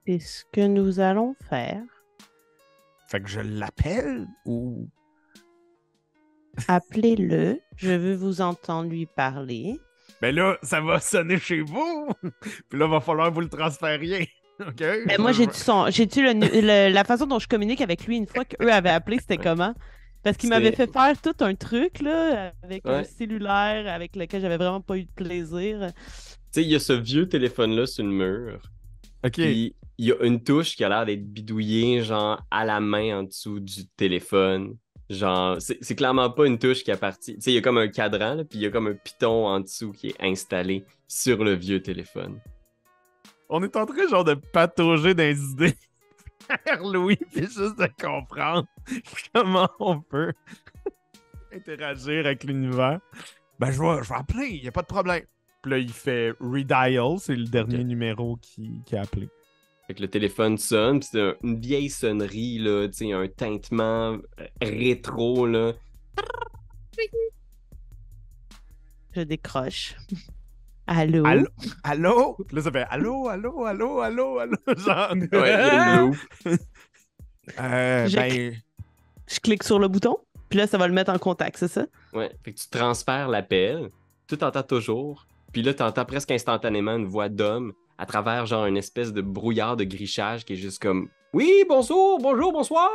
C'est 0.06 0.20
ce 0.20 0.44
que 0.52 0.68
nous 0.68 1.00
allons 1.00 1.36
faire? 1.50 1.82
Fait 3.08 3.22
que 3.22 3.30
je 3.30 3.40
l'appelle 3.40 4.28
ou. 4.46 4.90
Appelez-le. 6.68 7.60
Je 7.78 7.92
veux 7.92 8.16
vous 8.16 8.42
entendre 8.42 8.90
lui 8.90 9.06
parler. 9.06 9.80
Ben 10.22 10.36
là, 10.36 10.58
ça 10.64 10.82
va 10.82 11.00
sonner 11.00 11.38
chez 11.38 11.62
vous. 11.62 12.10
Puis 12.70 12.80
là, 12.80 12.88
va 12.88 13.00
falloir 13.00 13.32
vous 13.32 13.42
le 13.42 13.50
transfériez. 13.50 14.30
OK? 14.60 14.76
Ben, 14.78 15.16
moi, 15.20 15.32
j'ai-tu 15.32 15.56
son... 15.58 15.90
j'ai-tu 15.90 16.24
le 16.24 16.34
nu- 16.34 16.50
le- 16.54 16.90
la 16.92 17.04
façon 17.04 17.26
dont 17.26 17.40
je 17.40 17.48
communique 17.48 17.82
avec 17.82 18.06
lui 18.06 18.18
une 18.18 18.28
fois 18.28 18.44
qu'eux 18.44 18.72
avaient 18.72 18.90
appelé, 18.90 19.18
c'était 19.20 19.38
comment? 19.38 19.74
Parce 20.22 20.36
qu'il 20.36 20.50
m'avait 20.50 20.74
fait 20.74 20.92
faire 20.92 21.22
tout 21.22 21.36
un 21.40 21.56
truc, 21.56 22.02
là, 22.02 22.52
avec 22.62 22.86
un 22.86 23.06
cellulaire 23.06 23.88
avec 23.88 24.18
lequel 24.18 24.42
j'avais 24.42 24.58
vraiment 24.58 24.82
pas 24.82 24.98
eu 24.98 25.06
de 25.06 25.12
plaisir. 25.16 25.88
Tu 25.88 25.94
sais, 26.52 26.64
il 26.64 26.70
y 26.70 26.76
a 26.76 26.80
ce 26.80 26.92
vieux 26.92 27.30
téléphone-là 27.30 27.86
sur 27.86 28.04
le 28.04 28.10
mur. 28.12 28.60
OK. 29.24 29.32
Puis 29.32 29.76
il 29.98 30.08
y 30.08 30.12
a 30.12 30.16
une 30.22 30.44
touche 30.44 30.76
qui 30.76 30.84
a 30.84 30.90
l'air 30.90 31.06
d'être 31.06 31.26
bidouillée, 31.26 32.02
genre 32.04 32.42
à 32.52 32.66
la 32.66 32.82
main 32.82 33.20
en 33.20 33.24
dessous 33.24 33.62
du 33.62 33.88
téléphone. 33.96 34.76
Genre, 35.10 35.58
c'est 35.60 35.96
clairement 35.96 36.30
pas 36.30 36.46
une 36.46 36.60
touche 36.60 36.84
qui 36.84 36.92
appartient. 36.92 37.36
Tu 37.36 37.42
sais, 37.42 37.52
il 37.52 37.56
y 37.56 37.58
a 37.58 37.62
comme 37.62 37.80
un 37.80 37.88
cadran, 37.88 38.36
là, 38.36 38.44
puis 38.44 38.60
il 38.60 38.62
y 38.62 38.66
a 38.68 38.70
comme 38.70 38.88
un 38.88 38.94
piton 38.94 39.48
en 39.48 39.60
dessous 39.60 39.92
qui 39.92 40.10
est 40.10 40.24
installé 40.24 40.86
sur 41.08 41.44
le 41.44 41.54
vieux 41.54 41.82
téléphone. 41.82 42.40
On 43.50 43.64
est 43.64 43.76
en 43.76 43.88
train, 43.88 44.08
genre, 44.08 44.24
de 44.24 44.36
patauger 44.36 45.16
dans 45.16 45.24
les 45.24 45.42
idées. 45.52 45.76
Père 46.66 46.84
Louis 46.84 47.16
puis 47.16 47.44
juste 47.44 47.78
de 47.80 47.90
comprendre 48.02 48.68
comment 49.34 49.70
on 49.80 50.00
peut 50.00 50.34
interagir 51.54 52.28
avec 52.28 52.44
l'univers. 52.44 53.00
Ben, 53.60 53.72
je 53.72 53.82
vais, 53.82 54.04
je 54.04 54.10
vais 54.10 54.16
appeler, 54.16 54.48
il 54.52 54.62
n'y 54.62 54.68
a 54.68 54.72
pas 54.72 54.84
de 54.84 54.88
problème. 54.88 55.24
Puis 55.64 55.72
là, 55.72 55.78
il 55.80 55.92
fait 55.92 56.34
redial, 56.40 57.20
c'est 57.20 57.36
le 57.36 57.46
dernier 57.46 57.84
numéro 57.84 58.38
qui, 58.38 58.82
qui 58.86 58.96
a 58.96 59.02
appelé. 59.02 59.28
Fait 59.90 59.96
que 59.96 60.04
le 60.04 60.08
téléphone 60.08 60.56
sonne, 60.60 61.00
pis 61.00 61.08
c'est 61.08 61.20
un- 61.20 61.36
une 61.44 61.60
vieille 61.60 61.90
sonnerie, 61.90 62.60
là, 62.60 62.88
tu 62.90 63.08
sais, 63.08 63.12
un 63.12 63.28
tintement 63.28 64.20
euh, 64.40 64.46
rétro, 64.62 65.48
là. 65.48 65.74
Je 69.16 69.22
décroche. 69.22 69.96
Allô? 70.86 71.26
Allô? 71.26 71.48
Allô? 71.84 72.38
Là, 72.52 72.62
ça 72.62 72.72
fait 72.72 72.86
allô, 72.88 73.30
allô, 73.30 73.66
allô, 73.66 74.00
allô, 74.00 74.38
allô. 74.38 74.56
Genre, 74.78 75.16
Ouais, 75.32 75.56
euh, 77.60 78.08
Je- 78.08 78.16
ben, 78.16 78.54
Je 79.28 79.40
clique 79.40 79.64
sur 79.64 79.80
le 79.80 79.88
bouton, 79.88 80.18
puis 80.50 80.60
là, 80.60 80.68
ça 80.68 80.78
va 80.78 80.88
le 80.88 80.94
mettre 80.94 81.12
en 81.12 81.18
contact, 81.18 81.58
c'est 81.58 81.68
ça? 81.68 81.88
Ouais, 82.14 82.32
fait 82.44 82.54
que 82.54 82.60
tu 82.60 82.70
transfères 82.70 83.28
l'appel, 83.28 83.90
tu 84.28 84.38
t'entends 84.38 84.62
toujours, 84.62 85.26
puis 85.52 85.64
là, 85.64 85.74
t'entends 85.74 86.06
presque 86.06 86.30
instantanément 86.30 86.96
une 86.96 87.08
voix 87.08 87.28
d'homme 87.30 87.74
à 88.00 88.06
travers, 88.06 88.46
genre, 88.48 88.66
une 88.66 88.78
espèce 88.78 89.12
de 89.14 89.22
brouillard 89.22 89.76
de 89.78 89.84
grichage 89.84 90.46
qui 90.46 90.54
est 90.54 90.56
juste 90.56 90.82
comme 90.82 91.10
Oui, 91.34 91.52
bonjour, 91.68 92.18
bonjour, 92.20 92.52
bonsoir! 92.54 92.90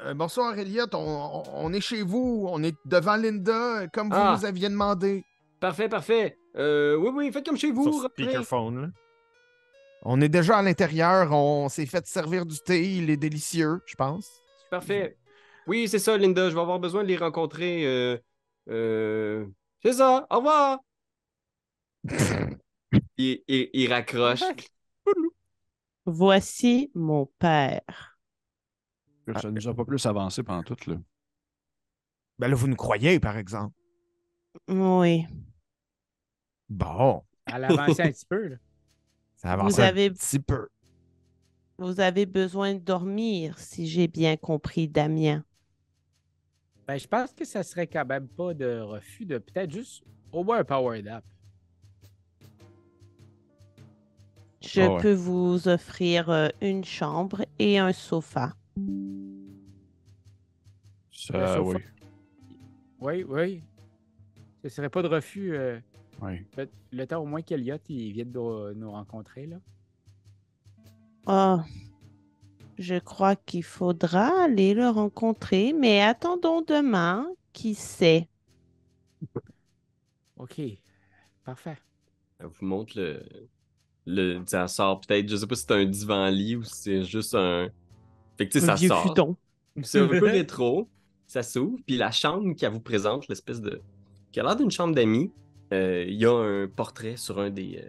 euh, 0.00 0.14
bonsoir, 0.14 0.58
Elliot. 0.58 0.86
On, 0.94 0.98
on- 0.98 1.42
on 1.66 1.72
est 1.72 1.80
chez 1.80 2.02
vous. 2.02 2.46
On 2.48 2.62
est 2.64 2.74
devant 2.84 3.16
Linda, 3.16 3.86
comme 3.92 4.08
vous 4.08 4.16
Ah. 4.18 4.34
nous 4.36 4.44
aviez 4.44 4.68
demandé. 4.68 5.24
Parfait, 5.60 5.88
parfait. 5.88 6.36
Euh, 6.56 6.96
oui, 6.96 7.10
oui, 7.14 7.32
faites 7.32 7.46
comme 7.46 7.56
chez 7.58 7.70
vous. 7.70 8.02
Speakerphone, 8.08 8.80
là. 8.82 8.88
On 10.04 10.20
est 10.20 10.28
déjà 10.28 10.56
à 10.58 10.62
l'intérieur. 10.62 11.32
On 11.32 11.68
s'est 11.68 11.86
fait 11.86 12.06
servir 12.06 12.46
du 12.46 12.58
thé. 12.60 12.96
Il 12.96 13.10
est 13.10 13.16
délicieux, 13.16 13.80
je 13.86 13.94
pense. 13.94 14.28
Parfait. 14.70 15.16
Oui, 15.66 15.86
c'est 15.86 15.98
ça, 15.98 16.16
Linda, 16.16 16.48
je 16.48 16.54
vais 16.54 16.60
avoir 16.60 16.78
besoin 16.78 17.02
de 17.02 17.08
les 17.08 17.16
rencontrer. 17.16 17.84
Euh, 17.86 18.16
euh, 18.70 19.44
c'est 19.82 19.92
ça, 19.92 20.26
au 20.30 20.36
revoir! 20.38 20.78
il, 23.18 23.42
il- 23.48 23.70
il 23.72 23.92
raccroche. 23.92 24.42
Voici 26.06 26.90
mon 26.94 27.26
père. 27.38 28.18
Ça 29.40 29.50
nous 29.50 29.68
a 29.68 29.74
pas 29.74 29.84
plus 29.84 30.04
avancé 30.06 30.42
pendant 30.42 30.62
tout, 30.62 30.76
là. 30.90 30.96
Ben 32.38 32.48
là, 32.48 32.54
vous 32.54 32.66
nous 32.68 32.76
croyez, 32.76 33.20
par 33.20 33.36
exemple. 33.36 33.74
Oui. 34.68 35.26
Bon, 36.68 37.22
Elle 37.46 37.64
avançait 37.64 38.02
un 38.04 38.10
petit 38.10 38.26
peu. 38.26 38.48
Là. 38.48 38.56
ça 39.36 39.52
avance 39.52 39.74
Vous 39.74 39.80
un 39.80 39.84
avez, 39.84 40.10
petit 40.10 40.38
peu. 40.38 40.68
vous 41.78 42.00
avez 42.00 42.24
besoin 42.26 42.74
de 42.74 42.78
dormir, 42.80 43.58
si 43.58 43.86
j'ai 43.86 44.08
bien 44.08 44.36
compris, 44.36 44.88
Damien. 44.88 45.44
Ben, 46.86 46.96
je 46.98 47.06
pense 47.06 47.32
que 47.32 47.44
ça 47.44 47.62
serait 47.62 47.86
quand 47.86 48.06
même 48.06 48.28
pas 48.28 48.54
de 48.54 48.80
refus 48.80 49.26
de 49.26 49.36
peut-être 49.38 49.70
juste 49.72 50.02
au 50.32 50.42
moins 50.44 50.58
un 50.60 50.64
power 50.64 51.02
nap. 51.02 51.24
Je 54.70 54.82
Ah 54.82 54.92
ouais. 54.94 55.00
peux 55.02 55.12
vous 55.14 55.66
offrir 55.68 56.28
euh, 56.30 56.48
une 56.60 56.84
chambre 56.84 57.44
et 57.58 57.78
un 57.78 57.92
sofa. 57.92 58.54
Ça, 61.12 61.56
sofa. 61.56 61.60
oui. 61.62 61.82
Oui, 63.00 63.24
oui. 63.28 63.62
Ce 64.62 64.68
serait 64.68 64.90
pas 64.90 65.02
de 65.02 65.08
refus. 65.08 65.54
euh, 65.56 65.78
oui. 66.20 66.44
le, 66.56 66.68
le 66.92 67.06
temps 67.06 67.22
au 67.22 67.26
moins 67.26 67.42
qu'Eliott 67.42 67.80
il 67.88 68.12
vienne 68.12 68.30
de 68.32 68.72
nous 68.74 68.90
rencontrer. 68.90 69.46
Là. 69.46 69.56
Oh, 71.26 71.60
je 72.78 72.98
crois 72.98 73.36
qu'il 73.36 73.62
faudra 73.64 74.44
aller 74.44 74.74
le 74.74 74.88
rencontrer, 74.88 75.72
mais 75.72 76.02
attendons 76.02 76.62
demain, 76.62 77.26
qui 77.52 77.74
sait? 77.74 78.28
OK. 80.36 80.60
Parfait. 81.44 81.78
Elle 82.38 82.46
vous 82.46 82.66
montre 82.66 82.92
le. 82.96 83.22
Le 84.08 84.42
ça 84.46 84.66
sort 84.68 85.00
peut-être, 85.00 85.28
je 85.28 85.36
sais 85.36 85.46
pas 85.46 85.54
si 85.54 85.64
c'est 85.66 85.74
un 85.74 85.84
divan-lit 85.84 86.56
ou 86.56 86.64
si 86.64 86.74
c'est 86.74 87.04
juste 87.04 87.34
un. 87.34 87.68
Fait 88.36 88.46
que 88.46 88.52
tu 88.52 88.60
sais, 88.60 88.66
ça 88.66 88.74
vieux 88.74 88.88
sort. 88.88 89.02
futon. 89.02 89.36
C'est 89.82 90.00
un 90.00 90.08
peu 90.08 90.24
rétro. 90.24 90.88
Ça 91.26 91.42
s'ouvre. 91.42 91.78
Puis 91.86 91.98
la 91.98 92.10
chambre 92.10 92.54
qu'elle 92.54 92.72
vous 92.72 92.80
présente, 92.80 93.28
l'espèce 93.28 93.60
de. 93.60 93.82
qui 94.32 94.40
a 94.40 94.42
l'air 94.42 94.56
d'une 94.56 94.70
chambre 94.70 94.94
d'amis, 94.94 95.30
euh, 95.74 96.04
il 96.08 96.14
y 96.14 96.24
a 96.24 96.32
un 96.32 96.68
portrait 96.68 97.16
sur 97.18 97.38
un 97.38 97.50
des, 97.50 97.82
euh, 97.84 97.88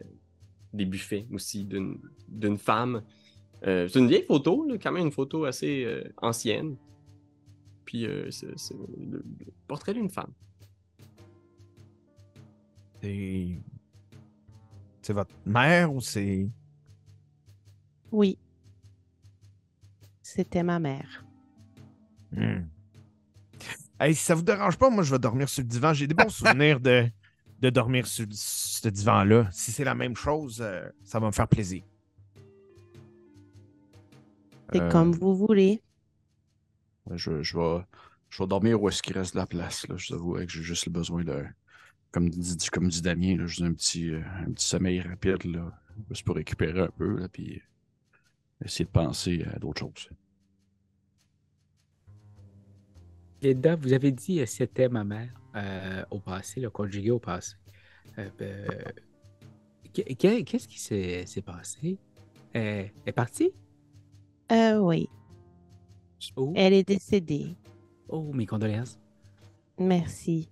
des 0.73 0.85
buffets 0.85 1.25
aussi 1.31 1.63
d'une 1.63 1.99
d'une 2.27 2.57
femme. 2.57 3.01
Euh, 3.65 3.87
c'est 3.87 3.99
une 3.99 4.07
vieille 4.07 4.25
photo, 4.25 4.65
là, 4.65 4.77
quand 4.77 4.91
même 4.91 5.05
une 5.07 5.11
photo 5.11 5.45
assez 5.45 5.83
euh, 5.85 6.03
ancienne. 6.17 6.75
Puis 7.85 8.05
euh, 8.05 8.29
c'est 8.29 8.57
c'est 8.57 8.75
le, 8.75 9.23
le 9.39 9.53
portrait 9.67 9.93
d'une 9.93 10.09
femme. 10.09 10.33
C'est. 13.01 13.57
C'est 15.09 15.13
votre 15.13 15.33
mère 15.43 15.91
ou 15.91 16.01
c'est. 16.01 16.47
Oui. 18.11 18.37
C'était 20.21 20.61
ma 20.61 20.77
mère. 20.77 21.25
Hmm. 22.31 22.67
Hey, 23.99 24.13
si 24.13 24.23
ça 24.23 24.35
vous 24.35 24.43
dérange 24.43 24.77
pas, 24.77 24.91
moi, 24.91 25.01
je 25.01 25.11
vais 25.11 25.17
dormir 25.17 25.49
sur 25.49 25.63
le 25.63 25.67
divan. 25.67 25.95
J'ai 25.95 26.05
des 26.05 26.13
bons 26.13 26.29
souvenirs 26.29 26.79
de, 26.79 27.09
de 27.59 27.69
dormir 27.71 28.05
sur 28.05 28.27
ce 28.29 28.87
divan-là. 28.87 29.49
Si 29.51 29.71
c'est 29.71 29.83
la 29.83 29.95
même 29.95 30.15
chose, 30.15 30.61
euh, 30.61 30.87
ça 31.03 31.19
va 31.19 31.25
me 31.25 31.31
faire 31.31 31.47
plaisir. 31.47 31.81
C'est 34.71 34.79
Euh, 34.79 34.91
comme 34.91 35.13
vous 35.13 35.35
voulez. 35.35 35.81
Je, 37.09 37.41
je, 37.41 37.57
vais, 37.57 37.83
je 38.29 38.43
vais 38.43 38.47
dormir 38.47 38.79
où 38.79 38.87
est-ce 38.89 39.01
qu'il 39.01 39.17
reste 39.17 39.33
de 39.33 39.39
la 39.39 39.47
place. 39.47 39.87
Là. 39.87 39.97
Je 39.97 40.13
vous 40.13 40.19
avoue 40.19 40.33
que 40.33 40.49
j'ai 40.49 40.61
juste 40.61 40.85
le 40.85 40.91
besoin 40.91 41.23
de, 41.23 41.47
comme 42.11 42.29
dit, 42.29 42.57
comme 42.71 42.87
dit 42.89 43.01
Damien, 43.01 43.37
là, 43.37 43.45
juste 43.45 43.61
un 43.61 43.73
petit, 43.73 44.09
euh, 44.11 44.21
un 44.45 44.51
petit 44.51 44.65
sommeil 44.65 44.99
rapide, 45.01 45.43
là, 45.45 45.71
juste 46.09 46.23
pour 46.25 46.35
récupérer 46.35 46.81
un 46.81 46.89
peu, 46.89 47.19
là, 47.19 47.27
puis 47.29 47.61
essayer 48.63 48.85
de 48.85 48.89
penser 48.89 49.43
à 49.53 49.59
d'autres 49.59 49.79
choses. 49.81 50.09
Linda, 53.41 53.75
vous 53.75 53.93
avez 53.93 54.11
dit 54.11 54.41
euh, 54.41 54.45
c'était 54.45 54.89
ma 54.89 55.03
mère 55.03 55.31
euh, 55.55 56.03
au 56.11 56.19
passé, 56.19 56.59
le 56.59 56.69
conjugué 56.69 57.11
au 57.11 57.19
passé. 57.19 57.55
Euh, 58.17 58.29
ben, 58.37 58.67
qu'est- 59.93 60.15
qu'est- 60.15 60.43
Qu'est-ce 60.43 60.67
qui 60.67 60.79
s'est 60.79 61.41
passé? 61.41 61.97
Euh, 62.55 62.83
elle 62.83 62.91
est 63.05 63.11
partie? 63.11 63.51
Euh, 64.51 64.79
oui, 64.79 65.07
Oh, 66.35 66.51
elle 66.55 66.73
est 66.73 66.83
décédée. 66.85 67.55
oh, 68.09 68.33
mes 68.33 68.45
condoléances. 68.45 68.99
Merci. 69.79 70.49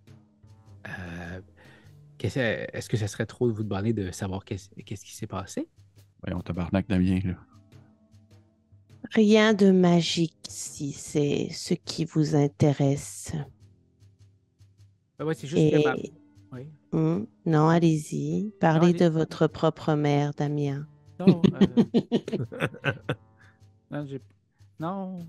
Euh, 0.87 1.41
Est-ce 2.19 2.89
que 2.89 2.97
ça 2.97 3.07
serait 3.07 3.25
trop 3.25 3.47
de 3.47 3.53
vous 3.53 3.63
demander 3.63 3.93
de 3.93 4.11
savoir 4.11 4.43
qu'est-ce 4.45 4.69
qui 4.75 5.15
s'est 5.15 5.27
passé? 5.27 5.67
Voyons, 6.23 6.41
tabarnak 6.41 6.87
Damien, 6.87 7.19
là. 7.23 7.35
Rien 9.13 9.53
de 9.53 9.71
magique 9.71 10.35
si 10.49 10.91
c'est 10.91 11.49
ce 11.51 11.73
qui 11.73 12.03
vous 12.05 12.35
intéresse. 12.35 13.31
Ben 15.17 15.25
ouais, 15.25 15.33
c'est 15.33 15.47
juste 15.47 15.71
que 15.71 15.83
ma... 15.83 15.95
Et 15.95 16.11
Oui. 16.51 16.67
Hmm, 16.91 17.25
non, 17.45 17.69
allez-y. 17.69 18.51
Parlez 18.59 18.89
allez- 18.89 18.99
de 18.99 19.07
votre 19.07 19.47
propre 19.47 19.93
mère, 19.93 20.33
Damien. 20.33 20.87
Non, 21.19 21.41
euh, 21.53 21.67
non, 24.79 25.19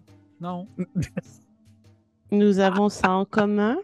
non. 0.41 0.67
Nous 2.31 2.59
avons 2.59 2.89
ça 2.89 3.11
en 3.13 3.25
commun? 3.25 3.79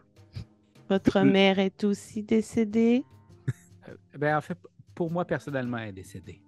Votre 0.89 1.21
mère 1.23 1.59
est 1.59 1.83
aussi 1.85 2.23
décédée? 2.23 3.05
Euh, 3.89 3.97
Ben, 4.19 4.37
en 4.37 4.41
fait, 4.41 4.59
pour 4.95 5.11
moi, 5.11 5.25
personnellement, 5.25 5.79
elle 5.79 5.89
est 5.91 5.93
décédée. 5.93 6.41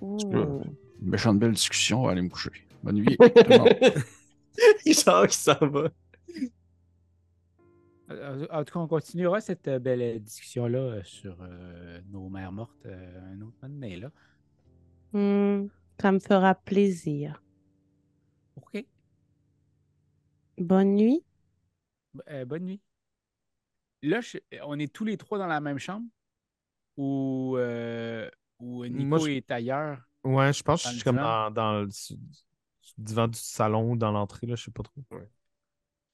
Oh. 0.00 0.62
Méchante 1.00 1.38
belle 1.38 1.52
discussion, 1.52 2.02
on 2.02 2.06
va 2.06 2.12
aller 2.12 2.22
me 2.22 2.28
coucher. 2.28 2.50
Bonne 2.82 2.96
nuit. 2.96 3.16
tout 3.16 3.24
le 3.48 3.58
monde. 3.58 4.04
Richard 4.84 5.28
qui 5.28 5.36
s'en 5.36 5.54
va. 5.68 5.88
Euh, 8.10 8.46
En 8.50 8.64
tout 8.64 8.72
cas, 8.72 8.80
on 8.80 8.88
continuera 8.88 9.40
cette 9.40 9.68
euh, 9.68 9.78
belle 9.78 10.02
euh, 10.02 10.18
discussion-là 10.18 10.78
euh, 10.78 11.02
sur 11.04 11.36
euh, 11.40 12.00
nos 12.10 12.28
mères 12.28 12.52
mortes 12.52 12.86
euh, 12.86 13.32
un 13.32 13.40
autre 13.42 13.56
moment 13.62 13.74
donné, 13.74 13.96
là. 13.96 14.10
Hmm, 15.12 15.68
ça 16.00 16.12
me 16.12 16.18
fera 16.18 16.54
plaisir. 16.54 17.42
OK. 18.56 18.84
Bonne 20.58 20.94
nuit. 20.96 21.22
B- 22.14 22.20
euh, 22.30 22.44
bonne 22.44 22.64
nuit. 22.64 22.80
Là, 24.02 24.20
je- 24.20 24.38
on 24.64 24.78
est 24.78 24.92
tous 24.92 25.04
les 25.04 25.16
trois 25.16 25.38
dans 25.38 25.46
la 25.46 25.60
même 25.60 25.78
chambre? 25.78 26.06
Ou, 26.96 27.54
euh, 27.56 28.28
ou 28.60 28.84
Nico 28.86 29.04
Moi, 29.04 29.18
je- 29.20 29.30
est 29.30 29.50
ailleurs? 29.50 30.00
Ouais, 30.24 30.52
je 30.52 30.62
pense 30.62 30.82
que 30.82 30.88
je 30.90 30.94
suis 30.96 31.04
comme 31.04 31.16
dans, 31.16 31.50
dans 31.50 31.80
le 31.82 31.90
sur- 31.90 32.16
sur 32.80 32.94
le 32.98 33.04
divan 33.04 33.28
du 33.28 33.38
salon 33.38 33.92
ou 33.92 33.96
dans 33.96 34.10
l'entrée, 34.10 34.46
là, 34.46 34.56
je 34.56 34.64
sais 34.64 34.70
pas 34.70 34.82
trop. 34.82 35.02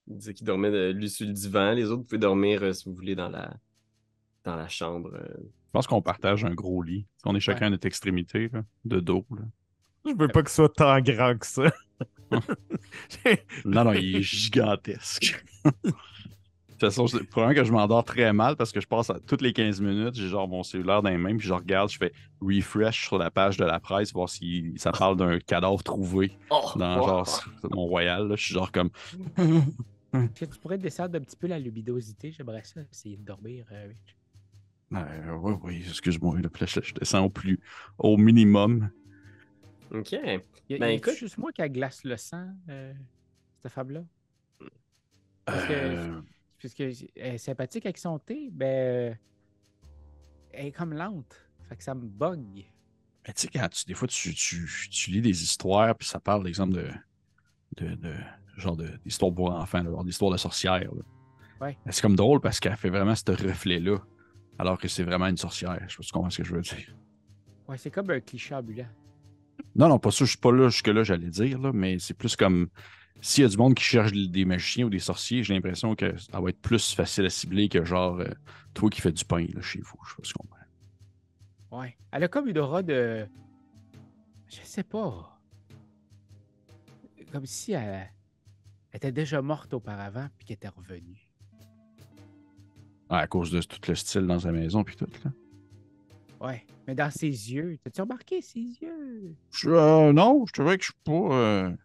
Il 0.07 0.19
disait 0.19 0.35
qu'il 0.35 0.47
dormait 0.47 0.71
de- 0.71 0.93
lui 0.93 1.09
sur 1.09 1.27
le 1.27 1.33
divan. 1.33 1.73
Les 1.73 1.85
autres, 1.87 1.97
vous 2.03 2.05
pouvez 2.05 2.19
dormir, 2.19 2.63
euh, 2.63 2.73
si 2.75 2.87
vous 2.89 2.95
voulez, 2.95 3.15
dans 3.15 3.31
la, 3.31 3.55
dans 4.45 4.57
la 4.57 4.69
chambre. 4.69 5.11
euh. 5.15 5.35
Je 5.39 5.71
pense 5.73 5.87
qu'on 5.87 6.03
partage 6.03 6.45
un 6.45 6.55
gros 6.55 6.83
lit. 6.83 7.07
On 7.25 7.35
est 7.35 7.41
chacun 7.41 7.67
à 7.67 7.71
notre 7.71 7.87
extrémité, 7.87 8.49
là, 8.49 8.63
de 8.85 9.01
dos. 9.01 9.27
Là. 9.31 9.43
Je 10.07 10.13
veux 10.15 10.29
pas 10.29 10.43
que 10.43 10.51
ce 10.51 10.57
soit 10.57 10.69
tant 10.69 11.01
grand 11.01 11.37
que 11.39 11.47
ça. 11.47 11.73
Non, 13.65 13.85
non, 13.85 13.93
il 13.95 14.17
est 14.17 14.23
gigantesque. 14.23 15.45
De 16.85 16.89
toute 16.91 16.97
façon, 16.97 17.07
c'est 17.07 17.25
probablement 17.25 17.61
que 17.63 17.67
je 17.67 17.73
m'endors 17.73 18.05
très 18.05 18.33
mal 18.35 18.57
parce 18.57 18.71
que 18.73 18.81
je 18.81 18.87
passe 18.87 19.09
à 19.09 19.19
toutes 19.19 19.41
les 19.41 19.53
15 19.55 19.81
minutes, 19.81 20.15
j'ai 20.15 20.29
genre 20.29 20.47
mon 20.47 20.63
cellulaire 20.63 21.03
dans 21.03 21.09
les 21.09 21.17
mains, 21.17 21.37
puis 21.37 21.47
je 21.47 21.55
regarde, 21.55 21.91
je 21.91 21.97
fais 21.97 22.13
refresh 22.43 23.07
sur 23.07 23.17
la 23.17 23.31
page 23.31 23.57
de 23.57 23.65
la 23.65 23.81
presse, 23.81 24.13
voir 24.13 24.29
si 24.29 24.75
ça 24.77 24.93
parle 24.93 25.17
d'un 25.17 25.39
cadavre 25.39 25.83
trouvé 25.83 26.37
Oh, 26.51 26.61
dans 26.77 26.99
wow. 27.01 27.07
genre 27.07 27.45
Mont-Royal. 27.71 28.29
là. 28.29 28.37
Je 28.37 28.45
suis 28.45 28.55
genre 28.55 28.71
comme. 28.71 28.91
Est-ce 29.39 30.41
que 30.47 30.53
tu 30.53 30.59
pourrais 30.61 30.77
descendre 30.79 31.17
un 31.17 31.21
petit 31.21 31.37
peu 31.37 31.47
la 31.47 31.59
luminosité? 31.59 32.31
J'aimerais 32.33 32.63
ça 32.65 32.81
essayer 32.93 33.17
de 33.17 33.23
dormir, 33.25 33.65
euh, 33.73 33.87
Rich. 33.89 34.17
Euh, 34.93 35.37
oui, 35.41 35.55
oui, 35.63 35.85
excuse-moi, 35.89 36.37
je, 36.61 36.81
je 36.83 36.95
descends 36.95 37.25
au 37.25 37.31
plus 37.31 37.59
au 37.99 38.17
minimum. 38.19 38.91
Ok. 39.91 40.13
Y 40.13 40.75
a, 40.75 40.79
Ben, 40.79 40.89
y 40.91 40.95
écoute- 40.97 41.15
juste 41.15 41.39
moi 41.39 41.51
qui 41.53 41.69
glace 41.71 42.05
le 42.05 42.17
sang, 42.19 42.47
euh, 42.69 42.93
cette 43.63 43.73
femme-là? 43.73 44.03
Parce 45.47 45.65
que- 45.65 45.73
Euh, 45.73 46.21
Puisque 46.65 46.81
elle 46.81 47.35
est 47.35 47.37
sympathique 47.37 47.85
avec 47.85 47.99
son 47.99 48.19
thé, 48.19 48.49
ben. 48.51 49.19
Elle 50.51 50.69
est 50.69 50.73
comme 50.73 50.95
lente. 50.95 51.47
Fait 51.69 51.77
que 51.77 51.83
ça 51.83 51.95
me 51.95 52.07
bug. 52.07 52.41
Mais 53.27 53.35
tu 53.35 53.43
sais, 53.43 53.49
quand 53.49 53.69
tu, 53.69 53.85
des 53.85 53.93
fois, 53.93 54.09
tu, 54.09 54.33
tu, 54.33 54.67
tu 54.91 55.11
lis 55.11 55.21
des 55.21 55.43
histoires, 55.43 55.95
puis 55.95 56.09
ça 56.09 56.21
parle, 56.21 56.43
d'exemple, 56.43 56.73
de, 56.73 56.89
de, 57.85 57.95
de 57.97 58.15
genre 58.57 58.79
de- 58.79 58.99
d'histoires 59.05 59.35
pour 59.35 59.51
enfants, 59.51 59.83
d'histoires 60.05 60.31
de 60.33 60.39
sorcières. 60.39 60.81
là. 60.95 61.03
Ouais. 61.61 61.77
C'est 61.91 62.01
comme 62.01 62.17
drôle 62.17 62.41
parce 62.41 62.61
qu'elle 62.61 62.79
fait 62.79 62.89
vraiment 62.89 63.15
ce 63.15 63.31
reflet-là, 63.31 63.99
alors 64.59 64.79
que 64.79 64.89
c'est 64.89 65.03
vraiment 65.05 65.27
une 65.27 65.37
sorcière. 65.37 65.79
Je 65.87 65.93
sais 65.93 65.97
pas 65.99 66.03
si 66.03 66.09
tu 66.09 66.13
comprends 66.15 66.31
ce 66.31 66.39
que 66.39 66.45
je 66.45 66.55
veux 66.55 66.63
dire. 66.63 66.97
Ouais, 67.69 67.77
c'est 67.77 67.91
comme 67.91 68.09
un 68.09 68.21
cliché 68.21 68.55
ambulant. 68.55 68.89
Non, 69.77 69.89
non, 69.91 69.99
pas 69.99 70.11
ça, 70.11 70.25
je 70.25 70.31
suis 70.31 70.39
pas 70.39 70.51
là 70.51 70.71
jusque-là, 70.71 71.03
j'allais 71.03 71.29
dire, 71.29 71.59
là, 71.59 71.73
mais 71.75 71.99
c'est 71.99 72.15
plus 72.15 72.37
comme 72.37 72.69
s'il 73.25 73.43
y 73.43 73.47
a 73.47 73.49
du 73.49 73.57
monde 73.57 73.75
qui 73.75 73.83
cherche 73.83 74.13
des 74.13 74.45
magiciens 74.45 74.85
ou 74.85 74.91
des 74.91 74.99
sorciers, 74.99 75.43
j'ai 75.43 75.55
l'impression 75.55 75.95
que 75.95 76.15
ça 76.19 76.39
va 76.39 76.51
être 76.51 76.61
plus 76.61 76.93
facile 76.93 77.25
à 77.25 77.31
cibler 77.31 77.71
que 77.71 77.83
genre 77.83 78.21
euh, 78.21 78.29
toi 78.75 78.91
qui 78.91 79.01
fais 79.01 79.13
du 79.13 79.25
pain 79.25 79.47
là, 79.55 79.63
chez 79.63 79.81
vous. 79.81 79.99
Je 80.05 80.11
sais 80.11 80.17
pas 80.17 80.25
si 80.25 80.33
tu 80.33 80.39
comprends. 80.39 81.81
Ouais. 81.81 81.97
Elle 82.13 82.25
a 82.25 82.29
comme 82.29 82.49
une 82.49 82.59
aura 82.59 82.83
de. 82.83 83.27
Je 84.47 84.59
sais 84.63 84.83
pas. 84.83 85.41
Comme 87.33 87.47
si 87.47 87.73
elle, 87.73 88.11
elle 88.93 88.97
était 88.99 89.11
déjà 89.11 89.41
morte 89.41 89.73
auparavant 89.73 90.29
puis 90.37 90.45
qu'elle 90.45 90.57
était 90.57 90.69
revenue. 90.69 91.33
Ah, 93.09 93.21
à 93.21 93.27
cause 93.27 93.51
de 93.51 93.63
tout 93.63 93.81
le 93.89 93.95
style 93.95 94.27
dans 94.27 94.41
sa 94.41 94.53
maison 94.53 94.85
puis 94.85 94.97
tout. 94.97 95.09
Là. 95.25 95.31
Ouais. 96.47 96.67
Mais 96.87 96.95
dans 96.95 97.11
ses 97.11 97.29
yeux, 97.29 97.79
t'as-tu 97.83 98.03
remarqué 98.03 98.43
ses 98.43 98.61
yeux? 98.61 99.35
Je, 99.51 99.71
euh, 99.71 100.13
non, 100.13 100.45
je 100.47 100.53
te 100.53 100.61
dirais 100.61 100.77
que 100.77 100.85
je 100.85 100.91
suis 100.91 101.01
pas. 101.05 101.35
euh, 101.35 101.71
je 101.71 101.77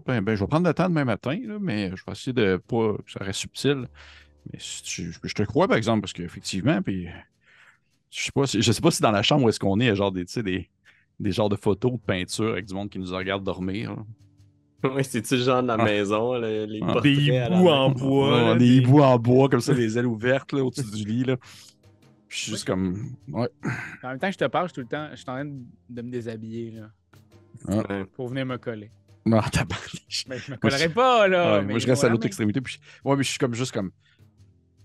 pas 0.00 0.14
ben, 0.14 0.22
ben, 0.22 0.34
je 0.34 0.40
vais 0.40 0.46
prendre 0.48 0.66
le 0.66 0.74
temps 0.74 0.88
demain 0.88 1.04
matin, 1.04 1.38
là, 1.46 1.58
mais 1.60 1.90
je 1.96 2.02
vais 2.04 2.12
essayer 2.12 2.32
de 2.32 2.56
pas 2.56 2.94
que 3.04 3.10
ça 3.12 3.24
reste 3.24 3.40
subtil. 3.40 3.86
Mais 4.52 4.58
si 4.60 4.82
tu- 4.82 5.14
je, 5.22 5.34
te 5.34 5.42
crois, 5.42 5.66
par 5.68 5.76
exemple, 5.76 6.02
parce 6.02 6.12
qu'effectivement, 6.12 6.82
puis 6.82 7.06
je 8.10 8.24
sais 8.24 8.32
pas 8.32 8.46
si, 8.46 8.60
je 8.62 8.72
sais 8.72 8.80
pas 8.82 8.90
si 8.90 9.00
dans 9.02 9.10
la 9.10 9.22
chambre 9.22 9.44
où 9.44 9.48
est-ce 9.48 9.58
qu'on 9.60 9.80
est, 9.80 9.84
il 9.84 9.88
y 9.88 9.90
a 9.90 9.94
genre 9.94 10.12
des, 10.12 10.24
tu 10.26 10.32
sais, 10.34 10.42
des, 10.42 10.68
des 11.20 11.32
genres 11.32 11.48
de 11.48 11.56
photos 11.56 11.92
de 11.92 11.98
peinture 11.98 12.50
avec 12.52 12.66
du 12.66 12.74
monde 12.74 12.90
qui 12.90 12.98
nous 12.98 13.10
regarde 13.14 13.42
dormir. 13.44 13.94
là. 13.96 14.90
Ouais, 14.90 15.02
c'est-tu 15.02 15.36
le 15.36 15.42
genre 15.42 15.62
de 15.62 15.68
la 15.68 15.74
Ah. 15.78 15.84
maison, 15.84 16.34
là, 16.34 16.66
les 16.66 16.78
Ah. 16.82 16.86
portraits 16.92 17.02
Des 17.04 17.24
hiboux 17.26 17.68
en 17.70 17.90
bois. 17.90 18.40
Là, 18.42 18.54
des 18.56 18.76
hiboux 18.76 19.00
en 19.00 19.18
bois, 19.18 19.48
comme 19.48 19.60
ça, 19.62 19.72
les 19.72 19.96
ailes 19.96 20.04
ouvertes 20.06 20.52
là, 20.52 20.62
au-dessus 20.62 20.90
du 20.94 21.04
lit. 21.10 21.24
Là. 21.24 21.36
Puis 21.38 21.48
Je 22.28 22.36
suis 22.42 22.50
juste 22.52 22.66
comme. 22.66 23.16
Ouais. 23.28 23.48
En 24.02 24.08
même 24.08 24.18
temps, 24.18 24.30
je 24.30 24.36
te 24.36 24.44
parle, 24.44 24.68
je 24.68 24.74
suis 24.74 24.82
tout 24.82 24.88
le 24.88 24.94
temps, 24.94 25.08
je 25.12 25.16
suis 25.16 25.30
en 25.30 25.34
train 25.36 25.44
de 25.46 26.02
me 26.02 26.10
déshabiller 26.10 26.72
là, 26.72 26.90
Ouais. 27.68 28.04
pour 28.14 28.28
venir 28.28 28.44
me 28.44 28.58
coller. 28.58 28.90
Non. 29.26 29.40
Mais 30.28 30.38
je 30.38 30.50
me 30.50 30.50
Moi, 30.50 30.56
collerai 30.58 30.88
pas, 30.90 31.28
là. 31.28 31.52
Ouais, 31.54 31.62
mais 31.62 31.72
moi, 31.72 31.78
je 31.78 31.86
reste 31.86 32.04
à 32.04 32.08
l'autre 32.08 32.22
mais- 32.22 32.26
extrémité. 32.26 32.60
Puis 32.60 32.74
je- 32.78 33.08
ouais, 33.08 33.16
mais 33.16 33.22
je 33.22 33.30
suis 33.30 33.38
comme 33.38 33.54
juste 33.54 33.72
comme. 33.72 33.90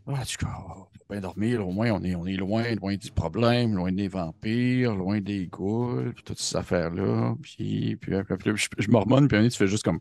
Ah, 0.07 0.23
tu 0.25 0.37
on 0.43 0.47
va 0.47 0.87
bien 1.11 1.19
dormir. 1.21 1.67
Au 1.67 1.71
moins, 1.71 1.91
on 1.91 2.03
est, 2.03 2.15
on 2.15 2.25
est 2.25 2.35
loin, 2.37 2.63
loin 2.75 2.95
du 2.95 3.11
problème, 3.11 3.75
loin 3.75 3.91
des 3.91 4.07
vampires, 4.07 4.95
loin 4.95 5.19
des 5.21 5.45
ghouls, 5.47 6.13
puis 6.15 6.23
toutes 6.23 6.39
ces 6.39 6.55
affaires-là. 6.57 7.35
Puis, 7.41 7.95
puis, 8.01 8.11
puis, 8.23 8.37
puis, 8.37 8.51
je, 8.55 8.67
je 8.79 8.89
mormonne, 8.89 9.27
puis 9.27 9.37
un 9.37 9.47
tu 9.47 9.57
fais 9.57 9.67
juste 9.67 9.83
comme 9.83 9.99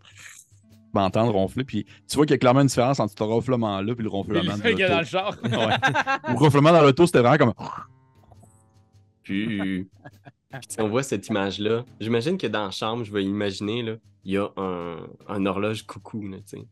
m'entendre 0.95 1.33
ronfler. 1.33 1.65
Puis 1.65 1.85
tu 2.09 2.17
vois 2.17 2.25
qu'il 2.25 2.33
y 2.33 2.37
a 2.37 2.39
clairement 2.39 2.63
une 2.63 2.69
différence 2.69 3.01
entre 3.01 3.13
ce 3.19 3.23
ronflement-là 3.23 3.95
puis 3.95 4.03
le 4.05 4.09
ronflement 4.11 4.41
de 4.57 4.89
dans 4.89 4.99
le 5.01 5.05
char. 5.05 5.37
Ouais. 5.43 5.51
Le 5.51 6.39
ronflement 6.39 6.73
dans 6.73 6.81
l'auto, 6.83 7.05
c'était 7.07 7.21
vraiment 7.21 7.37
comme. 7.53 7.67
Puis 9.23 9.89
si 10.69 10.81
on 10.81 10.89
voit 10.89 11.03
cette 11.03 11.29
image-là, 11.29 11.85
j'imagine 12.01 12.39
que 12.39 12.47
dans 12.47 12.65
la 12.65 12.71
chambre, 12.71 13.05
je 13.05 13.13
vais 13.13 13.25
imaginer, 13.25 13.83
là, 13.83 13.97
il 14.25 14.33
y 14.33 14.37
a 14.39 14.51
un, 14.57 15.07
un 15.29 15.47
horloge 15.47 15.87
coucou, 15.87 16.27
là, 16.29 16.39
tu 16.39 16.59
sais. 16.59 16.67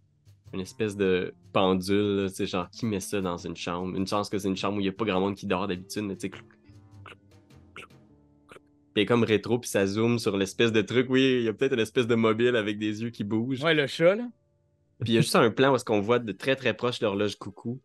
Une 0.53 0.61
espèce 0.61 0.97
de 0.97 1.35
pendule, 1.53 2.29
tu 2.29 2.37
sais, 2.37 2.47
genre, 2.47 2.71
qui 2.71 2.87
met 2.87 3.01
ça 3.01 3.21
dans 3.21 3.37
une 3.37 3.57
chambre? 3.57 3.97
Une 3.97 4.07
chance 4.07 4.31
que 4.31 4.39
c'est 4.39 4.49
une 4.49 4.57
chambre 4.57 4.79
où 4.79 4.81
il 4.81 4.85
n'y 4.85 4.89
a 4.89 4.93
pas 4.93 5.05
grand 5.05 5.21
monde 5.21 5.35
qui 5.35 5.47
dort 5.47 5.67
d'habitude, 5.67 6.09
tu 6.19 6.29
sais. 6.29 6.31
Puis 8.95 9.05
comme 9.05 9.25
rétro, 9.25 9.59
puis 9.59 9.69
ça 9.69 9.87
zoome 9.87 10.19
sur 10.19 10.39
l'espèce 10.39 10.73
de 10.73 10.81
truc. 10.81 11.11
Oui, 11.11 11.39
il 11.41 11.43
y 11.43 11.49
a 11.49 11.53
peut-être 11.53 11.75
une 11.75 11.81
espèce 11.81 12.07
de 12.07 12.15
mobile 12.15 12.57
avec 12.57 12.79
des 12.79 13.03
yeux 13.03 13.11
qui 13.11 13.25
bougent. 13.25 13.63
Ouais, 13.63 13.75
le 13.75 13.87
chat, 13.87 14.15
là. 14.15 14.27
Puis 15.01 15.13
il 15.13 15.15
y 15.17 15.19
a 15.19 15.21
juste 15.21 15.37
un 15.37 15.51
plan 15.51 15.73
où 15.73 15.77
est-ce 15.77 15.85
qu'on 15.85 16.01
voit 16.01 16.19
de 16.19 16.33
très 16.33 16.57
très 16.57 16.73
proche 16.73 17.03
l'horloge 17.03 17.37
coucou. 17.37 17.79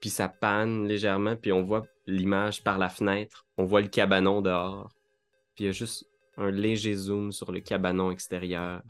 Puis 0.00 0.08
ça 0.08 0.28
panne 0.28 0.88
légèrement, 0.88 1.36
puis 1.36 1.52
on 1.52 1.62
voit 1.62 1.84
l'image 2.06 2.64
par 2.64 2.78
la 2.78 2.88
fenêtre. 2.88 3.44
On 3.58 3.64
voit 3.64 3.82
le 3.82 3.88
cabanon 3.88 4.40
dehors. 4.40 4.90
Il 5.60 5.66
y 5.66 5.68
a 5.68 5.72
juste 5.72 6.06
un 6.38 6.50
léger 6.50 6.94
zoom 6.94 7.32
sur 7.32 7.52
le 7.52 7.60
cabanon 7.60 8.10
extérieur. 8.10 8.80